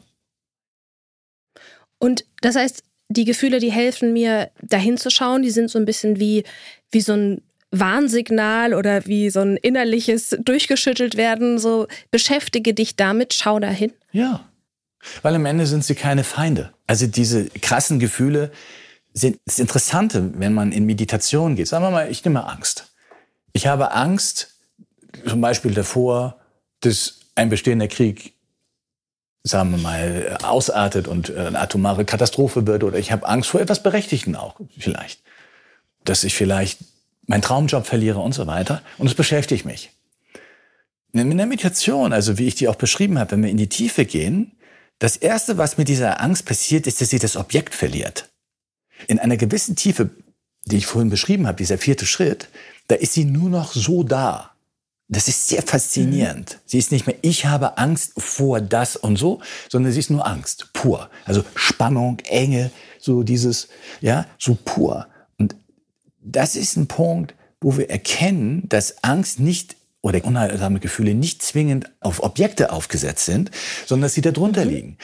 Und 1.98 2.26
das 2.42 2.56
heißt, 2.56 2.84
die 3.10 3.26
Gefühle, 3.26 3.60
die 3.60 3.72
helfen 3.72 4.14
mir, 4.14 4.52
dahin 4.62 4.98
zu 4.98 5.10
schauen, 5.10 5.42
die 5.42 5.52
sind 5.52 5.70
so 5.70 5.80
ein 5.80 5.86
bisschen 5.86 6.20
wie, 6.20 6.44
wie 6.92 7.02
so 7.02 7.14
ein 7.14 7.42
Warnsignal 7.72 8.74
oder 8.74 9.06
wie 9.06 9.30
so 9.30 9.42
ein 9.42 9.58
innerliches 9.58 10.36
durchgeschüttelt 10.40 11.18
werden, 11.18 11.60
so 11.60 11.88
beschäftige 12.12 12.74
dich 12.74 12.96
damit, 12.96 13.34
schau 13.34 13.60
dahin. 13.60 13.92
Ja, 14.12 14.46
weil 15.22 15.36
am 15.36 15.46
Ende 15.46 15.66
sind 15.66 15.84
sie 15.84 15.96
keine 15.96 16.24
Feinde. 16.24 16.74
Also 16.88 17.08
diese 17.08 17.46
krassen 17.50 18.00
Gefühle 18.00 18.52
sind 19.14 19.40
das 19.46 19.60
Interessante, 19.60 20.32
wenn 20.40 20.54
man 20.54 20.72
in 20.72 20.86
Meditation 20.86 21.56
geht. 21.56 21.68
Sagen 21.68 21.84
wir 21.84 21.92
mal, 21.92 22.12
ich 22.12 22.24
nehme 22.26 22.46
Angst. 22.46 22.94
Ich 23.54 23.68
habe 23.68 23.92
Angst 23.92 24.56
zum 25.28 25.42
Beispiel 25.42 25.74
davor, 25.74 26.40
dass 26.86 27.20
ein 27.36 27.50
bestehender 27.50 27.88
Krieg 27.88 28.36
sagen 29.46 29.72
wir 29.72 29.78
mal, 29.78 30.38
ausartet 30.42 31.08
und 31.08 31.30
äh, 31.30 31.38
eine 31.38 31.60
atomare 31.60 32.04
Katastrophe 32.04 32.66
wird 32.66 32.84
oder 32.84 32.98
ich 32.98 33.12
habe 33.12 33.28
Angst 33.28 33.52
vor 33.52 33.62
etwas 33.62 33.84
Berechtigten 33.84 34.36
auch 34.36 34.60
vielleicht. 34.78 35.22
Dass 36.04 36.24
ich 36.24 36.34
vielleicht 36.34 36.80
meinen 37.28 37.44
Traumjob 37.44 37.86
verliere 37.86 38.20
und 38.20 38.34
so 38.34 38.48
weiter. 38.48 38.82
Und 38.98 39.08
es 39.08 39.14
beschäftigt 39.14 39.66
mich. 39.66 39.92
In 41.14 41.38
der 41.38 41.46
Meditation, 41.46 42.12
also 42.12 42.38
wie 42.38 42.48
ich 42.48 42.56
die 42.56 42.68
auch 42.68 42.76
beschrieben 42.76 43.20
habe, 43.20 43.32
wenn 43.32 43.44
wir 43.44 43.50
in 43.50 43.58
die 43.58 43.70
Tiefe 43.70 44.06
gehen, 44.06 44.52
das 45.00 45.16
Erste, 45.16 45.58
was 45.58 45.78
mit 45.78 45.88
dieser 45.88 46.22
Angst 46.22 46.46
passiert, 46.46 46.88
ist, 46.88 47.00
dass 47.00 47.10
sie 47.10 47.20
das 47.20 47.38
Objekt 47.38 47.76
verliert. 47.76 48.30
In 49.08 49.20
einer 49.20 49.38
gewissen 49.38 49.76
Tiefe, 49.76 50.10
die 50.66 50.78
ich 50.78 50.88
vorhin 50.88 51.10
beschrieben 51.10 51.48
habe, 51.48 51.58
dieser 51.58 51.78
vierte 51.78 52.06
Schritt, 52.06 52.50
da 52.88 52.96
ist 52.96 53.14
sie 53.14 53.26
nur 53.26 53.50
noch 53.50 53.74
so 53.74 54.04
da. 54.04 54.55
Das 55.08 55.28
ist 55.28 55.48
sehr 55.48 55.62
faszinierend. 55.62 56.54
Mhm. 56.54 56.60
Sie 56.66 56.78
ist 56.80 56.92
nicht 56.92 57.06
mehr, 57.06 57.16
ich 57.22 57.46
habe 57.46 57.78
Angst 57.78 58.14
vor 58.18 58.60
das 58.60 58.96
und 58.96 59.18
so, 59.18 59.40
sondern 59.70 59.92
sie 59.92 60.00
ist 60.00 60.10
nur 60.10 60.26
Angst, 60.26 60.74
pur. 60.74 61.10
Also 61.26 61.44
Spannung, 61.54 62.20
Enge, 62.26 62.72
so 63.00 63.22
dieses, 63.22 63.68
ja, 64.02 64.26
so 64.40 64.58
pur. 64.66 65.08
Und 65.38 65.56
das 66.22 66.56
ist 66.56 66.76
ein 66.76 66.88
Punkt, 66.88 67.36
wo 67.62 67.78
wir 67.78 67.90
erkennen, 67.90 68.68
dass 68.68 69.04
Angst 69.04 69.40
nicht 69.40 69.76
oder 70.02 70.24
unheilsame 70.24 70.80
Gefühle 70.80 71.14
nicht 71.14 71.42
zwingend 71.42 71.92
auf 72.00 72.22
Objekte 72.22 72.72
aufgesetzt 72.72 73.26
sind, 73.26 73.52
sondern 73.86 74.04
dass 74.04 74.14
sie 74.14 74.22
darunter 74.22 74.66
mhm. 74.66 74.72
liegen. 74.72 74.98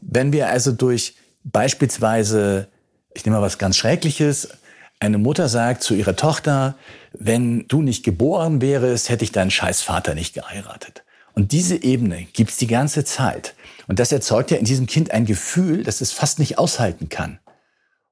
Wenn 0.00 0.32
wir 0.32 0.48
also 0.48 0.72
durch 0.72 1.16
beispielsweise, 1.44 2.68
ich 3.14 3.24
nehme 3.24 3.36
mal 3.36 3.42
was 3.42 3.58
ganz 3.58 3.76
Schreckliches, 3.76 4.48
eine 5.02 5.18
Mutter 5.18 5.48
sagt 5.48 5.82
zu 5.82 5.94
ihrer 5.94 6.14
Tochter, 6.14 6.76
wenn 7.12 7.66
du 7.66 7.82
nicht 7.82 8.04
geboren 8.04 8.62
wärst, 8.62 9.08
hätte 9.08 9.24
ich 9.24 9.32
deinen 9.32 9.50
scheiß 9.50 9.82
Vater 9.82 10.14
nicht 10.14 10.32
geheiratet. 10.32 11.02
Und 11.34 11.50
diese 11.50 11.82
Ebene 11.82 12.28
gibt's 12.32 12.56
die 12.56 12.68
ganze 12.68 13.04
Zeit. 13.04 13.56
Und 13.88 13.98
das 13.98 14.12
erzeugt 14.12 14.52
ja 14.52 14.58
in 14.58 14.64
diesem 14.64 14.86
Kind 14.86 15.10
ein 15.10 15.26
Gefühl, 15.26 15.82
dass 15.82 16.02
es 16.02 16.12
fast 16.12 16.38
nicht 16.38 16.56
aushalten 16.58 17.08
kann. 17.08 17.40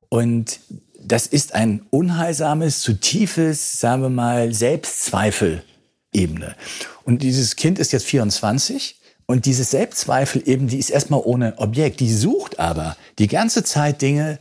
Und 0.09 0.59
das 1.01 1.29
ist 1.29 1.55
ein 1.55 1.87
unheilsames, 1.91 2.81
zu 2.81 2.95
tiefes, 2.95 3.79
sagen 3.79 4.03
wir 4.03 4.11
mal, 4.11 4.53
Selbstzweifel-Ebene. 4.53 6.57
Und 7.05 7.23
dieses 7.23 7.55
Kind 7.55 7.79
ist 7.79 7.93
jetzt 7.93 8.07
24 8.07 8.97
und 9.27 9.47
diese 9.47 9.63
Selbstzweifel 9.63 10.43
eben, 10.45 10.67
die 10.67 10.79
ist 10.79 10.91
erstmal 10.91 11.21
ohne 11.23 11.57
Objekt. 11.59 12.01
Die 12.01 12.13
sucht 12.13 12.59
aber 12.59 12.97
die 13.21 13.29
ganze 13.29 13.63
Zeit 13.63 14.03
Dinge. 14.03 14.41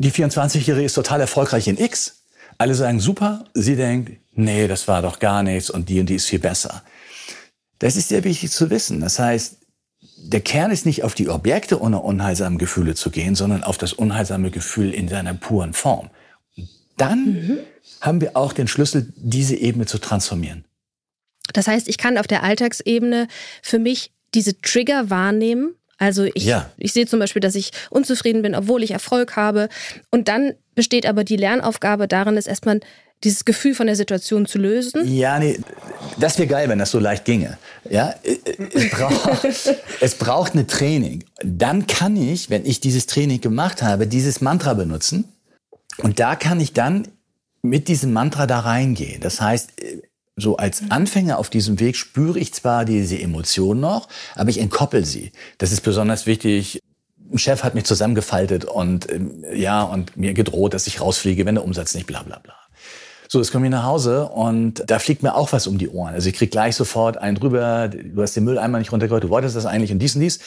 Die 0.00 0.10
24-Jährige 0.10 0.86
ist 0.86 0.94
total 0.94 1.20
erfolgreich 1.20 1.68
in 1.68 1.78
X. 1.78 2.24
Alle 2.56 2.74
sagen 2.74 3.00
super. 3.00 3.44
Sie 3.54 3.76
denkt, 3.76 4.18
nee, 4.32 4.66
das 4.66 4.88
war 4.88 5.02
doch 5.02 5.18
gar 5.18 5.42
nichts 5.42 5.70
und 5.70 5.88
die 5.88 6.00
und 6.00 6.06
die 6.06 6.14
ist 6.14 6.26
viel 6.26 6.38
besser. 6.38 6.82
Das 7.78 7.96
ist 7.96 8.08
sehr 8.08 8.24
wichtig 8.24 8.50
zu 8.50 8.70
wissen. 8.70 9.00
Das 9.00 9.18
heißt, 9.18 9.58
der 10.16 10.40
Kern 10.40 10.70
ist 10.70 10.86
nicht 10.86 11.02
auf 11.02 11.14
die 11.14 11.28
Objekte 11.28 11.80
ohne 11.80 12.00
unheilsame 12.00 12.58
Gefühle 12.58 12.94
zu 12.94 13.10
gehen, 13.10 13.34
sondern 13.34 13.62
auf 13.62 13.78
das 13.78 13.92
unheilsame 13.92 14.50
Gefühl 14.50 14.92
in 14.92 15.08
seiner 15.08 15.34
puren 15.34 15.72
Form. 15.74 16.10
Dann 16.96 17.24
mhm. 17.24 17.58
haben 18.00 18.20
wir 18.20 18.36
auch 18.36 18.52
den 18.52 18.68
Schlüssel, 18.68 19.12
diese 19.16 19.56
Ebene 19.56 19.86
zu 19.86 19.98
transformieren. 19.98 20.64
Das 21.52 21.66
heißt, 21.66 21.88
ich 21.88 21.98
kann 21.98 22.18
auf 22.18 22.26
der 22.26 22.42
Alltagsebene 22.42 23.28
für 23.62 23.78
mich 23.78 24.12
diese 24.34 24.60
Trigger 24.60 25.10
wahrnehmen. 25.10 25.74
Also 26.00 26.24
ich, 26.34 26.44
ja. 26.44 26.70
ich 26.78 26.94
sehe 26.94 27.06
zum 27.06 27.20
Beispiel, 27.20 27.40
dass 27.40 27.54
ich 27.54 27.72
unzufrieden 27.90 28.40
bin, 28.42 28.54
obwohl 28.54 28.82
ich 28.82 28.90
Erfolg 28.90 29.36
habe. 29.36 29.68
Und 30.10 30.28
dann 30.28 30.54
besteht 30.74 31.06
aber 31.06 31.24
die 31.24 31.36
Lernaufgabe 31.36 32.08
darin, 32.08 32.38
es 32.38 32.46
erstmal 32.46 32.80
dieses 33.22 33.44
Gefühl 33.44 33.74
von 33.74 33.86
der 33.86 33.96
Situation 33.96 34.46
zu 34.46 34.56
lösen? 34.56 35.06
Ja, 35.14 35.38
nee, 35.38 35.60
das 36.18 36.38
wäre 36.38 36.48
geil, 36.48 36.70
wenn 36.70 36.78
das 36.78 36.90
so 36.90 36.98
leicht 36.98 37.26
ginge. 37.26 37.58
Ja, 37.88 38.14
es 38.22 38.90
braucht, 38.90 39.46
es 40.00 40.14
braucht 40.14 40.52
eine 40.54 40.66
Training. 40.66 41.22
Dann 41.44 41.86
kann 41.86 42.16
ich, 42.16 42.48
wenn 42.48 42.64
ich 42.64 42.80
dieses 42.80 43.04
Training 43.04 43.42
gemacht 43.42 43.82
habe, 43.82 44.06
dieses 44.06 44.40
Mantra 44.40 44.72
benutzen. 44.72 45.26
Und 45.98 46.18
da 46.18 46.34
kann 46.34 46.60
ich 46.60 46.72
dann 46.72 47.08
mit 47.60 47.88
diesem 47.88 48.14
Mantra 48.14 48.46
da 48.46 48.60
reingehen. 48.60 49.20
Das 49.20 49.42
heißt, 49.42 49.72
so 50.36 50.56
als 50.56 50.82
Anfänger 50.90 51.38
auf 51.38 51.50
diesem 51.50 51.80
Weg 51.80 51.96
spüre 51.96 52.38
ich 52.38 52.54
zwar 52.54 52.84
diese 52.84 53.18
Emotion 53.18 53.80
noch, 53.80 54.08
aber 54.34 54.50
ich 54.50 54.58
entkoppel 54.58 55.04
sie. 55.04 55.32
Das 55.58 55.72
ist 55.72 55.82
besonders 55.82 56.26
wichtig. 56.26 56.80
Ein 57.32 57.38
Chef 57.38 57.62
hat 57.62 57.74
mich 57.74 57.84
zusammengefaltet 57.84 58.64
und 58.64 59.10
ähm, 59.12 59.44
ja 59.52 59.82
und 59.82 60.16
mir 60.16 60.34
gedroht, 60.34 60.74
dass 60.74 60.86
ich 60.86 61.00
rausfliege, 61.00 61.46
wenn 61.46 61.54
der 61.54 61.64
Umsatz 61.64 61.94
nicht 61.94 62.06
bla 62.06 62.22
bla 62.22 62.38
bla. 62.38 62.54
So, 63.28 63.38
jetzt 63.38 63.52
komme 63.52 63.66
ich 63.66 63.70
nach 63.70 63.84
Hause 63.84 64.26
und 64.26 64.82
da 64.88 64.98
fliegt 64.98 65.22
mir 65.22 65.36
auch 65.36 65.52
was 65.52 65.68
um 65.68 65.78
die 65.78 65.88
Ohren. 65.88 66.14
Also 66.14 66.28
ich 66.28 66.34
krieg 66.34 66.50
gleich 66.50 66.74
sofort 66.74 67.16
einen 67.16 67.36
drüber, 67.36 67.86
du 67.86 68.20
hast 68.20 68.34
den 68.34 68.42
Mülleimer 68.42 68.80
nicht 68.80 68.90
runtergehört, 68.90 69.22
du 69.22 69.28
wolltest 69.28 69.54
das 69.54 69.66
eigentlich 69.66 69.92
und 69.92 70.00
dies 70.00 70.16
und 70.16 70.22
dies. 70.22 70.40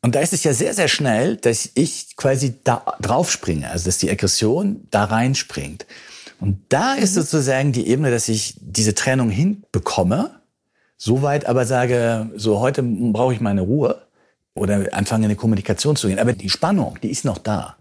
Und 0.00 0.14
da 0.14 0.20
ist 0.20 0.32
es 0.32 0.42
ja 0.42 0.54
sehr, 0.54 0.72
sehr 0.72 0.88
schnell, 0.88 1.36
dass 1.36 1.68
ich 1.74 2.16
quasi 2.16 2.54
da 2.64 2.96
drauf 3.02 3.30
springe, 3.30 3.70
also 3.70 3.84
dass 3.84 3.98
die 3.98 4.10
Aggression 4.10 4.86
da 4.90 5.04
reinspringt. 5.04 5.84
Und 6.40 6.58
da 6.70 6.94
ist 6.94 7.16
mhm. 7.16 7.22
sozusagen 7.22 7.72
die 7.72 7.86
Ebene, 7.88 8.10
dass 8.10 8.28
ich 8.28 8.56
diese 8.60 8.94
Trennung 8.94 9.30
hinbekomme, 9.30 10.40
soweit 10.96 11.46
aber 11.46 11.66
sage, 11.66 12.30
so 12.34 12.60
heute 12.60 12.82
brauche 12.82 13.34
ich 13.34 13.40
meine 13.40 13.62
Ruhe 13.62 14.02
oder 14.54 14.86
anfange 14.92 15.26
in 15.26 15.30
eine 15.30 15.36
Kommunikation 15.36 15.96
zu 15.96 16.08
gehen. 16.08 16.18
Aber 16.18 16.32
die 16.32 16.50
Spannung, 16.50 16.98
die 17.02 17.10
ist 17.10 17.24
noch 17.24 17.38
da. 17.38 17.76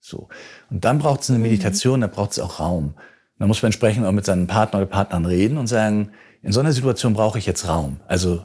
So. 0.00 0.28
Und 0.70 0.84
dann 0.84 0.98
braucht 0.98 1.22
es 1.22 1.30
eine 1.30 1.38
mhm. 1.38 1.44
Meditation, 1.44 2.00
da 2.00 2.06
braucht 2.06 2.32
es 2.32 2.38
auch 2.38 2.60
Raum. 2.60 2.94
Man 3.38 3.48
muss 3.48 3.62
man 3.62 3.68
entsprechend 3.68 4.04
auch 4.06 4.12
mit 4.12 4.24
seinem 4.24 4.46
Partner 4.46 4.80
oder 4.80 4.86
Partnern 4.86 5.24
reden 5.24 5.56
und 5.56 5.66
sagen, 5.66 6.10
in 6.42 6.52
so 6.52 6.60
einer 6.60 6.72
Situation 6.72 7.14
brauche 7.14 7.38
ich 7.38 7.46
jetzt 7.46 7.68
Raum. 7.68 8.00
Also 8.06 8.44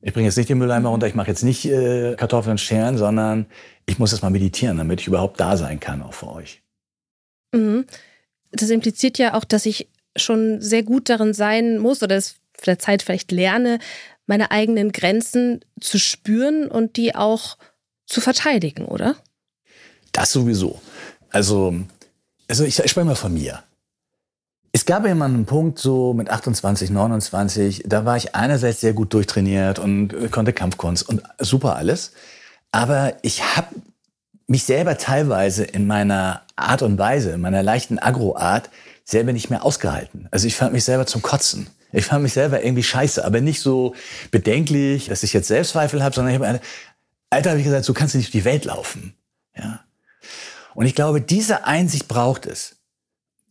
ich 0.00 0.12
bringe 0.12 0.26
jetzt 0.26 0.36
nicht 0.36 0.50
den 0.50 0.58
Mülleimer 0.58 0.90
runter, 0.90 1.06
ich 1.06 1.14
mache 1.14 1.28
jetzt 1.28 1.42
nicht 1.42 1.64
äh, 1.64 2.14
Kartoffeln 2.16 2.58
scheren, 2.58 2.98
sondern 2.98 3.46
ich 3.86 3.98
muss 3.98 4.12
jetzt 4.12 4.22
mal 4.22 4.30
meditieren, 4.30 4.76
damit 4.76 5.00
ich 5.00 5.06
überhaupt 5.06 5.40
da 5.40 5.56
sein 5.56 5.80
kann, 5.80 6.02
auch 6.02 6.12
für 6.12 6.30
euch. 6.30 6.62
Mhm. 7.52 7.86
Das 8.54 8.70
impliziert 8.70 9.18
ja 9.18 9.34
auch, 9.34 9.44
dass 9.44 9.66
ich 9.66 9.88
schon 10.16 10.60
sehr 10.60 10.82
gut 10.82 11.08
darin 11.08 11.34
sein 11.34 11.78
muss 11.78 12.02
oder 12.02 12.16
es 12.16 12.36
für 12.56 12.66
der 12.66 12.78
Zeit 12.78 13.02
vielleicht 13.02 13.32
lerne, 13.32 13.78
meine 14.26 14.50
eigenen 14.50 14.92
Grenzen 14.92 15.60
zu 15.80 15.98
spüren 15.98 16.68
und 16.68 16.96
die 16.96 17.14
auch 17.14 17.58
zu 18.06 18.20
verteidigen, 18.20 18.84
oder? 18.86 19.16
Das 20.12 20.32
sowieso. 20.32 20.80
Also, 21.30 21.74
also 22.48 22.64
ich, 22.64 22.78
ich 22.78 22.90
spreche 22.90 23.06
mal 23.06 23.16
von 23.16 23.34
mir. 23.34 23.62
Es 24.72 24.86
gab 24.86 25.06
ja 25.06 25.14
mal 25.14 25.26
einen 25.26 25.46
Punkt, 25.46 25.78
so 25.78 26.14
mit 26.14 26.30
28, 26.30 26.90
29, 26.90 27.84
da 27.86 28.04
war 28.04 28.16
ich 28.16 28.34
einerseits 28.34 28.80
sehr 28.80 28.92
gut 28.92 29.14
durchtrainiert 29.14 29.78
und 29.78 30.30
konnte 30.32 30.52
Kampfkunst 30.52 31.08
und 31.08 31.22
super 31.38 31.76
alles. 31.76 32.12
Aber 32.72 33.14
ich 33.22 33.56
habe 33.56 33.68
mich 34.46 34.64
selber 34.64 34.98
teilweise 34.98 35.64
in 35.64 35.86
meiner 35.86 36.42
Art 36.56 36.82
und 36.82 36.98
Weise, 36.98 37.32
in 37.32 37.40
meiner 37.40 37.62
leichten 37.62 37.98
Agro-Art, 37.98 38.70
selber 39.04 39.32
nicht 39.32 39.50
mehr 39.50 39.64
ausgehalten. 39.64 40.28
Also 40.30 40.46
ich 40.46 40.56
fand 40.56 40.72
mich 40.72 40.84
selber 40.84 41.06
zum 41.06 41.22
Kotzen. 41.22 41.68
Ich 41.92 42.06
fand 42.06 42.22
mich 42.22 42.32
selber 42.32 42.62
irgendwie 42.62 42.82
scheiße, 42.82 43.24
aber 43.24 43.40
nicht 43.40 43.60
so 43.60 43.94
bedenklich, 44.30 45.06
dass 45.06 45.22
ich 45.22 45.32
jetzt 45.32 45.48
Selbstzweifel 45.48 46.02
habe, 46.02 46.14
sondern 46.14 46.34
ich 46.34 46.38
habe 46.40 46.48
eine, 46.48 46.60
Alter, 47.30 47.50
habe 47.50 47.60
ich 47.60 47.64
gesagt, 47.64 47.84
so 47.84 47.94
kannst 47.94 48.14
du 48.14 48.18
nicht 48.18 48.32
durch 48.32 48.42
die 48.42 48.44
Welt 48.44 48.64
laufen. 48.64 49.14
Ja. 49.56 49.80
Und 50.74 50.86
ich 50.86 50.94
glaube, 50.94 51.20
diese 51.20 51.64
Einsicht 51.64 52.08
braucht 52.08 52.46
es. 52.46 52.76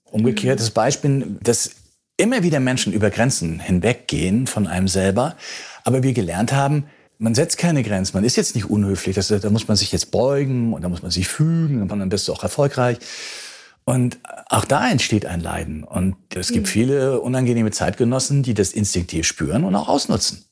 Umgekehrtes 0.03 0.71
Beispiel, 0.71 1.37
dass 1.41 1.71
immer 2.17 2.43
wieder 2.43 2.59
Menschen 2.59 2.93
über 2.93 3.09
Grenzen 3.09 3.59
hinweggehen 3.59 4.45
von 4.45 4.67
einem 4.67 4.87
selber, 4.87 5.35
aber 5.83 6.03
wir 6.03 6.13
gelernt 6.13 6.51
haben, 6.51 6.85
man 7.24 7.36
setzt 7.36 7.57
keine 7.57 7.84
Grenzen, 7.84 8.17
man 8.17 8.26
ist 8.26 8.36
jetzt 8.36 8.53
nicht 8.53 8.69
unhöflich, 8.69 9.15
das, 9.15 9.30
da 9.30 9.49
muss 9.49 9.69
man 9.69 9.78
sich 9.78 9.93
jetzt 9.93 10.11
beugen 10.11 10.74
und 10.74 10.82
da 10.82 10.89
muss 10.89 11.01
man 11.01 11.09
sich 11.09 11.30
fügen 11.30 11.82
und 11.82 11.88
dann 11.88 12.09
bist 12.09 12.28
du 12.28 12.34
auch 12.34 12.43
erfolgreich. 12.43 12.97
Und 13.86 14.19
auch 14.49 14.65
da 14.65 14.89
entsteht 14.89 15.26
ein 15.26 15.39
Leiden. 15.39 15.86
Und 15.86 16.17
es 16.36 16.49
gibt 16.49 16.67
mhm. 16.67 16.71
viele 16.71 17.21
unangenehme 17.21 17.71
Zeitgenossen, 17.71 18.43
die 18.43 18.53
das 18.53 18.74
instinktiv 18.74 19.26
spüren 19.26 19.63
und 19.63 19.74
auch 19.76 19.88
ausnutzen. 19.88 20.43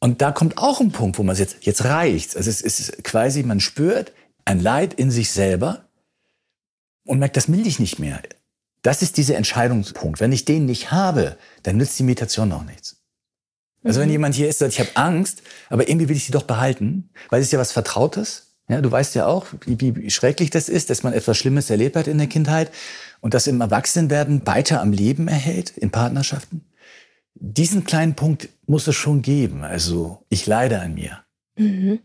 Und 0.00 0.22
da 0.22 0.32
kommt 0.32 0.58
auch 0.58 0.80
ein 0.80 0.90
Punkt, 0.90 1.18
wo 1.18 1.22
man 1.22 1.36
jetzt, 1.36 1.58
jetzt 1.60 1.84
reicht. 1.84 2.36
Also 2.36 2.50
es 2.50 2.62
ist 2.62 3.04
quasi, 3.04 3.44
man 3.44 3.60
spürt 3.60 4.12
ein 4.44 4.58
Leid 4.58 4.94
in 4.94 5.12
sich 5.12 5.30
selber 5.30 5.84
und 7.06 7.20
merkt, 7.20 7.36
das 7.36 7.50
will 7.50 7.64
ich 7.64 7.78
nicht 7.78 8.00
mehr. 8.00 8.20
Das 8.82 9.02
ist 9.02 9.16
dieser 9.18 9.36
Entscheidungspunkt. 9.36 10.18
Wenn 10.18 10.32
ich 10.32 10.44
den 10.44 10.64
nicht 10.64 10.90
habe, 10.90 11.36
dann 11.62 11.76
nützt 11.76 11.98
die 11.98 12.04
Meditation 12.04 12.50
auch 12.50 12.64
nichts. 12.64 12.99
Also 13.82 13.98
mhm. 13.98 14.04
wenn 14.04 14.10
jemand 14.10 14.34
hier 14.34 14.48
ist, 14.48 14.58
sagt, 14.58 14.72
ich 14.72 14.80
habe 14.80 14.94
Angst, 14.94 15.42
aber 15.68 15.88
irgendwie 15.88 16.08
will 16.08 16.16
ich 16.16 16.24
sie 16.24 16.32
doch 16.32 16.42
behalten, 16.42 17.10
weil 17.28 17.40
es 17.40 17.48
ist 17.48 17.52
ja 17.52 17.58
was 17.58 17.72
Vertrautes. 17.72 18.54
Ja, 18.68 18.80
du 18.80 18.90
weißt 18.90 19.14
ja 19.16 19.26
auch, 19.26 19.46
wie, 19.66 19.96
wie 19.96 20.10
schrecklich 20.10 20.50
das 20.50 20.68
ist, 20.68 20.90
dass 20.90 21.02
man 21.02 21.12
etwas 21.12 21.36
Schlimmes 21.36 21.70
erlebt 21.70 21.96
hat 21.96 22.06
in 22.06 22.18
der 22.18 22.28
Kindheit 22.28 22.70
und 23.20 23.34
das 23.34 23.48
im 23.48 23.60
Erwachsenenwerden 23.60 24.46
weiter 24.46 24.80
am 24.80 24.92
Leben 24.92 25.26
erhält 25.26 25.70
in 25.70 25.90
Partnerschaften. 25.90 26.64
Diesen 27.34 27.84
kleinen 27.84 28.14
Punkt 28.14 28.48
muss 28.66 28.86
es 28.86 28.94
schon 28.94 29.22
geben. 29.22 29.64
Also 29.64 30.24
ich 30.28 30.46
leide 30.46 30.80
an 30.80 30.94
mir. 30.94 31.24
Mhm. 31.56 32.00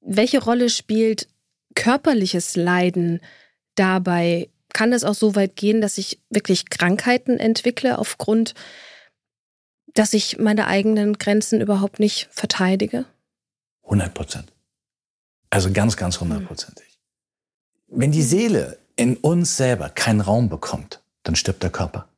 Welche 0.00 0.42
Rolle 0.42 0.70
spielt 0.70 1.28
körperliches 1.74 2.56
Leiden 2.56 3.20
dabei 3.76 4.48
kann 4.72 4.92
es 4.92 5.04
auch 5.04 5.14
so 5.14 5.34
weit 5.34 5.56
gehen, 5.56 5.80
dass 5.80 5.98
ich 5.98 6.20
wirklich 6.30 6.68
Krankheiten 6.68 7.38
entwickle 7.38 7.98
aufgrund, 7.98 8.54
dass 9.98 10.12
ich 10.12 10.38
meine 10.38 10.68
eigenen 10.68 11.14
Grenzen 11.14 11.60
überhaupt 11.60 11.98
nicht 11.98 12.28
verteidige? 12.30 13.04
100 13.82 14.14
Prozent. 14.14 14.52
Also 15.50 15.72
ganz, 15.72 15.96
ganz 15.96 16.20
hundertprozentig. 16.20 17.00
Wenn 17.88 18.12
die 18.12 18.22
Seele 18.22 18.78
in 18.94 19.16
uns 19.16 19.56
selber 19.56 19.88
keinen 19.88 20.20
Raum 20.20 20.48
bekommt, 20.48 21.02
dann 21.24 21.34
stirbt 21.34 21.64
der 21.64 21.70
Körper. 21.70 22.08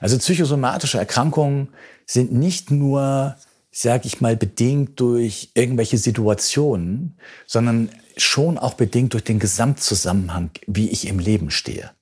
Also 0.00 0.18
psychosomatische 0.18 0.98
Erkrankungen 0.98 1.68
sind 2.04 2.32
nicht 2.32 2.70
nur, 2.70 3.36
sag 3.70 4.04
ich 4.04 4.20
mal, 4.20 4.36
bedingt 4.36 5.00
durch 5.00 5.52
irgendwelche 5.54 5.96
Situationen, 5.96 7.16
sondern 7.46 7.88
schon 8.18 8.58
auch 8.58 8.74
bedingt 8.74 9.14
durch 9.14 9.24
den 9.24 9.38
Gesamtzusammenhang, 9.38 10.50
wie 10.66 10.90
ich 10.90 11.06
im 11.06 11.18
Leben 11.18 11.50
stehe. 11.50 11.92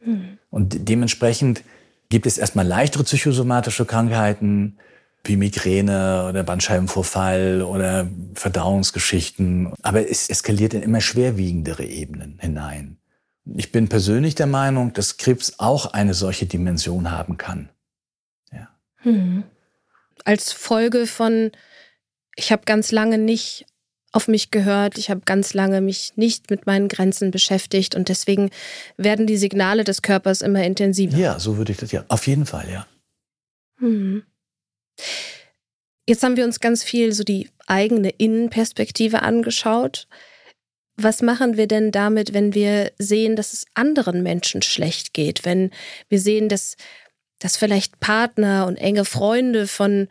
Mhm. 0.00 0.38
Und 0.50 0.88
dementsprechend 0.88 1.62
gibt 2.08 2.26
es 2.26 2.38
erstmal 2.38 2.66
leichtere 2.66 3.04
psychosomatische 3.04 3.84
Krankheiten 3.84 4.78
wie 5.24 5.36
Migräne 5.36 6.26
oder 6.28 6.42
Bandscheibenvorfall 6.42 7.62
oder 7.62 8.08
Verdauungsgeschichten. 8.34 9.72
Aber 9.82 10.08
es 10.08 10.30
eskaliert 10.30 10.74
in 10.74 10.82
immer 10.82 11.00
schwerwiegendere 11.00 11.84
Ebenen 11.84 12.38
hinein. 12.40 12.98
Ich 13.56 13.72
bin 13.72 13.88
persönlich 13.88 14.34
der 14.34 14.46
Meinung, 14.46 14.92
dass 14.92 15.16
Krebs 15.16 15.58
auch 15.58 15.92
eine 15.92 16.14
solche 16.14 16.46
Dimension 16.46 17.10
haben 17.10 17.36
kann. 17.36 17.70
Ja. 18.52 18.68
Hm. 18.98 19.44
Als 20.24 20.52
Folge 20.52 21.06
von, 21.06 21.50
ich 22.36 22.52
habe 22.52 22.62
ganz 22.64 22.92
lange 22.92 23.18
nicht 23.18 23.66
auf 24.12 24.28
mich 24.28 24.50
gehört. 24.50 24.98
Ich 24.98 25.10
habe 25.10 25.20
ganz 25.24 25.54
lange 25.54 25.80
mich 25.80 26.12
nicht 26.16 26.50
mit 26.50 26.66
meinen 26.66 26.88
Grenzen 26.88 27.30
beschäftigt 27.30 27.94
und 27.94 28.08
deswegen 28.08 28.50
werden 28.96 29.26
die 29.26 29.36
Signale 29.36 29.84
des 29.84 30.02
Körpers 30.02 30.42
immer 30.42 30.62
intensiver. 30.64 31.16
Ja, 31.16 31.38
so 31.38 31.56
würde 31.56 31.72
ich 31.72 31.78
das 31.78 31.92
ja. 31.92 32.04
Auf 32.08 32.26
jeden 32.26 32.46
Fall, 32.46 32.68
ja. 32.70 32.86
Hm. 33.78 34.22
Jetzt 36.06 36.22
haben 36.22 36.36
wir 36.36 36.44
uns 36.44 36.60
ganz 36.60 36.82
viel 36.82 37.12
so 37.12 37.22
die 37.22 37.50
eigene 37.66 38.10
Innenperspektive 38.10 39.22
angeschaut. 39.22 40.08
was 41.00 41.22
machen 41.22 41.56
wir 41.56 41.68
denn 41.68 41.92
damit, 41.92 42.34
wenn 42.34 42.54
wir 42.54 42.90
sehen, 42.98 43.36
dass 43.36 43.52
es 43.52 43.66
anderen 43.74 44.24
Menschen 44.24 44.62
schlecht 44.62 45.14
geht? 45.14 45.44
Wenn 45.44 45.70
wir 46.08 46.18
sehen, 46.18 46.48
dass, 46.48 46.76
dass 47.38 47.56
vielleicht 47.56 48.00
Partner 48.00 48.66
und 48.66 48.76
enge 48.76 49.04
Freunde 49.04 49.68
von 49.68 50.08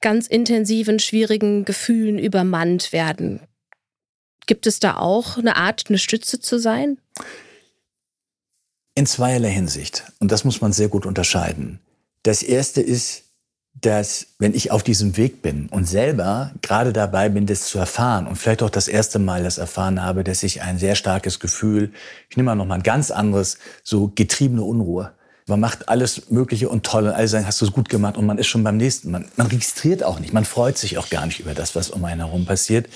ganz 0.00 0.26
intensiven, 0.26 0.98
schwierigen 0.98 1.64
Gefühlen 1.64 2.18
übermannt 2.18 2.92
werden? 2.92 3.40
Gibt 4.46 4.66
es 4.66 4.78
da 4.78 4.96
auch 4.96 5.38
eine 5.38 5.56
Art, 5.56 5.84
eine 5.88 5.98
Stütze 5.98 6.40
zu 6.40 6.58
sein? 6.58 6.98
In 8.94 9.06
zweierlei 9.06 9.50
Hinsicht. 9.50 10.04
Und 10.20 10.32
das 10.32 10.44
muss 10.44 10.60
man 10.60 10.72
sehr 10.72 10.88
gut 10.88 11.04
unterscheiden. 11.04 11.80
Das 12.22 12.42
erste 12.42 12.80
ist, 12.80 13.24
dass 13.80 14.28
wenn 14.38 14.54
ich 14.54 14.70
auf 14.70 14.82
diesem 14.82 15.16
Weg 15.16 15.42
bin 15.42 15.68
und 15.68 15.84
selber 15.84 16.52
gerade 16.62 16.92
dabei 16.92 17.28
bin, 17.28 17.46
das 17.46 17.66
zu 17.66 17.78
erfahren 17.78 18.26
und 18.26 18.36
vielleicht 18.36 18.62
auch 18.62 18.70
das 18.70 18.88
erste 18.88 19.18
Mal 19.18 19.42
das 19.42 19.58
erfahren 19.58 20.02
habe, 20.02 20.24
dass 20.24 20.42
ich 20.42 20.62
ein 20.62 20.78
sehr 20.78 20.94
starkes 20.94 21.40
Gefühl, 21.40 21.92
ich 22.30 22.36
nehme 22.36 22.46
mal 22.46 22.54
noch 22.54 22.64
mal 22.64 22.76
ein 22.76 22.82
ganz 22.82 23.10
anderes, 23.10 23.58
so 23.82 24.10
getriebene 24.14 24.62
Unruhe. 24.62 25.12
Man 25.48 25.60
macht 25.60 25.88
alles 25.88 26.28
Mögliche 26.30 26.68
und 26.68 26.84
toll 26.84 27.04
und 27.04 27.12
alle 27.12 27.28
sagen, 27.28 27.46
hast 27.46 27.60
du 27.60 27.66
es 27.66 27.72
gut 27.72 27.88
gemacht 27.88 28.16
und 28.16 28.26
man 28.26 28.38
ist 28.38 28.48
schon 28.48 28.64
beim 28.64 28.76
nächsten. 28.76 29.12
Man, 29.12 29.28
man 29.36 29.46
registriert 29.46 30.02
auch 30.02 30.18
nicht, 30.18 30.32
man 30.32 30.44
freut 30.44 30.76
sich 30.76 30.98
auch 30.98 31.08
gar 31.08 31.24
nicht 31.26 31.38
über 31.38 31.54
das, 31.54 31.76
was 31.76 31.90
um 31.90 32.04
einen 32.04 32.20
herum 32.20 32.46
passiert. 32.46 32.88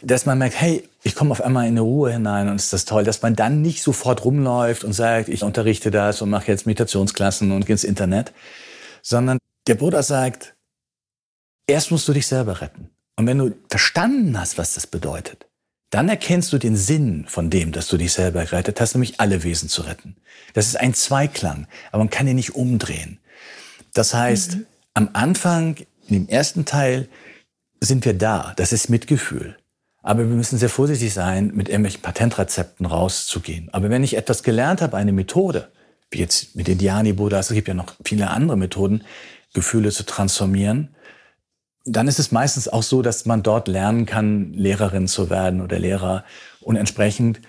Dass 0.00 0.24
man 0.24 0.38
merkt, 0.38 0.58
hey, 0.58 0.88
ich 1.02 1.14
komme 1.14 1.32
auf 1.32 1.42
einmal 1.42 1.64
in 1.64 1.72
eine 1.72 1.80
Ruhe 1.80 2.12
hinein 2.12 2.48
und 2.48 2.56
ist 2.56 2.72
das 2.72 2.84
toll, 2.84 3.04
dass 3.04 3.20
man 3.20 3.36
dann 3.36 3.60
nicht 3.60 3.82
sofort 3.82 4.24
rumläuft 4.24 4.84
und 4.84 4.92
sagt, 4.92 5.28
ich 5.28 5.42
unterrichte 5.42 5.90
das 5.90 6.22
und 6.22 6.30
mache 6.30 6.46
jetzt 6.46 6.66
Meditationsklassen 6.66 7.52
und 7.52 7.66
gehe 7.66 7.74
ins 7.74 7.84
Internet, 7.84 8.32
sondern 9.02 9.38
der 9.66 9.74
Buddha 9.74 10.02
sagt, 10.02 10.54
erst 11.66 11.90
musst 11.90 12.08
du 12.08 12.12
dich 12.12 12.26
selber 12.26 12.60
retten. 12.60 12.90
Und 13.16 13.26
wenn 13.26 13.38
du 13.38 13.54
verstanden 13.68 14.40
hast, 14.40 14.56
was 14.56 14.74
das 14.74 14.86
bedeutet, 14.86 15.47
dann 15.90 16.08
erkennst 16.08 16.52
du 16.52 16.58
den 16.58 16.76
Sinn 16.76 17.24
von 17.28 17.50
dem, 17.50 17.72
dass 17.72 17.88
du 17.88 17.96
dich 17.96 18.12
selber 18.12 18.44
gerettet 18.44 18.80
hast, 18.80 18.94
nämlich 18.94 19.20
alle 19.20 19.42
Wesen 19.42 19.68
zu 19.68 19.82
retten. 19.82 20.16
Das 20.52 20.66
ist 20.66 20.78
ein 20.78 20.94
Zweiklang, 20.94 21.66
aber 21.90 21.98
man 21.98 22.10
kann 22.10 22.26
ihn 22.26 22.36
nicht 22.36 22.54
umdrehen. 22.54 23.18
Das 23.94 24.12
heißt, 24.12 24.56
mhm. 24.56 24.66
am 24.94 25.10
Anfang, 25.14 25.76
in 26.08 26.14
dem 26.14 26.28
ersten 26.28 26.64
Teil, 26.64 27.08
sind 27.80 28.04
wir 28.04 28.14
da. 28.14 28.52
Das 28.56 28.72
ist 28.72 28.90
Mitgefühl. 28.90 29.56
Aber 30.02 30.20
wir 30.20 30.36
müssen 30.36 30.58
sehr 30.58 30.68
vorsichtig 30.68 31.12
sein, 31.12 31.52
mit 31.54 31.68
irgendwelchen 31.68 32.02
Patentrezepten 32.02 32.86
rauszugehen. 32.86 33.68
Aber 33.72 33.90
wenn 33.90 34.04
ich 34.04 34.16
etwas 34.16 34.42
gelernt 34.42 34.80
habe, 34.80 34.96
eine 34.96 35.12
Methode, 35.12 35.70
wie 36.10 36.18
jetzt 36.18 36.56
mit 36.56 36.66
den 36.66 36.78
Dhyani-Buddhas, 36.78 37.50
es 37.50 37.54
gibt 37.54 37.68
ja 37.68 37.74
noch 37.74 37.94
viele 38.04 38.30
andere 38.30 38.56
Methoden, 38.56 39.04
Gefühle 39.54 39.90
zu 39.90 40.04
transformieren, 40.04 40.94
dann 41.84 42.08
ist 42.08 42.18
es 42.18 42.32
meistens 42.32 42.68
auch 42.68 42.82
so, 42.82 43.02
dass 43.02 43.26
man 43.26 43.42
dort 43.42 43.68
lernen 43.68 44.06
kann, 44.06 44.52
Lehrerin 44.52 45.08
zu 45.08 45.30
werden 45.30 45.60
oder 45.60 45.78
Lehrer 45.78 46.24
und 46.60 46.76
entsprechend 46.76 47.40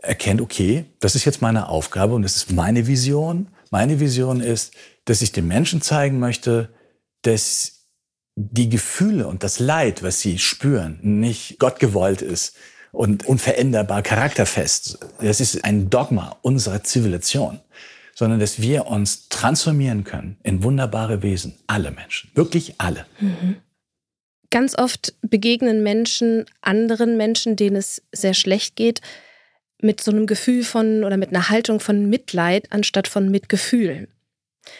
erkennt, 0.00 0.40
okay, 0.40 0.84
das 1.00 1.14
ist 1.14 1.24
jetzt 1.24 1.42
meine 1.42 1.68
Aufgabe 1.68 2.14
und 2.14 2.22
das 2.22 2.36
ist 2.36 2.52
meine 2.52 2.86
Vision. 2.86 3.48
Meine 3.70 4.00
Vision 4.00 4.40
ist, 4.40 4.72
dass 5.04 5.22
ich 5.22 5.32
den 5.32 5.48
Menschen 5.48 5.82
zeigen 5.82 6.18
möchte, 6.18 6.68
dass 7.22 7.86
die 8.36 8.68
Gefühle 8.68 9.26
und 9.26 9.42
das 9.42 9.58
Leid, 9.58 10.02
was 10.02 10.20
sie 10.20 10.38
spüren, 10.38 11.00
nicht 11.02 11.58
Gott 11.58 11.80
gewollt 11.80 12.22
ist 12.22 12.56
und 12.92 13.26
unveränderbar 13.26 14.02
charakterfest. 14.02 15.00
Das 15.20 15.40
ist 15.40 15.64
ein 15.64 15.90
Dogma 15.90 16.36
unserer 16.42 16.84
Zivilisation 16.84 17.60
sondern 18.18 18.40
dass 18.40 18.60
wir 18.60 18.88
uns 18.88 19.28
transformieren 19.28 20.02
können 20.02 20.38
in 20.42 20.64
wunderbare 20.64 21.22
Wesen. 21.22 21.54
Alle 21.68 21.92
Menschen, 21.92 22.32
wirklich 22.34 22.74
alle. 22.78 23.06
Mhm. 23.20 23.58
Ganz 24.50 24.76
oft 24.78 25.14
begegnen 25.22 25.82
Menschen 25.82 26.46
anderen 26.62 27.16
Menschen, 27.16 27.56
denen 27.56 27.76
es 27.76 28.02
sehr 28.12 28.34
schlecht 28.34 28.76
geht, 28.76 29.00
mit 29.80 30.00
so 30.00 30.10
einem 30.10 30.26
Gefühl 30.26 30.64
von 30.64 31.04
oder 31.04 31.16
mit 31.16 31.30
einer 31.30 31.50
Haltung 31.50 31.80
von 31.80 32.08
Mitleid 32.08 32.72
anstatt 32.72 33.08
von 33.08 33.30
Mitgefühl. 33.30 34.08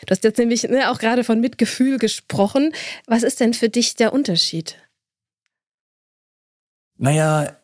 Du 0.06 0.10
hast 0.10 0.24
jetzt 0.24 0.38
nämlich 0.38 0.64
ne, 0.64 0.90
auch 0.90 0.98
gerade 0.98 1.24
von 1.24 1.40
Mitgefühl 1.40 1.98
gesprochen. 1.98 2.72
Was 3.06 3.22
ist 3.22 3.40
denn 3.40 3.54
für 3.54 3.68
dich 3.68 3.94
der 3.94 4.12
Unterschied? 4.12 4.76
Naja, 6.96 7.56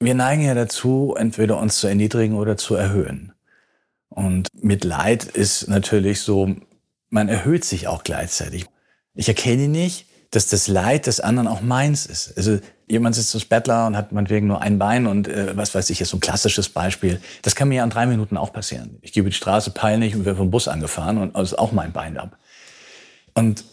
wir 0.00 0.14
neigen 0.14 0.42
ja 0.42 0.54
dazu, 0.54 1.14
entweder 1.18 1.58
uns 1.58 1.78
zu 1.78 1.88
erniedrigen 1.88 2.36
oder 2.36 2.56
zu 2.56 2.74
erhöhen. 2.74 3.32
Und 4.08 4.48
Mitleid 4.54 5.24
ist 5.24 5.68
natürlich 5.68 6.20
so, 6.20 6.56
man 7.10 7.28
erhöht 7.28 7.64
sich 7.64 7.88
auch 7.88 8.02
gleichzeitig. 8.02 8.66
Ich 9.18 9.26
erkenne 9.26 9.66
nicht, 9.66 10.06
dass 10.30 10.46
das 10.46 10.68
Leid 10.68 11.08
des 11.08 11.18
anderen 11.18 11.48
auch 11.48 11.60
meins 11.60 12.06
ist. 12.06 12.36
Also 12.36 12.60
jemand 12.86 13.16
sitzt 13.16 13.34
als 13.34 13.46
Bettler 13.46 13.88
und 13.88 13.96
hat 13.96 14.12
meinetwegen 14.12 14.46
nur 14.46 14.62
ein 14.62 14.78
Bein 14.78 15.08
und 15.08 15.26
äh, 15.26 15.56
was 15.56 15.74
weiß 15.74 15.90
ich, 15.90 16.00
ist 16.00 16.10
so 16.10 16.18
ein 16.18 16.20
klassisches 16.20 16.68
Beispiel. 16.68 17.20
Das 17.42 17.56
kann 17.56 17.68
mir 17.68 17.76
ja 17.76 17.84
in 17.84 17.90
drei 17.90 18.06
Minuten 18.06 18.36
auch 18.36 18.52
passieren. 18.52 18.98
Ich 19.02 19.12
gebe 19.12 19.28
die 19.28 19.34
Straße 19.34 19.72
peinlich 19.72 20.14
und 20.14 20.24
werde 20.24 20.38
vom 20.38 20.52
Bus 20.52 20.68
angefahren 20.68 21.18
und 21.18 21.34
also 21.34 21.56
ist 21.56 21.58
auch 21.58 21.72
mein 21.72 21.90
Bein 21.92 22.16
ab. 22.16 22.38
Und 23.34 23.64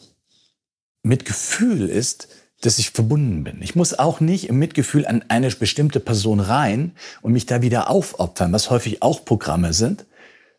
Mitgefühl 1.04 1.89
ist, 1.89 2.28
dass 2.62 2.80
ich 2.80 2.89
verbunden 2.89 3.43
bin. 3.43 3.62
Ich 3.62 3.76
muss 3.76 4.00
auch 4.00 4.22
nicht 4.22 4.50
im 4.50 4.58
Mitgefühl 4.58 5.06
an 5.06 5.24
eine 5.28 5.52
bestimmte 5.52 6.00
Person 6.00 6.39
rein 6.39 6.96
und 7.22 7.34
mich 7.34 7.46
da 7.46 7.62
wieder 7.62 7.91
aufopfern, 7.91 8.52
was 8.52 8.72
häufig 8.72 9.04
auch 9.04 9.26
Programme 9.26 9.74
sind, 9.74 10.08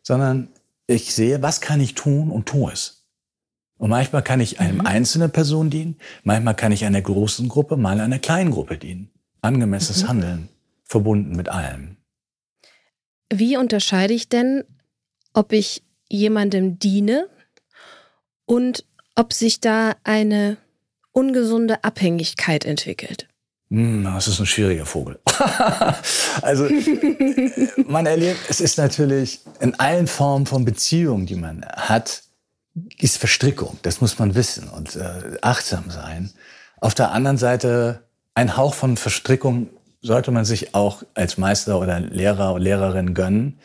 sondern 0.05 0.47
ich 0.87 1.13
sehe, 1.13 1.43
was 1.43 1.61
kann 1.61 1.81
ich 1.81 1.97
tun 1.97 2.31
und 2.31 2.47
tue 2.47 2.71
es. 2.71 2.96
Und 3.79 3.91
manchmal 3.91 4.23
kann 4.23 4.41
ich 4.41 4.61
einem 4.61 4.79
mhm. 4.79 4.87
einzelnen 4.87 5.31
Person 5.31 5.71
dienen, 5.71 5.97
manchmal 6.25 6.55
kann 6.55 6.73
ich 6.73 6.85
einer 6.85 7.03
großen 7.03 7.49
Gruppe, 7.49 7.77
mal 7.77 8.01
einer 8.01 8.19
kleinen 8.19 8.51
Gruppe 8.51 8.79
dienen. 8.79 9.11
Angemessenes 9.43 10.03
mhm. 10.03 10.09
Handeln, 10.09 10.49
verbunden 10.85 11.37
mit 11.37 11.49
allem. 11.49 11.97
Wie 13.33 13.57
unterscheide 13.57 14.15
ich 14.15 14.29
denn, 14.29 14.65
ob 15.35 15.53
ich 15.53 15.83
jemandem 16.09 16.79
diene 16.79 17.29
und 18.47 18.85
ob 19.15 19.33
sich 19.33 19.61
da 19.61 19.97
eine 20.05 20.57
ungesunde 21.13 21.85
Abhängigkeit 21.85 22.65
entwickelt? 22.65 23.29
Hm, 23.71 24.05
das 24.05 24.29
ist 24.29 24.39
ein 24.39 24.47
schwieriger 24.47 24.87
Vogel. 24.87 25.19
also 26.43 26.69
man 27.89 28.07
erlebt, 28.07 28.39
es 28.49 28.61
ist 28.61 28.79
natürlich 28.79 29.41
in 29.61 29.75
allen 29.81 30.07
Formen 30.07 30.47
von 30.47 30.65
Beziehungen, 30.65 31.27
die 31.27 31.35
man 31.35 31.65
hat, 31.65 32.23
ist 32.99 33.19
Verstrickung. 33.19 33.79
Das 33.83 34.01
muss 34.01 34.19
man 34.19 34.35
wissen 34.35 34.69
und 34.69 34.97
äh, 34.97 35.39
achtsam 35.41 35.91
sein. 35.91 36.31
Auf 36.81 36.95
der 36.95 37.13
anderen 37.13 37.39
Seite 37.39 38.03
ein 38.35 38.57
Hauch 38.57 38.75
von 38.75 38.97
Verstrickung 38.97 39.71
sollte 40.03 40.31
man 40.31 40.45
sich 40.45 40.75
auch 40.75 41.03
als 41.15 41.39
Meister 41.39 41.81
oder 41.81 42.01
Lehrer 42.01 42.53
oder 42.53 42.63
Lehrerin 42.63 43.15
gönnen, 43.15 43.59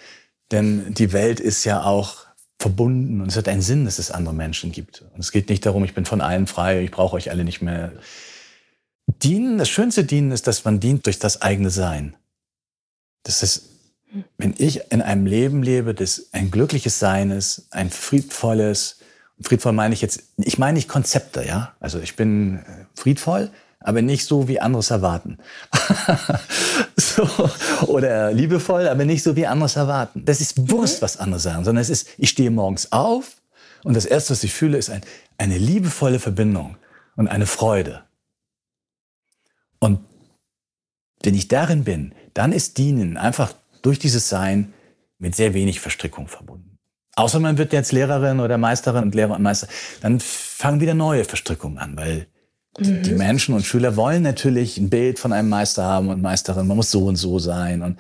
denn 0.52 0.94
die 0.94 1.14
Welt 1.14 1.40
ist 1.40 1.66
ja 1.66 1.84
auch 1.84 2.26
verbunden 2.58 3.22
und 3.22 3.30
es 3.30 3.38
hat 3.38 3.48
einen 3.48 3.62
Sinn, 3.62 3.86
dass 3.86 4.00
es 4.00 4.12
andere 4.12 4.34
Menschen 4.34 4.72
gibt. 4.72 5.02
Und 5.14 5.20
es 5.20 5.32
geht 5.32 5.50
nicht 5.50 5.66
darum, 5.66 5.84
ich 5.84 5.94
bin 5.94 6.06
von 6.06 6.22
allen 6.22 6.48
frei, 6.48 6.84
ich 6.84 6.92
brauche 6.92 7.16
euch 7.16 7.32
alle 7.32 7.44
nicht 7.44 7.62
mehr. 7.62 7.92
Dienen, 9.08 9.58
das 9.58 9.70
schönste 9.70 10.04
Dienen 10.04 10.32
ist, 10.32 10.48
dass 10.48 10.64
man 10.64 10.80
dient 10.80 11.06
durch 11.06 11.20
das 11.20 11.42
eigene 11.42 11.70
Sein. 11.70 12.16
Das 13.24 13.44
ist, 13.44 13.70
wenn 14.38 14.54
ich 14.58 14.92
in 14.92 15.02
einem 15.02 15.26
Leben 15.26 15.64
lebe, 15.64 15.94
das 15.94 16.30
ein 16.32 16.52
glückliches 16.52 17.00
Sein 17.00 17.32
ist, 17.32 17.68
ein 17.72 17.90
friedvolles, 17.90 19.01
friedvoll 19.42 19.74
meine 19.74 19.94
ich 19.94 20.02
jetzt, 20.02 20.24
ich 20.38 20.58
meine 20.58 20.76
nicht 20.76 20.88
Konzepte, 20.88 21.46
ja. 21.46 21.74
Also 21.80 22.00
ich 22.00 22.16
bin 22.16 22.60
äh, 22.60 22.86
friedvoll, 22.96 23.52
aber 23.80 24.02
nicht 24.02 24.26
so, 24.26 24.48
wie 24.48 24.60
anderes 24.60 24.92
erwarten. 24.92 25.38
so, 26.96 27.28
oder 27.88 28.32
liebevoll, 28.32 28.88
aber 28.88 29.06
nicht 29.06 29.24
so, 29.24 29.36
wie 29.36 29.48
anderes 29.48 29.76
erwarten. 29.76 30.24
Das 30.26 30.42
ist 30.42 30.70
Wurst, 30.70 31.02
was 31.02 31.18
andere 31.18 31.40
sagen, 31.40 31.64
sondern 31.64 31.82
es 31.82 31.90
ist, 31.90 32.08
ich 32.18 32.30
stehe 32.30 32.52
morgens 32.52 32.92
auf 32.92 33.38
und 33.84 33.96
das 33.96 34.06
Erste, 34.06 34.32
was 34.32 34.44
ich 34.44 34.54
fühle, 34.54 34.78
ist 34.78 34.90
ein, 34.90 35.02
eine 35.38 35.58
liebevolle 35.58 36.20
Verbindung 36.20 36.78
und 37.16 37.28
eine 37.28 37.48
Freude. 37.48 38.04
Und 39.80 40.00
wenn 41.24 41.36
ich 41.36 41.48
darin 41.48 41.84
bin, 41.84 42.14
dann 42.34 42.52
ist 42.52 42.78
Dienen 42.78 43.18
einfach 43.18 43.54
durch 43.82 44.00
dieses 44.00 44.30
Sein 44.30 44.74
mit 45.18 45.36
sehr 45.36 45.54
wenig 45.54 45.80
Verstrickung 45.80 46.28
verbunden. 46.28 46.71
Außer 47.16 47.40
man 47.40 47.58
wird 47.58 47.74
jetzt 47.74 47.92
Lehrerin 47.92 48.40
oder 48.40 48.58
Meisterin 48.58 49.04
und 49.04 49.16
Lehrer 49.16 49.36
und 49.36 49.42
Meister, 49.42 49.68
dann 50.02 50.20
fangen 50.20 50.80
wieder 50.80 50.94
neue 50.94 51.26
Verstrickungen 51.26 51.78
an, 51.78 51.98
weil 51.98 52.28
mhm. 52.80 53.04
die 53.04 53.12
Menschen 53.12 53.54
und 53.54 53.66
Schüler 53.66 53.96
wollen 53.98 54.24
natürlich 54.24 54.78
ein 54.78 54.90
Bild 54.90 55.20
von 55.20 55.34
einem 55.34 55.50
Meister 55.50 55.84
haben 55.84 56.08
und 56.10 56.22
Meisterin. 56.22 56.68
Man 56.68 56.78
muss 56.78 56.92
so 56.92 57.06
und 57.06 57.18
so 57.18 57.38
sein 57.38 57.82
und 57.82 58.00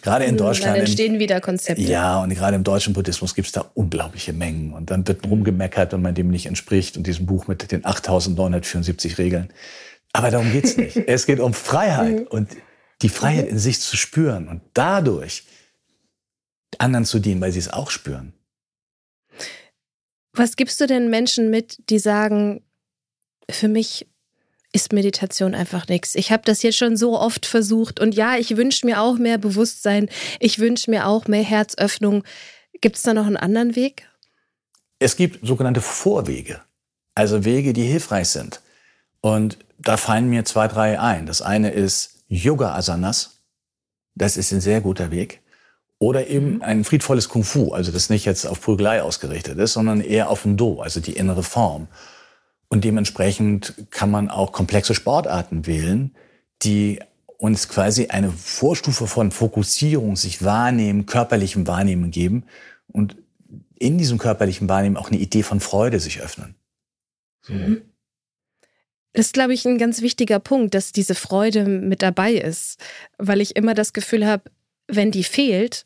gerade 0.00 0.26
in 0.26 0.34
mhm, 0.34 0.38
Deutschland. 0.38 0.76
Dann 0.76 0.84
entstehen 0.84 1.18
wieder 1.18 1.40
Konzepte. 1.40 1.82
Ja, 1.82 2.22
und 2.22 2.30
gerade 2.30 2.54
im 2.54 2.62
deutschen 2.62 2.92
Buddhismus 2.92 3.34
gibt 3.34 3.46
es 3.46 3.52
da 3.52 3.64
unglaubliche 3.74 4.32
Mengen. 4.32 4.72
Und 4.72 4.90
dann 4.90 5.06
wird 5.08 5.26
rumgemeckert, 5.26 5.92
wenn 5.92 6.02
man 6.02 6.14
dem 6.14 6.28
nicht 6.28 6.46
entspricht 6.46 6.96
und 6.96 7.06
diesem 7.06 7.26
Buch 7.26 7.48
mit 7.48 7.72
den 7.72 7.84
8974 7.84 9.18
Regeln. 9.18 9.52
Aber 10.12 10.30
darum 10.30 10.52
geht's 10.52 10.76
nicht. 10.76 10.96
es 11.08 11.26
geht 11.26 11.40
um 11.40 11.52
Freiheit 11.52 12.20
mhm. 12.20 12.26
und 12.28 12.48
die 13.02 13.08
Freiheit 13.08 13.48
in 13.48 13.58
sich 13.58 13.80
zu 13.80 13.96
spüren 13.96 14.46
und 14.46 14.60
dadurch 14.74 15.44
anderen 16.78 17.04
zu 17.04 17.18
dienen, 17.18 17.40
weil 17.40 17.50
sie 17.50 17.58
es 17.58 17.72
auch 17.72 17.90
spüren. 17.90 18.32
Was 20.32 20.56
gibst 20.56 20.80
du 20.80 20.86
denn 20.86 21.10
Menschen 21.10 21.50
mit, 21.50 21.90
die 21.90 21.98
sagen, 21.98 22.62
für 23.50 23.68
mich 23.68 24.06
ist 24.72 24.92
Meditation 24.92 25.54
einfach 25.54 25.86
nichts. 25.88 26.14
Ich 26.14 26.32
habe 26.32 26.42
das 26.44 26.62
jetzt 26.62 26.78
schon 26.78 26.96
so 26.96 27.18
oft 27.18 27.44
versucht 27.46 28.00
und 28.00 28.14
ja, 28.14 28.36
ich 28.36 28.56
wünsche 28.56 28.86
mir 28.86 29.00
auch 29.00 29.18
mehr 29.18 29.38
Bewusstsein, 29.38 30.08
ich 30.40 30.58
wünsche 30.58 30.90
mir 30.90 31.06
auch 31.06 31.28
mehr 31.28 31.42
Herzöffnung. 31.42 32.24
Gibt 32.80 32.96
es 32.96 33.02
da 33.02 33.14
noch 33.14 33.26
einen 33.26 33.36
anderen 33.36 33.76
Weg? 33.76 34.08
Es 34.98 35.16
gibt 35.16 35.46
sogenannte 35.46 35.82
Vorwege, 35.82 36.62
also 37.14 37.44
Wege, 37.44 37.72
die 37.72 37.84
hilfreich 37.84 38.28
sind. 38.28 38.60
Und 39.20 39.58
da 39.78 39.96
fallen 39.96 40.28
mir 40.28 40.44
zwei, 40.44 40.68
drei 40.68 40.98
ein. 40.98 41.26
Das 41.26 41.42
eine 41.42 41.70
ist 41.70 42.24
Yoga 42.28 42.74
Asanas. 42.74 43.42
Das 44.14 44.36
ist 44.36 44.52
ein 44.52 44.60
sehr 44.60 44.80
guter 44.80 45.10
Weg. 45.10 45.41
Oder 46.02 46.26
eben 46.26 46.54
mhm. 46.54 46.62
ein 46.62 46.82
friedvolles 46.82 47.28
Kung 47.28 47.44
Fu, 47.44 47.72
also 47.72 47.92
das 47.92 48.10
nicht 48.10 48.24
jetzt 48.24 48.44
auf 48.44 48.60
Prügelei 48.60 49.04
ausgerichtet 49.04 49.56
ist, 49.58 49.74
sondern 49.74 50.00
eher 50.00 50.30
auf 50.30 50.44
ein 50.44 50.56
Do, 50.56 50.80
also 50.80 50.98
die 50.98 51.12
innere 51.12 51.44
Form. 51.44 51.86
Und 52.66 52.82
dementsprechend 52.82 53.74
kann 53.90 54.10
man 54.10 54.28
auch 54.28 54.50
komplexe 54.50 54.96
Sportarten 54.96 55.64
wählen, 55.64 56.12
die 56.64 56.98
uns 57.38 57.68
quasi 57.68 58.08
eine 58.08 58.32
Vorstufe 58.32 59.06
von 59.06 59.30
Fokussierung, 59.30 60.16
sich 60.16 60.44
wahrnehmen, 60.44 61.06
körperlichem 61.06 61.68
Wahrnehmen 61.68 62.10
geben 62.10 62.46
und 62.88 63.14
in 63.78 63.96
diesem 63.96 64.18
körperlichen 64.18 64.68
Wahrnehmen 64.68 64.96
auch 64.96 65.08
eine 65.08 65.20
Idee 65.20 65.44
von 65.44 65.60
Freude 65.60 66.00
sich 66.00 66.20
öffnen. 66.20 66.56
So. 67.42 67.52
Mhm. 67.52 67.82
Das 69.12 69.26
ist, 69.26 69.34
glaube 69.34 69.54
ich, 69.54 69.64
ein 69.66 69.78
ganz 69.78 70.02
wichtiger 70.02 70.40
Punkt, 70.40 70.74
dass 70.74 70.90
diese 70.90 71.14
Freude 71.14 71.64
mit 71.64 72.02
dabei 72.02 72.32
ist, 72.32 72.80
weil 73.18 73.40
ich 73.40 73.54
immer 73.54 73.74
das 73.74 73.92
Gefühl 73.92 74.26
habe, 74.26 74.50
wenn 74.88 75.10
die 75.10 75.24
fehlt, 75.24 75.84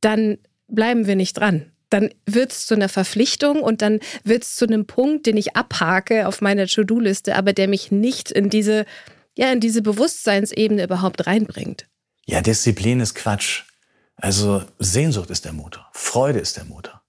dann 0.00 0.38
bleiben 0.68 1.06
wir 1.06 1.16
nicht 1.16 1.34
dran. 1.34 1.70
Dann 1.90 2.10
wird 2.26 2.52
es 2.52 2.66
zu 2.66 2.74
einer 2.74 2.88
Verpflichtung 2.88 3.62
und 3.62 3.82
dann 3.82 4.00
wird 4.24 4.42
es 4.42 4.56
zu 4.56 4.66
einem 4.66 4.86
Punkt, 4.86 5.26
den 5.26 5.36
ich 5.36 5.56
abhake 5.56 6.26
auf 6.26 6.40
meiner 6.40 6.66
To-Do-Liste, 6.66 7.36
aber 7.36 7.52
der 7.52 7.68
mich 7.68 7.92
nicht 7.92 8.30
in 8.30 8.50
diese, 8.50 8.84
ja, 9.36 9.52
in 9.52 9.60
diese 9.60 9.82
Bewusstseinsebene 9.82 10.84
überhaupt 10.84 11.26
reinbringt. 11.26 11.86
Ja, 12.26 12.40
Disziplin 12.40 13.00
ist 13.00 13.14
Quatsch. 13.14 13.62
Also 14.16 14.62
Sehnsucht 14.78 15.30
ist 15.30 15.44
der 15.44 15.52
Motor, 15.52 15.88
Freude 15.92 16.38
ist 16.38 16.56
der 16.56 16.64
Motor. 16.64 17.02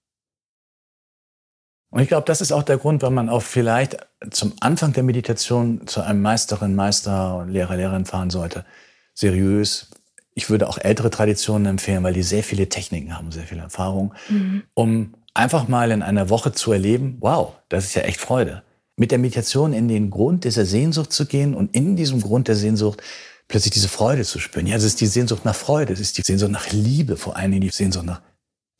Und 1.90 2.02
ich 2.02 2.08
glaube, 2.08 2.26
das 2.26 2.40
ist 2.40 2.52
auch 2.52 2.64
der 2.64 2.78
Grund, 2.78 3.00
warum 3.02 3.14
man 3.14 3.28
auch 3.28 3.42
vielleicht 3.42 3.96
zum 4.30 4.52
Anfang 4.60 4.92
der 4.92 5.02
Meditation 5.02 5.86
zu 5.86 6.02
einem 6.02 6.20
Meisterin, 6.20 6.74
Meister, 6.74 7.46
Lehrer, 7.48 7.76
Lehrerin 7.76 8.04
fahren 8.04 8.28
sollte. 8.28 8.66
Seriös, 9.14 9.90
ich 10.36 10.50
würde 10.50 10.68
auch 10.68 10.76
ältere 10.76 11.08
Traditionen 11.08 11.66
empfehlen, 11.66 12.04
weil 12.04 12.12
die 12.12 12.22
sehr 12.22 12.44
viele 12.44 12.68
Techniken 12.68 13.16
haben, 13.16 13.32
sehr 13.32 13.44
viel 13.44 13.58
Erfahrung, 13.58 14.14
mhm. 14.28 14.64
um 14.74 15.14
einfach 15.32 15.66
mal 15.66 15.90
in 15.90 16.02
einer 16.02 16.28
Woche 16.28 16.52
zu 16.52 16.72
erleben, 16.72 17.16
wow, 17.20 17.54
das 17.70 17.86
ist 17.86 17.94
ja 17.94 18.02
echt 18.02 18.20
Freude. 18.20 18.62
Mit 18.96 19.10
der 19.10 19.18
Meditation 19.18 19.72
in 19.72 19.88
den 19.88 20.10
Grund 20.10 20.44
dieser 20.44 20.66
Sehnsucht 20.66 21.10
zu 21.10 21.24
gehen 21.24 21.54
und 21.54 21.74
in 21.74 21.96
diesem 21.96 22.20
Grund 22.20 22.48
der 22.48 22.54
Sehnsucht 22.54 23.02
plötzlich 23.48 23.72
diese 23.72 23.88
Freude 23.88 24.24
zu 24.24 24.38
spüren. 24.38 24.66
Ja, 24.66 24.76
es 24.76 24.84
ist 24.84 25.00
die 25.00 25.06
Sehnsucht 25.06 25.46
nach 25.46 25.54
Freude, 25.54 25.94
es 25.94 26.00
ist 26.00 26.18
die 26.18 26.22
Sehnsucht 26.22 26.50
nach 26.50 26.70
Liebe, 26.70 27.16
vor 27.16 27.36
allen 27.36 27.50
Dingen 27.50 27.62
die 27.62 27.70
Sehnsucht 27.70 28.04
nach 28.04 28.20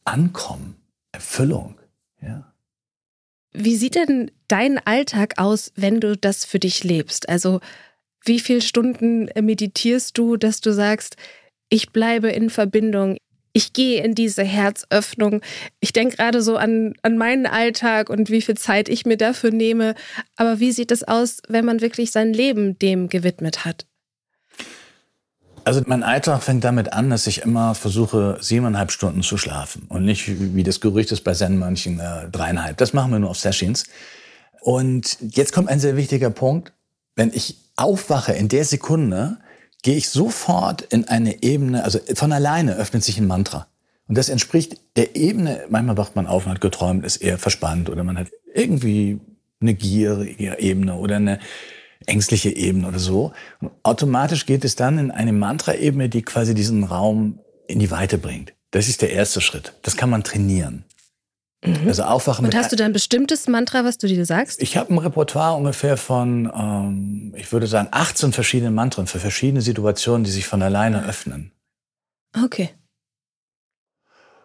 Ankommen, 0.04 0.76
Erfüllung. 1.12 1.80
Ja. 2.20 2.52
Wie 3.52 3.76
sieht 3.76 3.94
denn 3.94 4.30
dein 4.48 4.78
Alltag 4.86 5.34
aus, 5.38 5.72
wenn 5.74 6.00
du 6.00 6.18
das 6.18 6.44
für 6.44 6.59
dich 6.59 6.84
lebst? 6.84 7.30
Also 7.30 7.61
wie 8.26 8.40
viele 8.40 8.61
Stunden 8.61 9.30
meditierst 9.40 10.18
du, 10.18 10.36
dass 10.36 10.61
du 10.61 10.74
sagst, 10.74 11.16
ich 11.68 11.92
bleibe 11.92 12.30
in 12.30 12.50
Verbindung, 12.50 13.16
ich 13.56 13.72
gehe 13.72 14.04
in 14.04 14.14
diese 14.14 14.44
Herzöffnung. 14.44 15.40
Ich 15.80 15.94
denke 15.94 16.16
gerade 16.16 16.42
so 16.42 16.58
an, 16.58 16.92
an 17.00 17.16
meinen 17.16 17.46
Alltag 17.46 18.10
und 18.10 18.28
wie 18.28 18.42
viel 18.42 18.56
Zeit 18.56 18.90
ich 18.90 19.06
mir 19.06 19.16
dafür 19.16 19.50
nehme. 19.50 19.94
Aber 20.36 20.60
wie 20.60 20.72
sieht 20.72 20.90
es 20.90 21.02
aus, 21.02 21.38
wenn 21.48 21.64
man 21.64 21.80
wirklich 21.80 22.10
sein 22.10 22.34
Leben 22.34 22.78
dem 22.78 23.08
gewidmet 23.08 23.64
hat? 23.64 23.86
Also 25.64 25.80
mein 25.86 26.02
Alltag 26.02 26.42
fängt 26.42 26.64
damit 26.64 26.92
an, 26.92 27.08
dass 27.08 27.26
ich 27.26 27.40
immer 27.40 27.74
versuche, 27.74 28.36
siebeneinhalb 28.42 28.92
Stunden 28.92 29.22
zu 29.22 29.38
schlafen. 29.38 29.86
Und 29.88 30.04
nicht, 30.04 30.54
wie 30.54 30.62
das 30.62 30.82
Gerücht 30.82 31.10
ist 31.10 31.24
bei 31.24 31.32
Zen-Mönchen, 31.32 31.98
äh, 31.98 32.28
dreieinhalb. 32.30 32.76
Das 32.76 32.92
machen 32.92 33.10
wir 33.10 33.18
nur 33.20 33.30
auf 33.30 33.38
Sessions. 33.38 33.84
Und 34.60 35.16
jetzt 35.20 35.54
kommt 35.54 35.70
ein 35.70 35.80
sehr 35.80 35.96
wichtiger 35.96 36.28
Punkt. 36.28 36.74
Wenn 37.14 37.32
ich 37.32 37.56
aufwache 37.76 38.32
in 38.34 38.48
der 38.48 38.66
Sekunde, 38.66 39.38
gehe 39.87 39.95
ich 39.97 40.11
sofort 40.11 40.82
in 40.82 41.07
eine 41.07 41.45
Ebene, 41.45 41.84
also 41.84 42.01
von 42.16 42.32
alleine 42.32 42.74
öffnet 42.74 43.05
sich 43.05 43.18
ein 43.18 43.28
Mantra. 43.28 43.68
Und 44.09 44.18
das 44.18 44.28
entspricht 44.28 44.80
der 44.97 45.14
Ebene, 45.14 45.62
manchmal 45.68 45.97
wacht 45.97 46.16
man 46.16 46.26
auf 46.26 46.45
und 46.45 46.51
hat 46.51 46.61
geträumt, 46.61 47.07
ist 47.07 47.18
eher 47.18 47.39
verspannt 47.39 47.89
oder 47.89 48.03
man 48.03 48.18
hat 48.18 48.26
irgendwie 48.53 49.20
eine 49.61 49.74
gierige 49.74 50.59
Ebene 50.59 50.97
oder 50.97 51.16
eine 51.16 51.39
ängstliche 52.05 52.51
Ebene 52.51 52.89
oder 52.89 52.99
so. 52.99 53.30
Und 53.61 53.70
automatisch 53.84 54.45
geht 54.45 54.64
es 54.64 54.74
dann 54.74 54.99
in 54.99 55.12
eine 55.12 55.32
Mantra-Ebene, 55.32 56.09
die 56.09 56.22
quasi 56.22 56.53
diesen 56.53 56.82
Raum 56.82 57.39
in 57.68 57.78
die 57.78 57.93
Weite 57.93 58.18
bringt. 58.18 58.55
Das 58.72 58.89
ist 58.89 59.03
der 59.03 59.12
erste 59.12 59.41
Schritt. 59.41 59.72
Das 59.82 59.97
kann 59.97 60.11
man 60.11 60.24
trainieren. 60.24 60.84
Mhm. 61.66 61.88
Also 61.88 62.04
aufwachen. 62.04 62.44
Und 62.44 62.54
hast 62.54 62.72
du 62.72 62.76
da 62.76 62.84
ein 62.84 62.92
bestimmtes 62.92 63.48
Mantra, 63.48 63.84
was 63.84 63.98
du 63.98 64.06
dir 64.06 64.24
sagst? 64.24 64.62
Ich 64.62 64.76
habe 64.76 64.92
ein 64.94 64.98
Repertoire 64.98 65.56
ungefähr 65.56 65.96
von, 65.96 66.50
ähm, 66.54 67.34
ich 67.36 67.50
würde 67.52 67.66
sagen, 67.66 67.88
18 67.90 68.32
verschiedenen 68.32 68.74
Mantren 68.74 69.06
für 69.06 69.18
verschiedene 69.18 69.62
Situationen, 69.62 70.24
die 70.24 70.30
sich 70.30 70.46
von 70.46 70.62
alleine 70.62 71.06
öffnen. 71.06 71.52
Okay. 72.44 72.70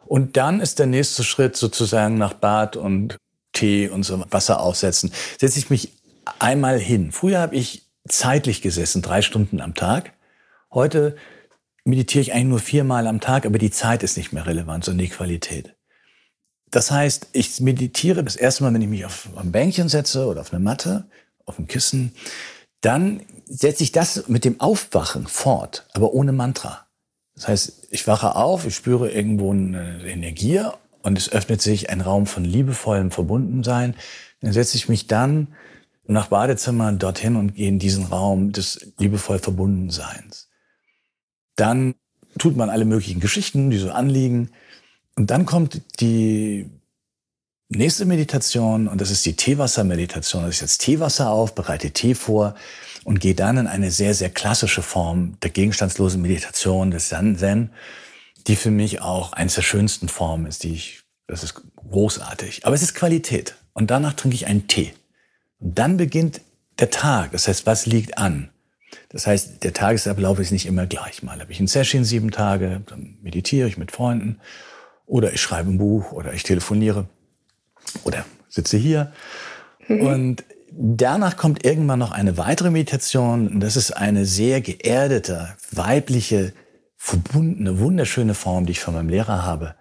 Und 0.06 0.36
dann 0.36 0.60
ist 0.60 0.80
der 0.80 0.88
nächste 0.88 1.24
Schritt 1.24 1.56
sozusagen 1.56 2.18
nach 2.18 2.34
Bad 2.34 2.76
und 2.76 3.18
Tee 3.54 3.88
und 3.88 4.04
so 4.04 4.24
Wasser 4.30 4.60
aufsetzen. 4.60 5.12
Setze 5.40 5.60
ich 5.60 5.70
mich 5.70 5.94
einmal 6.40 6.80
hin. 6.80 7.12
Früher 7.12 7.40
habe 7.40 7.56
ich 7.56 7.88
zeitlich 8.08 8.62
gesessen, 8.62 9.02
drei 9.02 9.22
Stunden 9.22 9.62
am 9.62 9.76
Tag. 9.76 10.14
Heute 10.72 11.16
meditiere 11.84 12.22
ich 12.22 12.34
eigentlich 12.34 12.46
nur 12.46 12.60
viermal 12.60 13.08
am 13.08 13.20
Tag, 13.20 13.46
aber 13.46 13.58
die 13.58 13.72
Zeit 13.72 14.04
ist 14.04 14.18
nicht 14.18 14.34
mehr 14.34 14.46
relevant, 14.46 14.86
sondern 14.86 15.06
die 15.06 15.12
Qualität. 15.12 15.76
Das 16.72 16.90
heißt, 16.90 17.28
ich 17.34 17.60
meditiere 17.60 18.24
das 18.24 18.38
erste 18.38 18.64
Mal, 18.64 18.74
wenn 18.74 18.82
ich 18.82 18.88
mich 18.88 19.06
auf 19.06 19.30
ein 19.36 19.52
Bänkchen 19.52 19.90
setze 19.90 20.26
oder 20.26 20.42
auf 20.42 20.54
eine 20.54 20.64
Matte, 20.64 21.06
auf 21.46 21.60
ein 21.60 21.68
Kissen, 21.68 22.14
dann 22.80 23.22
setze 23.46 23.84
ich 23.84 23.92
das 23.92 24.28
mit 24.28 24.46
dem 24.46 24.60
Aufwachen 24.60 25.28
fort, 25.28 25.86
aber 25.94 26.14
ohne 26.14 26.32
Mantra. 26.32 26.88
Das 27.36 27.48
heißt, 27.48 27.88
ich 27.92 28.08
wache 28.08 28.36
auf, 28.36 28.66
ich 28.66 28.76
spüre 28.76 29.12
irgendwo 29.12 29.52
eine 29.52 30.02
Energie 30.06 30.62
und 31.02 31.18
es 31.18 31.32
öffnet 31.32 31.62
sich 31.62 31.90
ein 31.90 32.02
Raum 32.02 32.26
von 32.26 32.46
liebevollem 32.46 33.12
Verbundensein. 33.12 33.96
Dann 34.42 34.54
setze 34.54 34.78
ich 34.78 34.90
mich 34.90 35.08
dann 35.08 35.50
nach 36.08 36.28
Badezimmer 36.28 36.92
dorthin 36.94 37.36
und 37.36 37.56
gehe 37.56 37.68
in 37.68 37.80
diesen 37.80 38.06
Raum 38.06 38.52
des 38.52 38.94
liebevoll 38.98 39.40
Verbundenseins. 39.40 40.50
Dann 41.56 41.96
tut 42.38 42.56
man 42.56 42.70
alle 42.70 42.86
möglichen 42.86 43.20
Geschichten, 43.20 43.70
die 43.70 43.78
so 43.78 43.92
anliegen. 43.92 44.52
Und 45.16 45.32
dann 45.32 45.46
kommt 45.46 45.82
die 46.00 46.70
nächste 47.70 48.06
Meditation 48.06 48.88
und 48.88 49.00
das 49.02 49.12
ist 49.12 49.26
die 49.26 49.36
Teewasser-Meditation. 49.36 50.44
Also 50.44 50.52
ich 50.52 50.60
setze 50.60 50.78
Teewasser 50.78 51.32
auf, 51.32 51.56
bereite 51.56 51.92
Tee 51.92 52.16
vor 52.16 52.56
und 53.04 53.20
gehe 53.20 53.36
dann 53.36 53.58
in 53.58 53.68
eine 53.68 53.92
sehr, 53.92 54.14
sehr 54.14 54.30
klassische 54.30 54.82
Form 54.82 55.38
der 55.42 55.50
gegenstandslosen 55.50 56.22
Meditation 56.22 56.92
des 56.92 57.10
Zen, 57.10 57.72
die 58.48 58.56
für 58.56 58.72
mich 58.72 59.02
auch 59.02 59.34
eines 59.34 59.56
der 59.56 59.62
schönsten 59.62 60.10
Formen 60.10 60.46
ist, 60.46 60.64
die 60.64 60.74
ich, 60.74 61.02
das 61.28 61.44
ist 61.44 61.62
großartig. 61.76 62.66
Aber 62.66 62.76
es 62.76 62.82
ist 62.82 62.96
Qualität. 62.96 63.56
Und 63.74 63.90
danach 63.90 64.14
trinke 64.14 64.36
ich 64.36 64.48
einen 64.48 64.68
Tee. 64.68 64.94
Und 65.60 65.80
dann 65.80 65.98
beginnt 65.98 66.42
der 66.80 66.90
Tag. 66.90 67.32
Das 67.32 67.48
heißt, 67.48 67.66
was 67.66 67.86
liegt 67.86 68.18
an? 68.18 68.50
Das 69.10 69.28
heißt, 69.28 69.64
der 69.64 69.74
Tagesablauf 69.74 70.40
ist 70.40 70.52
nicht 70.52 70.66
immer 70.66 70.86
gleich. 70.86 71.24
Mal 71.24 71.40
habe 71.40 71.52
ich 71.52 71.60
ein 71.60 71.68
Session 71.68 72.04
sieben 72.04 72.32
Tage, 72.32 72.82
dann 72.88 73.18
meditiere 73.22 73.68
ich 73.68 73.78
mit 73.78 73.92
Freunden 73.92 74.40
oder 75.12 75.34
ich 75.34 75.42
schreibe 75.42 75.70
ein 75.70 75.78
Buch 75.78 76.14
oder 76.14 76.34
ich 76.34 76.44
telefoniere 76.44 77.06
oder 78.06 78.26
sitze 78.48 78.78
hier. 78.78 79.12
Mhm. 79.90 80.02
Und 80.02 80.46
danach 80.72 81.36
kommt 81.36 81.66
irgendwann 81.66 82.00
noch 82.00 82.12
eine 82.12 82.38
weitere 82.38 82.72
Meditation. 82.72 83.50
Und 83.50 83.60
das 83.60 83.76
ist 83.76 83.92
eine 83.92 84.26
sehr 84.26 84.62
geerdete, 84.62 85.54
weibliche, 85.70 86.54
verbundene, 86.96 87.80
wunderschöne 87.80 88.34
Form, 88.34 88.66
die 88.66 88.72
ich 88.72 88.80
von 88.80 88.94
meinem 88.94 89.10
Lehrer 89.10 89.44
habe. 89.44 89.76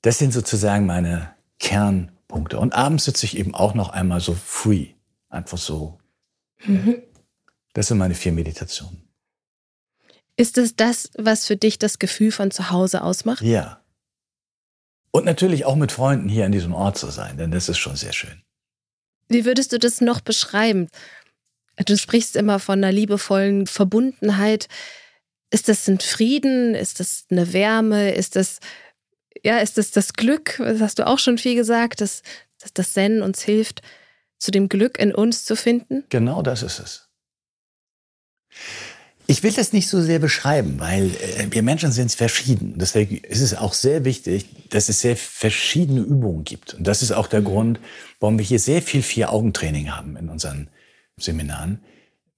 Das 0.00 0.16
sind 0.16 0.32
sozusagen 0.32 0.86
meine 0.86 1.34
Kernpunkte. 1.58 2.58
Und 2.58 2.72
abends 2.72 3.04
sitze 3.04 3.26
ich 3.26 3.36
eben 3.36 3.54
auch 3.54 3.74
noch 3.74 3.90
einmal 3.90 4.20
so 4.20 4.34
free. 4.34 4.94
Einfach 5.28 5.58
so. 5.58 5.98
Mhm. 6.64 7.02
Das 7.74 7.88
sind 7.88 7.98
meine 7.98 8.14
vier 8.14 8.32
Meditationen. 8.32 9.02
Ist 10.36 10.56
es 10.56 10.74
das, 10.74 11.10
was 11.18 11.46
für 11.46 11.56
dich 11.56 11.78
das 11.78 11.98
Gefühl 11.98 12.32
von 12.32 12.50
zu 12.50 12.70
Hause 12.70 13.02
ausmacht? 13.02 13.42
Ja. 13.42 13.80
Und 15.12 15.24
natürlich 15.24 15.64
auch 15.64 15.76
mit 15.76 15.92
Freunden 15.92 16.28
hier 16.28 16.44
an 16.46 16.52
diesem 16.52 16.72
Ort 16.72 16.96
zu 16.96 17.10
sein, 17.10 17.36
denn 17.36 17.50
das 17.50 17.68
ist 17.68 17.78
schon 17.78 17.96
sehr 17.96 18.12
schön. 18.12 18.42
Wie 19.28 19.44
würdest 19.44 19.72
du 19.72 19.78
das 19.78 20.00
noch 20.00 20.20
beschreiben? 20.20 20.88
Du 21.86 21.96
sprichst 21.96 22.36
immer 22.36 22.58
von 22.58 22.78
einer 22.78 22.92
liebevollen 22.92 23.66
Verbundenheit. 23.66 24.68
Ist 25.50 25.68
das 25.68 25.88
ein 25.88 26.00
Frieden? 26.00 26.74
Ist 26.74 27.00
das 27.00 27.24
eine 27.30 27.52
Wärme? 27.52 28.12
Ist 28.12 28.36
das, 28.36 28.58
ja, 29.42 29.58
ist 29.58 29.78
das 29.78 29.90
das 29.90 30.12
Glück? 30.12 30.56
Das 30.58 30.80
hast 30.80 30.98
du 30.98 31.06
auch 31.06 31.18
schon 31.18 31.38
viel 31.38 31.54
gesagt, 31.54 32.00
dass, 32.00 32.22
dass 32.58 32.72
das 32.72 32.92
Zen 32.92 33.22
uns 33.22 33.42
hilft, 33.42 33.82
zu 34.38 34.50
dem 34.50 34.68
Glück 34.68 34.98
in 34.98 35.14
uns 35.14 35.44
zu 35.44 35.56
finden? 35.56 36.04
Genau 36.08 36.42
das 36.42 36.62
ist 36.62 36.78
es. 36.78 37.08
Ich 39.30 39.44
will 39.44 39.52
das 39.52 39.72
nicht 39.72 39.86
so 39.86 40.02
sehr 40.02 40.18
beschreiben, 40.18 40.80
weil 40.80 41.04
äh, 41.04 41.46
wir 41.50 41.62
Menschen 41.62 41.92
sind 41.92 42.10
verschieden. 42.10 42.74
Deswegen 42.78 43.18
ist 43.18 43.40
es 43.40 43.54
auch 43.54 43.74
sehr 43.74 44.04
wichtig, 44.04 44.46
dass 44.70 44.88
es 44.88 45.02
sehr 45.02 45.16
verschiedene 45.16 46.00
Übungen 46.00 46.42
gibt. 46.42 46.74
Und 46.74 46.84
das 46.84 47.00
ist 47.00 47.12
auch 47.12 47.28
der 47.28 47.42
mhm. 47.42 47.44
Grund, 47.44 47.80
warum 48.18 48.38
wir 48.38 48.44
hier 48.44 48.58
sehr 48.58 48.82
viel 48.82 49.02
Vier-Augen-Training 49.02 49.94
haben 49.94 50.16
in 50.16 50.30
unseren 50.30 50.66
Seminaren, 51.16 51.78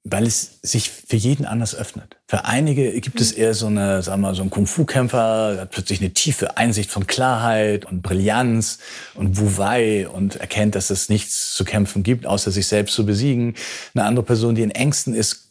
weil 0.04 0.26
es 0.26 0.58
sich 0.60 0.90
für 0.90 1.16
jeden 1.16 1.46
anders 1.46 1.74
öffnet. 1.74 2.18
Für 2.26 2.44
einige 2.44 3.00
gibt 3.00 3.22
es 3.22 3.34
mhm. 3.34 3.42
eher 3.42 3.54
so 3.54 3.68
eine, 3.68 4.02
sagen 4.02 4.20
wir 4.20 4.28
mal, 4.28 4.34
so 4.34 4.42
ein 4.42 4.50
Kung-Fu-Kämpfer, 4.50 5.60
hat 5.60 5.70
plötzlich 5.70 6.00
eine 6.00 6.10
tiefe 6.10 6.58
Einsicht 6.58 6.90
von 6.90 7.06
Klarheit 7.06 7.86
und 7.86 8.02
Brillanz 8.02 8.80
und 9.14 9.38
Wu-Wei 9.38 10.08
und 10.08 10.36
erkennt, 10.36 10.74
dass 10.74 10.90
es 10.90 11.08
nichts 11.08 11.54
zu 11.54 11.64
kämpfen 11.64 12.02
gibt, 12.02 12.26
außer 12.26 12.50
sich 12.50 12.66
selbst 12.66 12.94
zu 12.94 13.06
besiegen. 13.06 13.54
Eine 13.94 14.04
andere 14.04 14.26
Person, 14.26 14.54
die 14.54 14.62
in 14.62 14.72
Ängsten 14.72 15.14
ist, 15.14 15.41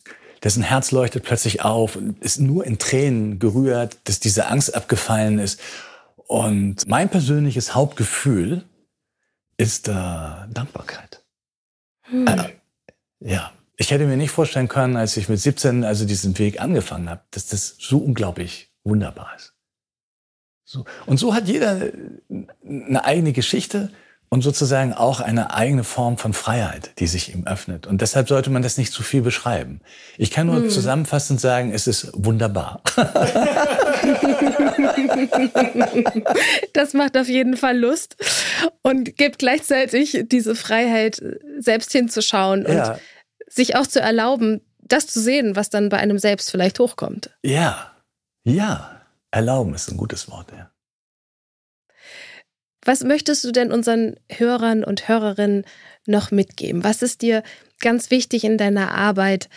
dessen 0.44 0.64
Herz 0.64 0.92
leuchtet 0.92 1.24
plötzlich 1.24 1.62
auf 1.62 1.96
und 1.96 2.20
ist 2.20 2.40
nur 2.40 2.66
in 2.66 2.80
Tränen 2.80 3.40
gerührt, 3.40 3.98
dass 4.06 4.20
diese 4.20 4.48
Angst 4.48 4.76
abgefallen 4.76 5.40
ist. 5.40 5.60
Und 6.16 6.88
mein 6.88 7.10
persönliches 7.10 7.76
Hauptgefühl 7.76 8.64
ist 9.58 9.88
äh, 9.88 9.92
Dankbarkeit. 9.92 11.24
Hm. 12.04 12.28
Äh, 12.28 12.50
ja, 13.20 13.52
ich 13.78 13.92
hätte 13.92 14.06
mir 14.06 14.18
nicht 14.18 14.32
vorstellen 14.32 14.68
können, 14.68 14.96
als 14.96 15.18
ich 15.18 15.30
mit 15.30 15.40
17 15.40 15.84
also 15.84 16.06
diesen 16.06 16.38
Weg 16.40 16.62
angefangen 16.62 17.10
habe, 17.10 17.22
dass 17.32 17.48
das 17.48 17.76
so 17.80 17.98
unglaublich 17.98 18.72
wunderbar 18.84 19.36
ist. 19.36 19.54
So. 20.66 20.86
Und 21.06 21.18
so 21.18 21.34
hat 21.34 21.48
jeder 21.48 21.90
eine 22.64 23.04
eigene 23.04 23.34
Geschichte 23.34 23.92
und 24.34 24.42
sozusagen 24.44 24.94
auch 24.94 25.20
eine 25.20 25.54
eigene 25.54 25.84
Form 25.84 26.18
von 26.18 26.32
Freiheit, 26.32 26.92
die 27.00 27.08
sich 27.08 27.36
ihm 27.36 27.46
öffnet. 27.46 27.86
Und 27.86 28.00
deshalb 28.00 28.30
sollte 28.30 28.50
man 28.50 28.62
das 28.62 28.78
nicht 28.78 28.94
zu 28.94 29.04
viel 29.04 29.22
beschreiben. 29.22 29.82
Ich 30.18 30.32
kann 30.32 30.48
nur 30.48 30.56
hm. 30.56 30.70
zusammenfassend 30.70 31.42
sagen, 31.42 31.74
es 31.74 31.86
ist 31.86 32.12
wunderbar. 32.14 32.82
das 36.74 36.94
macht 36.94 37.18
auf 37.18 37.28
jeden 37.28 37.58
Fall 37.58 37.78
Lust 37.78 38.16
und 38.84 39.18
gibt 39.18 39.40
gleichzeitig 39.40 40.24
diese 40.28 40.56
Freiheit, 40.56 41.22
selbst 41.60 41.92
hinzuschauen 41.92 42.66
ja. 42.66 42.94
und 42.94 43.02
sich 43.48 43.76
auch 43.76 43.86
zu 43.86 44.00
erlauben, 44.00 44.62
das 44.80 45.08
zu 45.08 45.20
sehen, 45.20 45.58
was 45.58 45.70
dann 45.70 45.90
bei 45.90 45.98
einem 45.98 46.20
selbst 46.20 46.50
vielleicht 46.52 46.80
hochkommt. 46.80 47.32
Ja, 47.44 47.92
ja. 48.46 49.02
Erlauben 49.30 49.74
ist 49.74 49.92
ein 49.92 49.98
gutes 49.98 50.32
Wort, 50.32 50.48
ja. 50.58 50.71
Was 52.84 53.04
möchtest 53.04 53.44
du 53.44 53.52
denn 53.52 53.72
unseren 53.72 54.16
Hörern 54.30 54.84
und 54.84 55.08
Hörerinnen 55.08 55.66
noch 56.08 56.32
mitgeben? 56.32 56.84
Was 56.84 57.02
ist 57.02 57.22
dir 57.22 57.44
ganz 57.80 58.10
wichtig 58.10 58.44
in 58.44 58.58
deiner 58.58 58.92
Arbeit, 58.92 59.50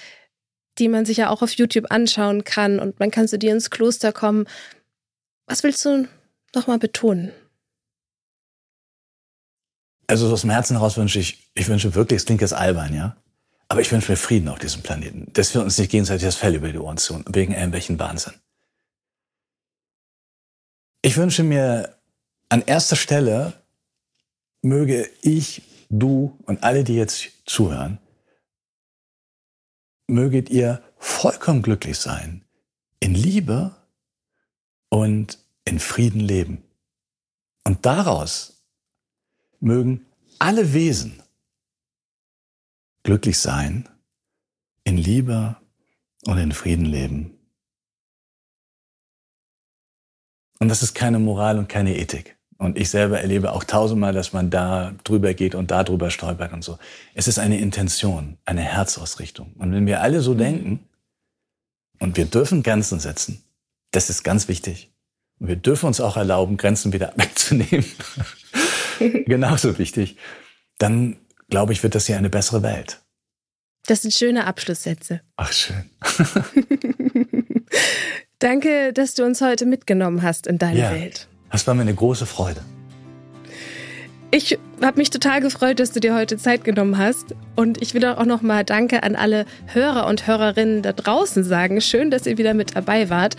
die 0.78 0.88
man 0.88 1.06
sich 1.06 1.18
ja 1.18 1.30
auch 1.30 1.42
auf 1.42 1.52
YouTube 1.52 1.90
anschauen 1.90 2.44
kann 2.44 2.78
und 2.78 3.00
man 3.00 3.10
kann 3.10 3.28
zu 3.28 3.38
dir 3.38 3.52
ins 3.52 3.70
Kloster 3.70 4.12
kommen? 4.12 4.46
Was 5.46 5.62
willst 5.62 5.84
du 5.84 6.06
nochmal 6.54 6.78
betonen? 6.78 7.32
Also 10.06 10.30
aus 10.30 10.42
dem 10.42 10.50
Herzen 10.50 10.76
heraus 10.76 10.98
wünsche 10.98 11.18
ich, 11.18 11.50
ich 11.54 11.68
wünsche 11.68 11.94
wirklich, 11.94 12.18
es 12.18 12.26
klingt 12.26 12.42
jetzt 12.42 12.52
albern, 12.52 12.94
ja, 12.94 13.16
aber 13.68 13.80
ich 13.80 13.90
wünsche 13.90 14.12
mir 14.12 14.16
Frieden 14.16 14.48
auf 14.48 14.58
diesem 14.58 14.82
Planeten, 14.82 15.32
dass 15.32 15.54
wir 15.54 15.62
uns 15.62 15.78
nicht 15.78 15.90
gegenseitig 15.90 16.24
das 16.24 16.36
Fell 16.36 16.54
über 16.54 16.70
die 16.70 16.78
Ohren 16.78 16.96
tun, 16.98 17.24
wegen 17.28 17.54
irgendwelchen 17.54 17.98
Wahnsinn. 17.98 18.34
Ich 21.00 21.16
wünsche 21.16 21.42
mir 21.42 21.96
an 22.48 22.62
erster 22.62 22.96
Stelle 22.96 23.54
möge 24.62 25.10
ich, 25.22 25.62
du 25.90 26.38
und 26.46 26.62
alle, 26.62 26.84
die 26.84 26.94
jetzt 26.94 27.30
zuhören, 27.46 27.98
möget 30.06 30.50
ihr 30.50 30.82
vollkommen 30.98 31.62
glücklich 31.62 31.98
sein, 31.98 32.44
in 33.00 33.14
Liebe 33.14 33.74
und 34.88 35.38
in 35.64 35.78
Frieden 35.78 36.20
leben. 36.20 36.62
Und 37.64 37.86
daraus 37.86 38.64
mögen 39.60 40.06
alle 40.38 40.72
Wesen 40.72 41.22
glücklich 43.02 43.38
sein, 43.38 43.88
in 44.84 44.98
Liebe 44.98 45.56
und 46.26 46.38
in 46.38 46.52
Frieden 46.52 46.86
leben. 46.86 47.33
Und 50.58 50.68
das 50.68 50.82
ist 50.82 50.94
keine 50.94 51.18
Moral 51.18 51.58
und 51.58 51.68
keine 51.68 51.96
Ethik. 51.96 52.36
Und 52.58 52.78
ich 52.78 52.88
selber 52.88 53.20
erlebe 53.20 53.52
auch 53.52 53.64
tausendmal, 53.64 54.12
dass 54.12 54.32
man 54.32 54.50
da 54.50 54.94
drüber 55.02 55.34
geht 55.34 55.54
und 55.54 55.70
da 55.70 55.82
drüber 55.82 56.10
stolpert 56.10 56.52
und 56.52 56.62
so. 56.62 56.78
Es 57.14 57.28
ist 57.28 57.38
eine 57.38 57.58
Intention, 57.58 58.38
eine 58.44 58.62
Herzausrichtung. 58.62 59.52
Und 59.58 59.72
wenn 59.72 59.86
wir 59.86 60.00
alle 60.00 60.20
so 60.20 60.34
denken, 60.34 60.80
und 62.00 62.16
wir 62.16 62.26
dürfen 62.26 62.62
Grenzen 62.62 63.00
setzen, 63.00 63.42
das 63.90 64.10
ist 64.10 64.24
ganz 64.24 64.48
wichtig. 64.48 64.92
Und 65.38 65.48
wir 65.48 65.56
dürfen 65.56 65.86
uns 65.86 66.00
auch 66.00 66.16
erlauben, 66.16 66.56
Grenzen 66.56 66.92
wieder 66.92 67.12
wegzunehmen. 67.16 67.86
Genauso 69.26 69.78
wichtig. 69.78 70.16
Dann, 70.78 71.16
glaube 71.48 71.72
ich, 71.72 71.82
wird 71.82 71.94
das 71.94 72.06
hier 72.06 72.18
eine 72.18 72.30
bessere 72.30 72.62
Welt. 72.62 73.00
Das 73.86 74.02
sind 74.02 74.12
schöne 74.12 74.46
Abschlusssätze. 74.46 75.20
Ach, 75.36 75.52
schön. 75.52 75.90
Danke, 78.44 78.92
dass 78.92 79.14
du 79.14 79.24
uns 79.24 79.40
heute 79.40 79.64
mitgenommen 79.64 80.22
hast 80.22 80.46
in 80.46 80.58
deine 80.58 80.78
ja, 80.78 80.90
Welt. 80.90 81.28
Das 81.50 81.66
war 81.66 81.72
mir 81.72 81.80
eine 81.80 81.94
große 81.94 82.26
Freude. 82.26 82.60
Ich 84.32 84.58
habe 84.82 84.98
mich 84.98 85.08
total 85.08 85.40
gefreut, 85.40 85.80
dass 85.80 85.92
du 85.92 86.00
dir 86.00 86.14
heute 86.14 86.36
Zeit 86.36 86.62
genommen 86.62 86.98
hast. 86.98 87.34
Und 87.56 87.80
ich 87.80 87.94
will 87.94 88.04
auch 88.04 88.26
nochmal 88.26 88.62
Danke 88.62 89.02
an 89.02 89.16
alle 89.16 89.46
Hörer 89.68 90.06
und 90.06 90.26
Hörerinnen 90.26 90.82
da 90.82 90.92
draußen 90.92 91.42
sagen. 91.42 91.80
Schön, 91.80 92.10
dass 92.10 92.26
ihr 92.26 92.36
wieder 92.36 92.52
mit 92.52 92.76
dabei 92.76 93.08
wart. 93.08 93.36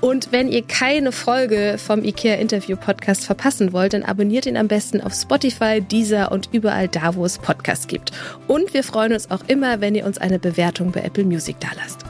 Und 0.00 0.32
wenn 0.32 0.48
ihr 0.48 0.62
keine 0.62 1.12
Folge 1.12 1.76
vom 1.78 2.02
IKEA 2.02 2.34
Interview 2.34 2.76
Podcast 2.76 3.26
verpassen 3.26 3.72
wollt, 3.72 3.92
dann 3.92 4.02
abonniert 4.02 4.44
ihn 4.44 4.56
am 4.56 4.66
besten 4.66 5.00
auf 5.00 5.14
Spotify, 5.14 5.80
Deezer 5.80 6.32
und 6.32 6.48
überall 6.50 6.88
da, 6.88 7.14
wo 7.14 7.24
es 7.24 7.38
Podcasts 7.38 7.86
gibt. 7.86 8.10
Und 8.48 8.74
wir 8.74 8.82
freuen 8.82 9.12
uns 9.12 9.30
auch 9.30 9.44
immer, 9.46 9.80
wenn 9.80 9.94
ihr 9.94 10.04
uns 10.04 10.18
eine 10.18 10.40
Bewertung 10.40 10.90
bei 10.90 11.02
Apple 11.02 11.22
Music 11.22 11.60
dalasst. 11.60 12.04